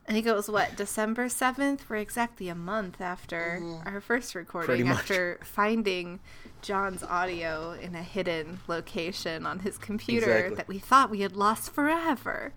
I 0.08 0.12
think 0.12 0.26
it 0.26 0.34
was 0.34 0.48
what 0.48 0.76
December 0.76 1.28
seventh. 1.28 1.88
We're 1.88 1.96
exactly 1.96 2.48
a 2.48 2.54
month 2.54 3.00
after 3.00 3.60
mm-hmm. 3.62 3.88
our 3.88 4.00
first 4.00 4.32
Pretty 4.32 4.44
recording. 4.44 4.88
much. 4.88 4.98
After 4.98 5.40
finding 5.42 6.20
John's 6.62 7.02
audio 7.02 7.72
in 7.72 7.94
a 7.94 8.02
hidden 8.02 8.60
location 8.66 9.46
on 9.46 9.60
his 9.60 9.78
computer 9.78 10.32
Exactly. 10.32 10.56
that 10.56 10.68
we 10.68 10.78
thought 10.78 11.10
we 11.10 11.20
had 11.20 11.36
lost 11.36 11.72
forever. 11.72 12.52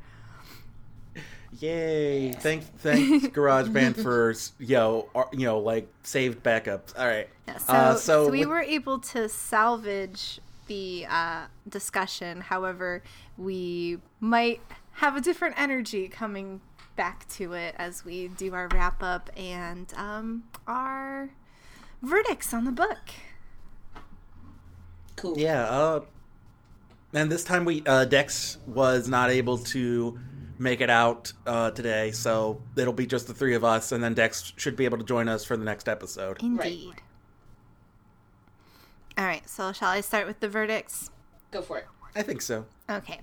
Yay! 1.58 2.32
Thanks, 2.34 2.66
thanks, 2.78 3.28
GarageBand 3.36 4.02
for 4.02 4.34
you 4.60 4.76
know 4.76 5.10
ar- 5.16 5.30
you 5.34 5.45
know 5.45 5.60
like 5.60 5.91
saved 6.04 6.43
backups. 6.43 6.97
All 6.97 7.08
right. 7.08 7.28
Yeah, 7.47 7.58
so, 7.58 7.74
Uh, 7.74 7.95
so, 7.95 8.26
so 8.26 8.32
we 8.32 8.39
with- 8.39 8.50
were 8.50 8.62
able 8.62 9.00
to 9.00 9.28
salvage 9.28 10.39
the 10.68 11.08
uh, 11.10 11.45
discussion. 11.68 12.41
However, 12.41 13.02
we 13.38 13.97
might 14.20 14.62
have 14.93 15.16
a 15.16 15.22
different 15.22 15.56
energy 15.60 16.08
coming 16.08 16.62
back 16.95 17.28
to 17.30 17.54
it 17.54 17.74
as 17.78 18.06
we 18.06 18.28
do 18.28 18.54
our 18.54 18.68
wrap 18.74 19.02
up 19.02 19.30
and 19.36 19.91
um, 19.95 20.43
our 20.68 21.30
verdicts 22.04 22.54
on 22.54 22.66
the 22.66 22.72
book. 22.72 23.10
Cool. 25.16 25.38
Yeah. 25.38 25.64
Uh, 25.64 26.02
and 27.14 27.32
this 27.32 27.43
time 27.43 27.66
we 27.66 27.82
uh, 27.86 28.06
Dex 28.06 28.58
was 28.68 29.08
not 29.08 29.32
able 29.32 29.58
to 29.58 30.20
make 30.60 30.82
it 30.82 30.89
out 30.89 31.34
uh, 31.47 31.72
today, 31.72 32.12
so 32.12 32.62
it'll 32.76 32.93
be 32.93 33.07
just 33.07 33.28
the 33.28 33.34
three 33.34 33.55
of 33.55 33.64
us, 33.64 33.91
and 33.91 34.03
then 34.03 34.14
Dex 34.14 34.53
should 34.57 34.76
be 34.76 34.86
able 34.86 34.97
to 34.97 35.03
join 35.03 35.28
us 35.28 35.45
for 35.45 35.57
the 35.57 35.66
next 35.66 35.88
episode. 35.88 36.41
Indeed. 36.43 36.95
All 39.18 39.26
right, 39.26 39.47
so 39.49 39.72
shall 39.72 39.89
I 39.89 40.01
start 40.01 40.28
with 40.28 40.39
the 40.39 40.49
verdicts? 40.49 41.10
Go 41.51 41.62
for 41.62 41.78
it. 41.80 41.88
I 42.16 42.22
think 42.22 42.41
so. 42.41 42.66
Okay. 42.89 43.22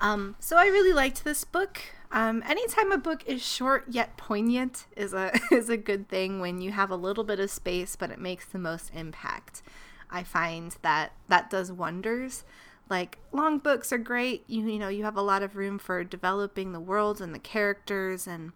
Um, 0.00 0.36
so 0.38 0.56
I 0.56 0.66
really 0.66 0.92
liked 0.92 1.24
this 1.24 1.44
book. 1.44 1.80
Um, 2.10 2.42
anytime 2.46 2.92
a 2.92 2.98
book 2.98 3.22
is 3.26 3.44
short 3.44 3.84
yet 3.88 4.16
poignant 4.16 4.86
is 4.96 5.12
a 5.12 5.32
is 5.52 5.68
a 5.68 5.76
good 5.76 6.08
thing 6.08 6.40
when 6.40 6.60
you 6.60 6.70
have 6.72 6.90
a 6.90 6.96
little 6.96 7.24
bit 7.24 7.38
of 7.38 7.50
space 7.50 7.96
but 7.96 8.10
it 8.10 8.18
makes 8.18 8.46
the 8.46 8.58
most 8.58 8.90
impact. 8.94 9.62
I 10.10 10.22
find 10.22 10.74
that 10.82 11.12
that 11.28 11.50
does 11.50 11.70
wonders. 11.70 12.44
Like 12.90 13.18
long 13.32 13.58
books 13.58 13.92
are 13.92 13.98
great. 13.98 14.44
You 14.46 14.66
you 14.66 14.78
know, 14.78 14.88
you 14.88 15.04
have 15.04 15.16
a 15.16 15.22
lot 15.22 15.42
of 15.42 15.56
room 15.56 15.78
for 15.78 16.04
developing 16.04 16.72
the 16.72 16.80
worlds 16.80 17.20
and 17.20 17.34
the 17.34 17.38
characters 17.38 18.26
and 18.26 18.52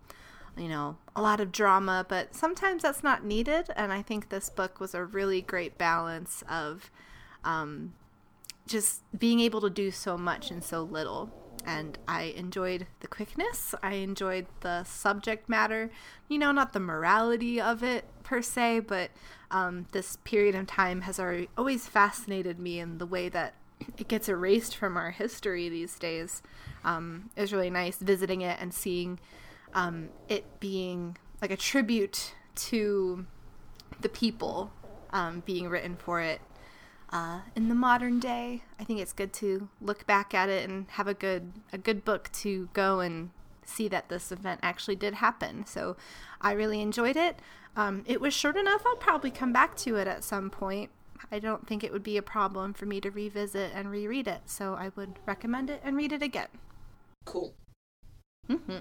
you 0.57 0.69
know, 0.69 0.99
a 1.17 1.23
lot 1.23 1.41
of 1.41 1.51
drama, 1.51 2.05
but 2.07 2.35
sometimes 2.35 2.83
that's 2.83 3.03
not 3.03 3.25
needed 3.25 3.71
and 3.75 3.93
I 3.93 4.03
think 4.03 4.29
this 4.29 4.51
book 4.51 4.81
was 4.81 4.95
a 4.95 5.05
really 5.05 5.41
great 5.41 5.79
balance 5.79 6.45
of 6.49 6.91
um, 7.45 7.95
just 8.67 9.03
being 9.19 9.41
able 9.41 9.61
to 9.61 9.71
do 9.71 9.91
so 9.91 10.17
much 10.17 10.51
in 10.51 10.63
so 10.63 10.83
little. 10.83 11.31
And 11.65 11.97
I 12.09 12.23
enjoyed 12.37 12.87
the 13.01 13.07
quickness. 13.07 13.75
I 13.83 13.95
enjoyed 13.95 14.47
the 14.61 14.83
subject 14.85 15.49
matter. 15.49 15.91
You 16.29 16.39
know, 16.39 16.51
not 16.51 16.73
the 16.73 16.81
morality 16.81 17.61
of 17.61 17.85
it 17.85 18.05
per 18.25 18.43
se, 18.43 18.81
but 18.81 19.11
um, 19.51 19.87
this 19.93 20.17
period 20.25 20.55
of 20.55 20.67
time 20.67 21.03
has 21.03 21.21
already, 21.21 21.49
always 21.57 21.87
fascinated 21.87 22.59
me 22.59 22.81
in 22.81 22.99
the 22.99 23.07
way 23.07 23.29
that 23.29 23.55
it 23.99 24.09
gets 24.09 24.29
erased 24.29 24.77
from 24.77 24.97
our 24.97 25.11
history 25.11 25.69
these 25.69 25.99
days. 25.99 26.43
Um, 26.85 27.31
it 27.37 27.41
was 27.41 27.53
really 27.53 27.71
nice 27.71 27.97
visiting 27.97 28.41
it 28.41 28.59
and 28.61 28.73
seeing 28.73 29.21
um, 29.75 30.11
it 30.29 30.61
being 30.61 31.17
like 31.41 31.51
a 31.51 31.57
tribute 31.57 32.35
to 32.55 33.27
the 34.01 34.09
people 34.09 34.73
um, 35.13 35.43
being 35.45 35.69
written 35.69 35.97
for 35.97 36.21
it 36.21 36.41
uh, 37.11 37.41
in 37.55 37.69
the 37.69 37.75
modern 37.75 38.19
day. 38.19 38.63
I 38.79 38.85
think 38.85 39.01
it's 39.01 39.13
good 39.13 39.33
to 39.35 39.69
look 39.81 40.07
back 40.07 40.35
at 40.35 40.49
it 40.49 40.69
and 40.69 40.87
have 40.91 41.07
a 41.07 41.15
good 41.15 41.53
a 41.73 41.79
good 41.79 42.05
book 42.05 42.31
to 42.35 42.69
go 42.73 43.01
and 43.01 43.31
see 43.65 43.89
that 43.89 44.09
this 44.09 44.33
event 44.33 44.61
actually 44.63 44.97
did 44.97 45.15
happen. 45.15 45.67
So 45.67 45.97
I 46.41 46.53
really 46.53 46.81
enjoyed 46.81 47.17
it. 47.17 47.39
Um, 47.77 48.05
it 48.07 48.21
was 48.21 48.35
short 48.35 48.57
enough. 48.57 48.83
I'll 48.85 48.97
probably 48.97 49.31
come 49.31 49.53
back 49.53 49.77
to 49.79 49.97
it 49.97 50.07
at 50.07 50.25
some 50.25 50.51
point. 50.51 50.91
I 51.31 51.39
don't 51.39 51.67
think 51.67 51.85
it 51.85 51.93
would 51.93 52.03
be 52.03 52.17
a 52.17 52.23
problem 52.23 52.73
for 52.73 52.87
me 52.87 53.01
to 53.01 53.11
revisit 53.11 53.73
and 53.75 53.91
reread 53.91 54.27
it. 54.27 54.43
So 54.47 54.75
I 54.75 54.91
would 54.97 55.19
recommend 55.27 55.71
it 55.71 55.81
and 55.85 55.97
read 55.97 56.13
it 56.13 56.23
again. 56.23 56.49
Cool. 57.25 57.55
Mm-hmm. 58.51 58.79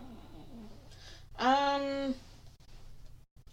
Um, 1.37 2.15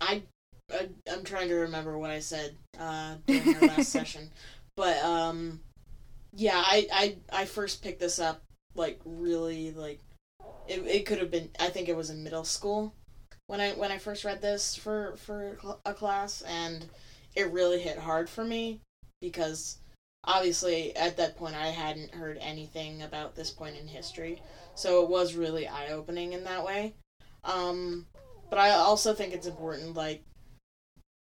I, 0.01 0.23
I 0.71 0.89
I'm 1.11 1.25
trying 1.25 1.49
to 1.49 1.55
remember 1.55 1.99
what 1.99 2.11
I 2.11 2.21
said 2.21 2.57
uh, 2.79 3.17
during 3.27 3.57
our 3.57 3.61
last 3.63 3.89
session, 3.91 4.31
but 4.77 5.03
um, 5.03 5.61
yeah, 6.35 6.63
I, 6.65 6.87
I 6.93 7.17
I 7.43 7.45
first 7.45 7.83
picked 7.83 8.01
this 8.01 8.19
up 8.19 8.43
like 8.75 9.01
really 9.05 9.73
like 9.73 10.01
it, 10.67 10.87
it 10.87 11.07
could 11.07 11.19
have 11.19 11.31
been 11.31 11.51
I 11.59 11.69
think 11.69 11.89
it 11.89 11.97
was 11.97 12.11
in 12.11 12.23
middle 12.23 12.45
school 12.45 12.95
when 13.47 13.61
I 13.61 13.73
when 13.73 13.91
I 13.91 13.99
first 13.99 14.25
read 14.25 14.41
this 14.41 14.75
for 14.75 15.17
for 15.17 15.59
a 15.85 15.95
class 15.95 16.43
and 16.43 16.87
it 17.39 17.53
really 17.53 17.81
hit 17.81 17.99
hard 17.99 18.29
for 18.29 18.45
me 18.45 18.81
because 19.21 19.79
obviously 20.25 20.95
at 20.97 21.17
that 21.17 21.37
point 21.37 21.55
I 21.55 21.69
hadn't 21.69 22.15
heard 22.15 22.39
anything 22.41 23.03
about 23.03 23.35
this 23.35 23.51
point 23.51 23.77
in 23.77 23.89
history 23.89 24.43
so 24.75 25.03
it 25.03 25.09
was 25.09 25.35
really 25.35 25.67
eye 25.67 25.89
opening 25.89 26.33
in 26.33 26.45
that 26.45 26.65
way 26.65 26.95
um, 27.45 28.07
but 28.51 28.59
I 28.59 28.71
also 28.71 29.15
think 29.15 29.33
it's 29.33 29.47
important, 29.47 29.95
like, 29.95 30.23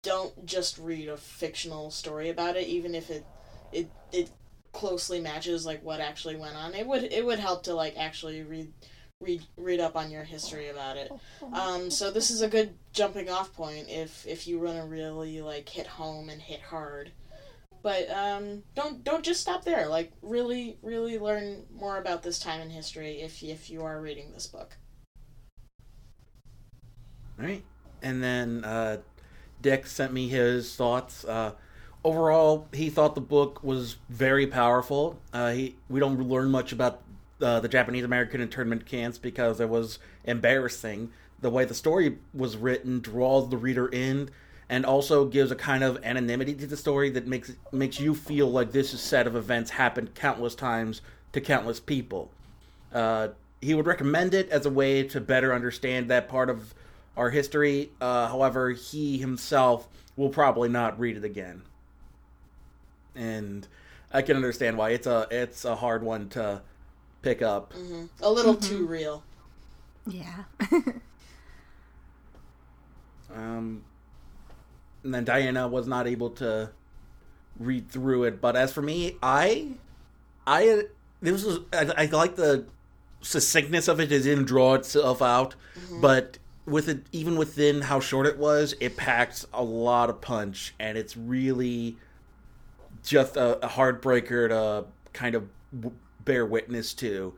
don't 0.01 0.45
just 0.45 0.77
read 0.77 1.07
a 1.07 1.17
fictional 1.17 1.91
story 1.91 2.29
about 2.29 2.57
it, 2.57 2.67
even 2.67 2.93
if 2.93 3.09
it 3.09 3.25
it 3.71 3.89
it 4.11 4.29
closely 4.73 5.21
matches 5.21 5.65
like 5.65 5.81
what 5.83 6.01
actually 6.01 6.35
went 6.35 6.55
on. 6.55 6.73
It 6.73 6.85
would 6.85 7.03
it 7.03 7.25
would 7.25 7.39
help 7.39 7.63
to 7.63 7.73
like 7.73 7.95
actually 7.97 8.43
read 8.43 8.73
read 9.23 9.43
read 9.57 9.79
up 9.79 9.95
on 9.95 10.11
your 10.11 10.23
history 10.23 10.69
about 10.69 10.97
it. 10.97 11.11
Um, 11.53 11.89
so 11.89 12.11
this 12.11 12.29
is 12.29 12.41
a 12.41 12.47
good 12.47 12.73
jumping 12.91 13.29
off 13.29 13.53
point 13.53 13.87
if 13.89 14.25
if 14.27 14.47
you 14.47 14.59
want 14.59 14.77
to 14.77 14.83
really 14.83 15.41
like 15.41 15.69
hit 15.69 15.87
home 15.87 16.29
and 16.29 16.41
hit 16.41 16.61
hard. 16.61 17.11
But 17.81 18.09
um, 18.09 18.63
don't 18.75 19.03
don't 19.03 19.23
just 19.23 19.41
stop 19.41 19.65
there. 19.65 19.87
Like 19.87 20.13
really 20.21 20.77
really 20.81 21.19
learn 21.19 21.65
more 21.73 21.97
about 21.97 22.23
this 22.23 22.39
time 22.39 22.61
in 22.61 22.69
history 22.69 23.21
if 23.21 23.43
if 23.43 23.69
you 23.69 23.83
are 23.83 23.99
reading 23.99 24.31
this 24.33 24.47
book. 24.47 24.77
All 27.39 27.45
right. 27.45 27.63
And 28.01 28.23
then 28.23 28.63
uh, 28.63 28.97
Dex 29.61 29.91
sent 29.91 30.13
me 30.13 30.27
his 30.27 30.75
thoughts. 30.75 31.25
Uh, 31.25 31.53
overall, 32.03 32.67
he 32.73 32.89
thought 32.89 33.15
the 33.15 33.21
book 33.21 33.63
was 33.63 33.97
very 34.09 34.47
powerful. 34.47 35.19
Uh, 35.31 35.51
he 35.51 35.75
we 35.89 35.99
don't 35.99 36.19
learn 36.19 36.51
much 36.51 36.71
about 36.71 37.01
uh, 37.41 37.59
the 37.59 37.67
Japanese 37.67 38.03
American 38.03 38.41
internment 38.41 38.85
camps 38.85 39.17
because 39.17 39.59
it 39.59 39.69
was 39.69 39.99
embarrassing. 40.23 41.11
The 41.41 41.49
way 41.49 41.65
the 41.65 41.73
story 41.73 42.17
was 42.33 42.55
written 42.55 42.99
draws 42.99 43.49
the 43.49 43.57
reader 43.57 43.87
in, 43.87 44.29
and 44.69 44.85
also 44.85 45.25
gives 45.25 45.51
a 45.51 45.55
kind 45.55 45.83
of 45.83 46.03
anonymity 46.03 46.55
to 46.55 46.67
the 46.67 46.77
story 46.77 47.09
that 47.11 47.27
makes 47.27 47.51
makes 47.71 47.99
you 47.99 48.15
feel 48.15 48.49
like 48.49 48.71
this 48.71 48.93
is 48.93 49.01
set 49.01 49.27
of 49.27 49.35
events 49.35 49.71
happened 49.71 50.15
countless 50.15 50.55
times 50.55 51.01
to 51.33 51.41
countless 51.41 51.79
people. 51.79 52.31
Uh, 52.93 53.29
he 53.61 53.73
would 53.73 53.87
recommend 53.87 54.33
it 54.33 54.49
as 54.49 54.65
a 54.65 54.69
way 54.69 55.03
to 55.03 55.19
better 55.19 55.53
understand 55.53 56.09
that 56.09 56.29
part 56.29 56.49
of 56.49 56.73
our 57.17 57.29
history. 57.29 57.91
Uh, 57.99 58.27
however, 58.27 58.71
he 58.71 59.17
himself 59.17 59.87
will 60.15 60.29
probably 60.29 60.69
not 60.69 60.99
read 60.99 61.17
it 61.17 61.23
again, 61.23 61.63
and 63.15 63.67
I 64.11 64.21
can 64.21 64.35
understand 64.35 64.77
why 64.77 64.91
it's 64.91 65.07
a 65.07 65.27
it's 65.29 65.65
a 65.65 65.75
hard 65.75 66.03
one 66.03 66.29
to 66.29 66.61
pick 67.23 67.41
up. 67.41 67.73
Mm-hmm. 67.73 68.05
A 68.21 68.29
little 68.29 68.55
too 68.55 68.83
mm-hmm. 68.83 68.87
real. 68.87 69.23
Yeah. 70.05 70.43
Um, 73.35 73.83
and 75.03 75.13
then 75.13 75.23
Diana 75.23 75.67
was 75.67 75.87
not 75.87 76.07
able 76.07 76.29
to 76.31 76.69
read 77.59 77.89
through 77.89 78.25
it. 78.25 78.41
But 78.41 78.55
as 78.55 78.71
for 78.71 78.81
me, 78.81 79.17
I, 79.21 79.69
I 80.45 80.83
this 81.21 81.43
was 81.43 81.59
I, 81.71 81.91
I 81.97 82.05
like 82.05 82.35
the 82.35 82.65
succinctness 83.21 83.87
of 83.87 83.99
it. 83.99 84.11
It 84.11 84.23
didn't 84.23 84.45
draw 84.45 84.75
itself 84.75 85.21
out, 85.21 85.55
mm-hmm. 85.77 86.01
but 86.01 86.37
with 86.65 86.87
it, 86.87 87.05
even 87.11 87.35
within 87.35 87.81
how 87.81 87.99
short 87.99 88.25
it 88.25 88.37
was, 88.37 88.73
it 88.79 88.95
packs 88.95 89.45
a 89.53 89.63
lot 89.63 90.09
of 90.09 90.21
punch, 90.21 90.73
and 90.79 90.97
it's 90.97 91.17
really 91.17 91.97
just 93.03 93.35
a, 93.35 93.65
a 93.65 93.67
heartbreaker 93.67 94.47
to 94.47 94.85
kind 95.11 95.35
of 95.35 95.47
w- 95.77 95.97
bear 96.25 96.45
witness 96.45 96.93
to. 96.95 97.33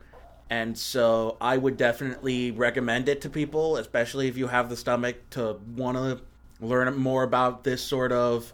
And 0.48 0.78
so 0.78 1.36
I 1.40 1.56
would 1.56 1.76
definitely 1.76 2.52
recommend 2.52 3.08
it 3.08 3.20
to 3.22 3.30
people, 3.30 3.76
especially 3.76 4.28
if 4.28 4.36
you 4.36 4.46
have 4.46 4.68
the 4.68 4.76
stomach 4.76 5.16
to 5.30 5.58
want 5.74 5.96
to 5.96 6.20
learn 6.64 6.96
more 6.96 7.24
about 7.24 7.64
this 7.64 7.82
sort 7.82 8.12
of 8.12 8.52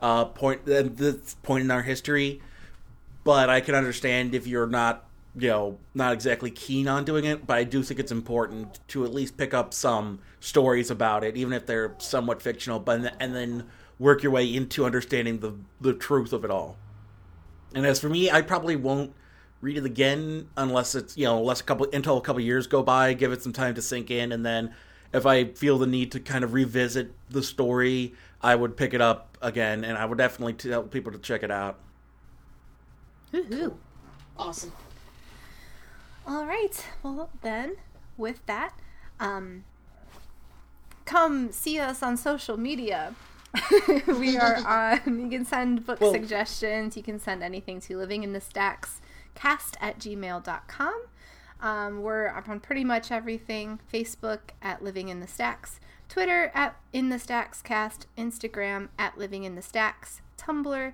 uh, 0.00 0.26
point, 0.26 0.62
uh, 0.62 0.84
this 0.90 1.34
point 1.42 1.64
in 1.64 1.70
our 1.70 1.82
history. 1.82 2.40
But 3.22 3.50
I 3.50 3.60
can 3.60 3.74
understand 3.74 4.34
if 4.34 4.46
you're 4.46 4.66
not, 4.66 5.04
you 5.36 5.48
know, 5.48 5.78
not 5.94 6.14
exactly 6.14 6.50
keen 6.50 6.88
on 6.88 7.04
doing 7.04 7.24
it. 7.24 7.46
But 7.46 7.58
I 7.58 7.64
do 7.64 7.82
think 7.82 8.00
it's 8.00 8.12
important 8.12 8.80
to 8.88 9.04
at 9.04 9.12
least 9.12 9.36
pick 9.36 9.52
up 9.52 9.74
some 9.74 10.20
stories 10.40 10.90
about 10.90 11.22
it, 11.22 11.36
even 11.36 11.52
if 11.52 11.66
they're 11.66 11.94
somewhat 11.98 12.40
fictional. 12.40 12.78
But 12.78 13.14
and 13.20 13.34
then 13.34 13.66
work 13.98 14.22
your 14.22 14.32
way 14.32 14.54
into 14.54 14.86
understanding 14.86 15.40
the 15.40 15.54
the 15.80 15.92
truth 15.92 16.32
of 16.32 16.44
it 16.44 16.50
all. 16.50 16.76
And 17.74 17.84
as 17.84 18.00
for 18.00 18.08
me, 18.08 18.30
I 18.30 18.40
probably 18.40 18.76
won't 18.76 19.12
read 19.66 19.76
it 19.78 19.84
again 19.84 20.48
unless 20.56 20.94
it's 20.94 21.18
you 21.18 21.24
know 21.24 21.38
unless 21.40 21.60
a 21.60 21.64
couple 21.64 21.88
until 21.92 22.16
a 22.16 22.20
couple 22.20 22.40
years 22.40 22.68
go 22.68 22.84
by, 22.84 23.12
give 23.12 23.32
it 23.32 23.42
some 23.42 23.52
time 23.52 23.74
to 23.74 23.82
sink 23.82 24.12
in, 24.12 24.30
and 24.30 24.46
then 24.46 24.72
if 25.12 25.26
I 25.26 25.46
feel 25.46 25.76
the 25.76 25.88
need 25.88 26.12
to 26.12 26.20
kind 26.20 26.44
of 26.44 26.54
revisit 26.54 27.10
the 27.30 27.42
story, 27.42 28.14
I 28.40 28.54
would 28.54 28.76
pick 28.76 28.94
it 28.94 29.00
up 29.00 29.36
again, 29.42 29.84
and 29.84 29.98
I 29.98 30.04
would 30.04 30.18
definitely 30.18 30.52
tell 30.52 30.84
people 30.84 31.10
to 31.10 31.18
check 31.18 31.42
it 31.42 31.50
out. 31.50 31.80
Woohoo. 33.32 33.74
Awesome. 34.38 34.72
All 36.26 36.46
right. 36.46 36.86
Well, 37.02 37.30
then, 37.42 37.76
with 38.16 38.44
that, 38.46 38.78
um, 39.18 39.64
come 41.04 41.50
see 41.50 41.80
us 41.80 42.04
on 42.04 42.16
social 42.16 42.56
media. 42.56 43.16
we 44.06 44.36
are 44.36 44.56
on, 45.06 45.20
you 45.20 45.28
can 45.28 45.44
send 45.44 45.86
book 45.86 46.00
Well- 46.00 46.12
suggestions. 46.12 46.96
You 46.96 47.02
can 47.02 47.18
send 47.18 47.42
anything 47.42 47.80
to 47.80 47.96
living 47.96 48.22
in 48.22 48.32
the 48.32 48.40
stacks 48.40 49.00
cast 49.36 49.76
at 49.80 49.98
gmail.com. 50.00 51.02
Um, 51.60 52.02
we're 52.02 52.28
up 52.28 52.48
on 52.48 52.60
pretty 52.60 52.84
much 52.84 53.10
everything 53.10 53.80
Facebook 53.92 54.40
at 54.60 54.82
Living 54.82 55.08
in 55.08 55.20
the 55.20 55.26
Stacks, 55.26 55.80
Twitter 56.08 56.50
at 56.54 56.76
In 56.92 57.08
the 57.08 57.18
Stacks 57.18 57.62
Cast, 57.62 58.06
Instagram 58.18 58.88
at 58.98 59.16
Living 59.16 59.44
in 59.44 59.54
the 59.54 59.62
Stacks, 59.62 60.20
Tumblr. 60.38 60.92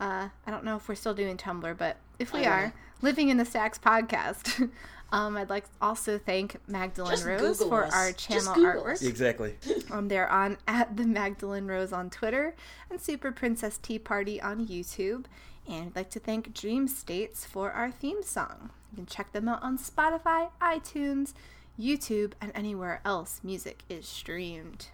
Uh, 0.00 0.28
I 0.46 0.50
don't 0.50 0.64
know 0.64 0.76
if 0.76 0.88
we're 0.88 0.94
still 0.94 1.14
doing 1.14 1.36
Tumblr, 1.36 1.76
but 1.76 1.96
if 2.18 2.32
we 2.32 2.44
I 2.44 2.50
are, 2.50 2.66
know. 2.66 2.72
Living 3.02 3.28
in 3.28 3.36
the 3.36 3.44
Stacks 3.44 3.78
podcast. 3.78 4.70
um, 5.12 5.36
I'd 5.36 5.50
like 5.50 5.64
to 5.64 5.70
also 5.82 6.18
thank 6.18 6.56
Magdalene 6.68 7.12
Just 7.12 7.26
Rose 7.26 7.40
Google 7.58 7.68
for 7.68 7.84
us. 7.86 7.94
our 7.94 8.12
channel 8.12 8.54
artwork. 8.54 9.02
Exactly. 9.06 9.56
Um, 9.90 10.08
they're 10.08 10.30
on 10.30 10.58
at 10.68 10.98
the 10.98 11.06
Magdalene 11.06 11.66
Rose 11.66 11.94
on 11.94 12.10
Twitter 12.10 12.54
and 12.90 13.00
Super 13.00 13.32
Princess 13.32 13.78
Tea 13.78 13.98
Party 13.98 14.38
on 14.40 14.66
YouTube. 14.66 15.24
And 15.68 15.88
I'd 15.88 15.96
like 15.96 16.10
to 16.10 16.20
thank 16.20 16.54
Dream 16.54 16.88
States 16.88 17.44
for 17.44 17.70
our 17.72 17.90
theme 17.90 18.22
song. 18.22 18.70
You 18.92 18.96
can 18.96 19.06
check 19.06 19.32
them 19.32 19.48
out 19.48 19.62
on 19.62 19.78
Spotify, 19.78 20.48
iTunes, 20.62 21.34
YouTube, 21.78 22.32
and 22.40 22.50
anywhere 22.54 23.00
else 23.04 23.40
music 23.44 23.82
is 23.88 24.08
streamed. 24.08 24.86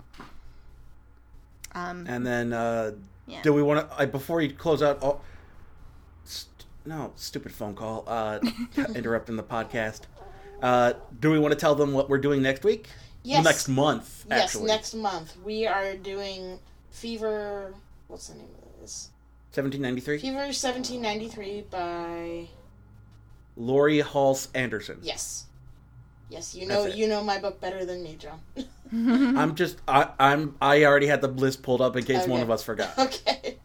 Um, 1.72 2.06
And 2.08 2.26
then, 2.26 2.52
uh, 2.52 2.92
Yeah. 3.26 3.42
do 3.42 3.52
we 3.52 3.62
want 3.62 3.88
to? 3.98 4.06
Before 4.08 4.40
you 4.40 4.52
close 4.52 4.82
out, 4.82 4.98
oh, 5.02 5.20
st- 6.24 6.66
no, 6.84 7.12
stupid 7.16 7.52
phone 7.52 7.74
call. 7.74 8.04
Uh, 8.06 8.40
interrupting 8.94 9.36
the 9.36 9.42
podcast. 9.42 10.02
Uh, 10.62 10.94
do 11.20 11.30
we 11.30 11.38
want 11.38 11.52
to 11.52 11.58
tell 11.58 11.74
them 11.74 11.92
what 11.92 12.08
we're 12.08 12.18
doing 12.18 12.42
next 12.42 12.64
week? 12.64 12.88
Yes. 13.22 13.44
Next 13.44 13.68
month, 13.68 14.26
Yes, 14.28 14.54
next 14.60 14.94
month 14.94 15.36
we 15.44 15.66
are 15.66 15.96
doing 15.96 16.58
Fever. 16.90 17.74
What's 18.08 18.28
the 18.28 18.34
name 18.34 18.48
of 18.62 18.80
this? 18.80 19.10
1793. 19.56 20.18
Fever 20.18 20.36
1793 20.36 21.64
by. 21.70 22.48
Laurie 23.56 24.00
Halse 24.00 24.48
Anderson. 24.54 24.98
Yes. 25.02 25.46
Yes, 26.28 26.54
you 26.54 26.66
know 26.66 26.86
you 26.86 27.06
know 27.06 27.22
my 27.22 27.38
book 27.38 27.60
better 27.60 27.84
than 27.84 28.02
me, 28.02 28.16
John. 28.18 28.40
I'm 29.38 29.54
just 29.54 29.78
I, 29.86 30.08
I'm 30.18 30.56
I 30.60 30.84
already 30.84 31.06
had 31.06 31.20
the 31.20 31.28
list 31.28 31.62
pulled 31.62 31.80
up 31.80 31.96
in 31.96 32.04
case 32.04 32.26
one 32.26 32.40
of 32.40 32.50
us 32.50 32.62
forgot. 32.62 32.98
okay. 32.98 33.58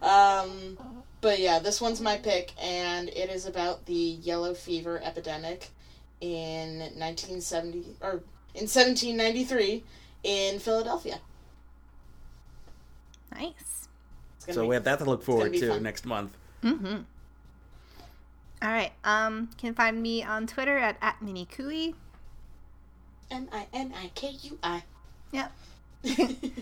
Um, 0.00 0.78
but 1.20 1.38
yeah, 1.40 1.58
this 1.58 1.80
one's 1.80 2.00
my 2.00 2.16
pick, 2.16 2.52
and 2.62 3.08
it 3.08 3.28
is 3.28 3.46
about 3.46 3.86
the 3.86 3.92
yellow 3.94 4.54
fever 4.54 5.00
epidemic 5.02 5.68
in 6.20 6.78
1970 6.78 7.96
or 8.00 8.22
in 8.54 8.62
1793 8.62 9.84
in 10.22 10.58
Philadelphia. 10.58 11.20
nice. 13.34 13.85
It's 14.46 14.48
gonna 14.48 14.54
So 14.54 14.62
be- 14.62 14.68
we 14.68 14.74
have 14.74 14.84
that 14.84 14.98
to 15.00 15.04
look 15.04 15.22
forward 15.22 15.52
to 15.54 15.68
fun. 15.68 15.82
next 15.82 16.06
month. 16.06 16.32
Mm-hmm. 16.62 16.96
All 18.62 18.70
right. 18.70 18.92
Um, 19.04 19.48
you 19.52 19.56
can 19.58 19.74
find 19.74 20.00
me 20.02 20.22
on 20.22 20.46
Twitter 20.46 20.76
at, 20.78 20.96
at 21.02 21.20
minikui. 21.22 21.94
M 23.30 23.48
I 23.52 23.66
N 23.72 23.92
I 24.00 24.10
K 24.14 24.30
U 24.42 24.58
I. 24.62 24.82
Yep. 25.32 25.52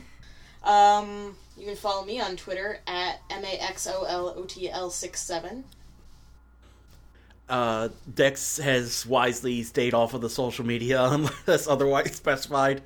Um, 0.64 1.36
you 1.58 1.66
can 1.66 1.76
follow 1.76 2.06
me 2.06 2.20
on 2.22 2.36
Twitter 2.36 2.80
at 2.86 3.20
M 3.28 3.44
A 3.44 3.58
X 3.62 3.86
O 3.86 4.04
L 4.04 4.32
O 4.34 4.44
T 4.44 4.70
L 4.70 4.88
67. 4.88 5.62
Uh, 7.50 7.90
Dex 8.14 8.56
has 8.56 9.04
wisely 9.04 9.62
stayed 9.62 9.92
off 9.92 10.14
of 10.14 10.22
the 10.22 10.30
social 10.30 10.64
media 10.64 11.02
unless 11.10 11.68
otherwise 11.68 12.14
specified. 12.16 12.80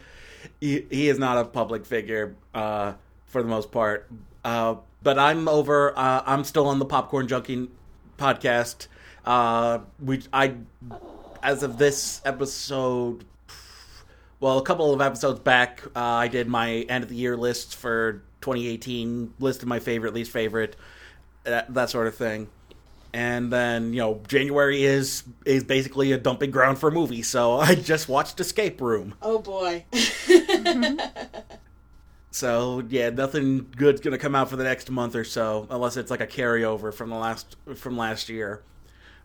He, 0.61 0.86
he 0.90 1.09
is 1.09 1.20
not 1.20 1.38
a 1.38 1.44
public 1.44 1.86
figure 1.86 2.34
uh, 2.53 2.94
for 3.26 3.44
the 3.44 3.49
most 3.49 3.70
part. 3.70 4.11
Uh, 4.45 4.76
but 5.03 5.18
I'm 5.18 5.49
over. 5.49 5.97
Uh, 5.97 6.22
I'm 6.26 6.45
still 6.45 6.66
on 6.66 6.78
the 6.78 6.84
Popcorn 6.84 7.28
Junkie 7.28 7.68
podcast. 8.18 8.89
Uh, 9.24 9.80
we 10.01 10.22
I 10.32 10.55
as 11.43 11.62
of 11.62 11.78
this 11.78 12.20
episode, 12.24 13.24
well, 14.41 14.59
a 14.59 14.62
couple 14.62 14.93
of 14.93 15.01
episodes 15.01 15.41
back, 15.41 15.82
uh, 15.95 16.01
I 16.01 16.28
did 16.28 16.49
my 16.49 16.80
end 16.89 17.05
of 17.05 17.11
the 17.11 17.16
year 17.16 17.36
list 17.36 17.76
for 17.76 18.24
2018, 18.41 19.34
list 19.39 19.62
of 19.62 19.68
my 19.68 19.78
favorite, 19.78 20.14
least 20.14 20.30
favorite, 20.30 20.76
that, 21.45 21.72
that 21.74 21.91
sort 21.91 22.07
of 22.07 22.14
thing. 22.14 22.49
And 23.12 23.53
then 23.53 23.93
you 23.95 24.01
know, 24.01 24.20
January 24.28 24.84
is 24.84 25.22
is 25.47 25.64
basically 25.64 26.12
a 26.12 26.18
dumping 26.18 26.51
ground 26.51 26.78
for 26.78 26.91
movies. 26.91 27.28
So 27.28 27.55
I 27.59 27.74
just 27.74 28.09
watched 28.09 28.39
Escape 28.41 28.80
Room. 28.80 29.14
Oh 29.22 29.39
boy. 29.39 29.84
So 32.31 32.83
yeah, 32.89 33.11
nothing 33.11 33.66
good's 33.76 34.01
gonna 34.01 34.18
come 34.18 34.35
out 34.35 34.51
for 34.51 34.57
the 34.57 34.64
next 34.64 34.91
month 34.91 35.14
or 35.14 35.24
so, 35.24 35.66
unless 35.70 35.97
it's 35.97 36.11
like 36.11 36.20
a 36.20 36.26
carryover 36.26 36.93
from 36.93 37.11
the 37.11 37.16
last 37.16 37.57
from 37.76 37.97
last 37.97 38.29
year. 38.29 38.62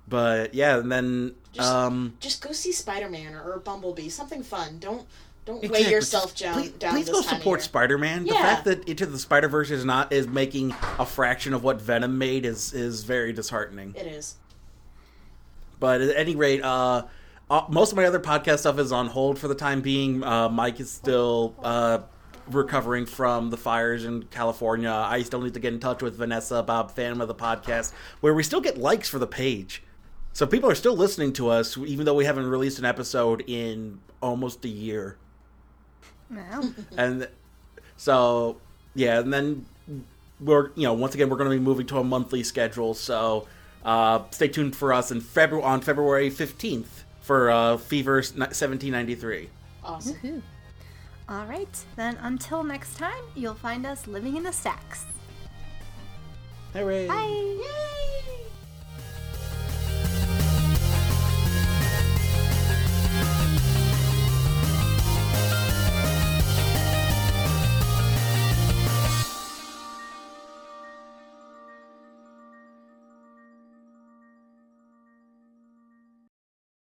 But 0.07 0.53
yeah, 0.53 0.77
and 0.79 0.91
then 0.91 1.35
Just- 1.51 1.69
um, 1.71 2.15
Just 2.19 2.41
go 2.41 2.51
see 2.51 2.71
Spider 2.71 3.09
Man 3.09 3.35
or 3.35 3.59
Bumblebee. 3.59 4.09
Something 4.09 4.43
fun. 4.43 4.79
Don't 4.79 5.05
don't 5.45 5.69
weigh 5.69 5.89
yourself 5.91 6.35
down. 6.37 6.53
Please, 6.55 6.71
down 6.71 6.93
please 6.93 7.09
go 7.09 7.21
support. 7.21 7.61
Spider 7.61 7.97
Man. 7.97 8.23
The 8.23 8.31
fact 8.31 8.63
that 8.65 8.87
Into 8.87 9.05
the 9.05 9.19
Spider 9.19 9.49
Verse 9.49 9.71
is 9.71 9.83
not 9.83 10.11
is 10.13 10.27
making 10.27 10.73
a 10.97 11.05
fraction 11.05 11.53
of 11.53 11.63
what 11.63 11.81
Venom 11.81 12.17
made 12.17 12.45
is 12.45 12.73
is 12.73 13.03
very 13.03 13.33
disheartening. 13.33 13.93
It 13.97 14.07
is. 14.07 14.35
But 15.79 15.99
at 15.99 16.15
any 16.15 16.35
rate, 16.37 16.61
uh, 16.63 17.03
uh, 17.49 17.65
most 17.69 17.91
of 17.91 17.97
my 17.97 18.05
other 18.05 18.21
podcast 18.21 18.59
stuff 18.59 18.79
is 18.79 18.93
on 18.93 19.07
hold 19.07 19.37
for 19.37 19.49
the 19.49 19.55
time 19.55 19.81
being. 19.81 20.23
Uh, 20.23 20.47
Mike 20.47 20.79
is 20.79 20.89
still 20.89 21.53
uh, 21.61 21.99
recovering 22.47 23.05
from 23.05 23.49
the 23.49 23.57
fires 23.57 24.05
in 24.05 24.23
California. 24.23 24.89
I 24.91 25.23
still 25.23 25.41
need 25.41 25.53
to 25.53 25.59
get 25.59 25.73
in 25.73 25.79
touch 25.79 26.01
with 26.01 26.15
Vanessa 26.15 26.63
Bob, 26.63 26.91
Phantom 26.91 27.21
of 27.21 27.27
the 27.27 27.35
podcast, 27.35 27.93
where 28.21 28.33
we 28.33 28.43
still 28.43 28.61
get 28.61 28.77
likes 28.77 29.09
for 29.09 29.19
the 29.19 29.27
page. 29.27 29.83
So 30.33 30.47
people 30.47 30.69
are 30.69 30.75
still 30.75 30.95
listening 30.95 31.33
to 31.33 31.49
us, 31.49 31.77
even 31.77 32.05
though 32.05 32.15
we 32.15 32.25
haven't 32.25 32.47
released 32.47 32.79
an 32.79 32.85
episode 32.85 33.43
in 33.47 33.99
almost 34.21 34.65
a 34.65 34.69
year. 34.69 35.17
Wow. 36.31 36.63
and 36.97 37.27
so 37.95 38.57
yeah 38.95 39.19
and 39.19 39.31
then 39.31 39.65
we're 40.39 40.71
you 40.73 40.83
know 40.83 40.93
once 40.93 41.13
again 41.13 41.29
we're 41.29 41.37
going 41.37 41.51
to 41.51 41.55
be 41.55 41.63
moving 41.63 41.85
to 41.87 41.99
a 41.99 42.03
monthly 42.03 42.41
schedule 42.41 42.95
so 42.95 43.47
uh, 43.85 44.23
stay 44.31 44.47
tuned 44.47 44.75
for 44.75 44.93
us 44.93 45.11
in 45.11 45.21
february 45.21 45.63
on 45.63 45.81
february 45.81 46.31
15th 46.31 47.03
for 47.23 47.49
uh, 47.49 47.77
Fever 47.77 48.15
1793. 48.15 49.49
Awesome. 49.83 50.15
Woohoo. 50.15 50.41
All 51.33 51.45
right, 51.45 51.85
then 51.95 52.15
until 52.21 52.63
next 52.63 52.95
time, 52.95 53.23
you'll 53.33 53.55
find 53.55 53.87
us 53.87 54.05
living 54.05 54.37
in 54.37 54.43
the 54.43 54.53
stacks. 54.53 55.07
Hooray! 56.73 57.07
Bye. 57.07 57.57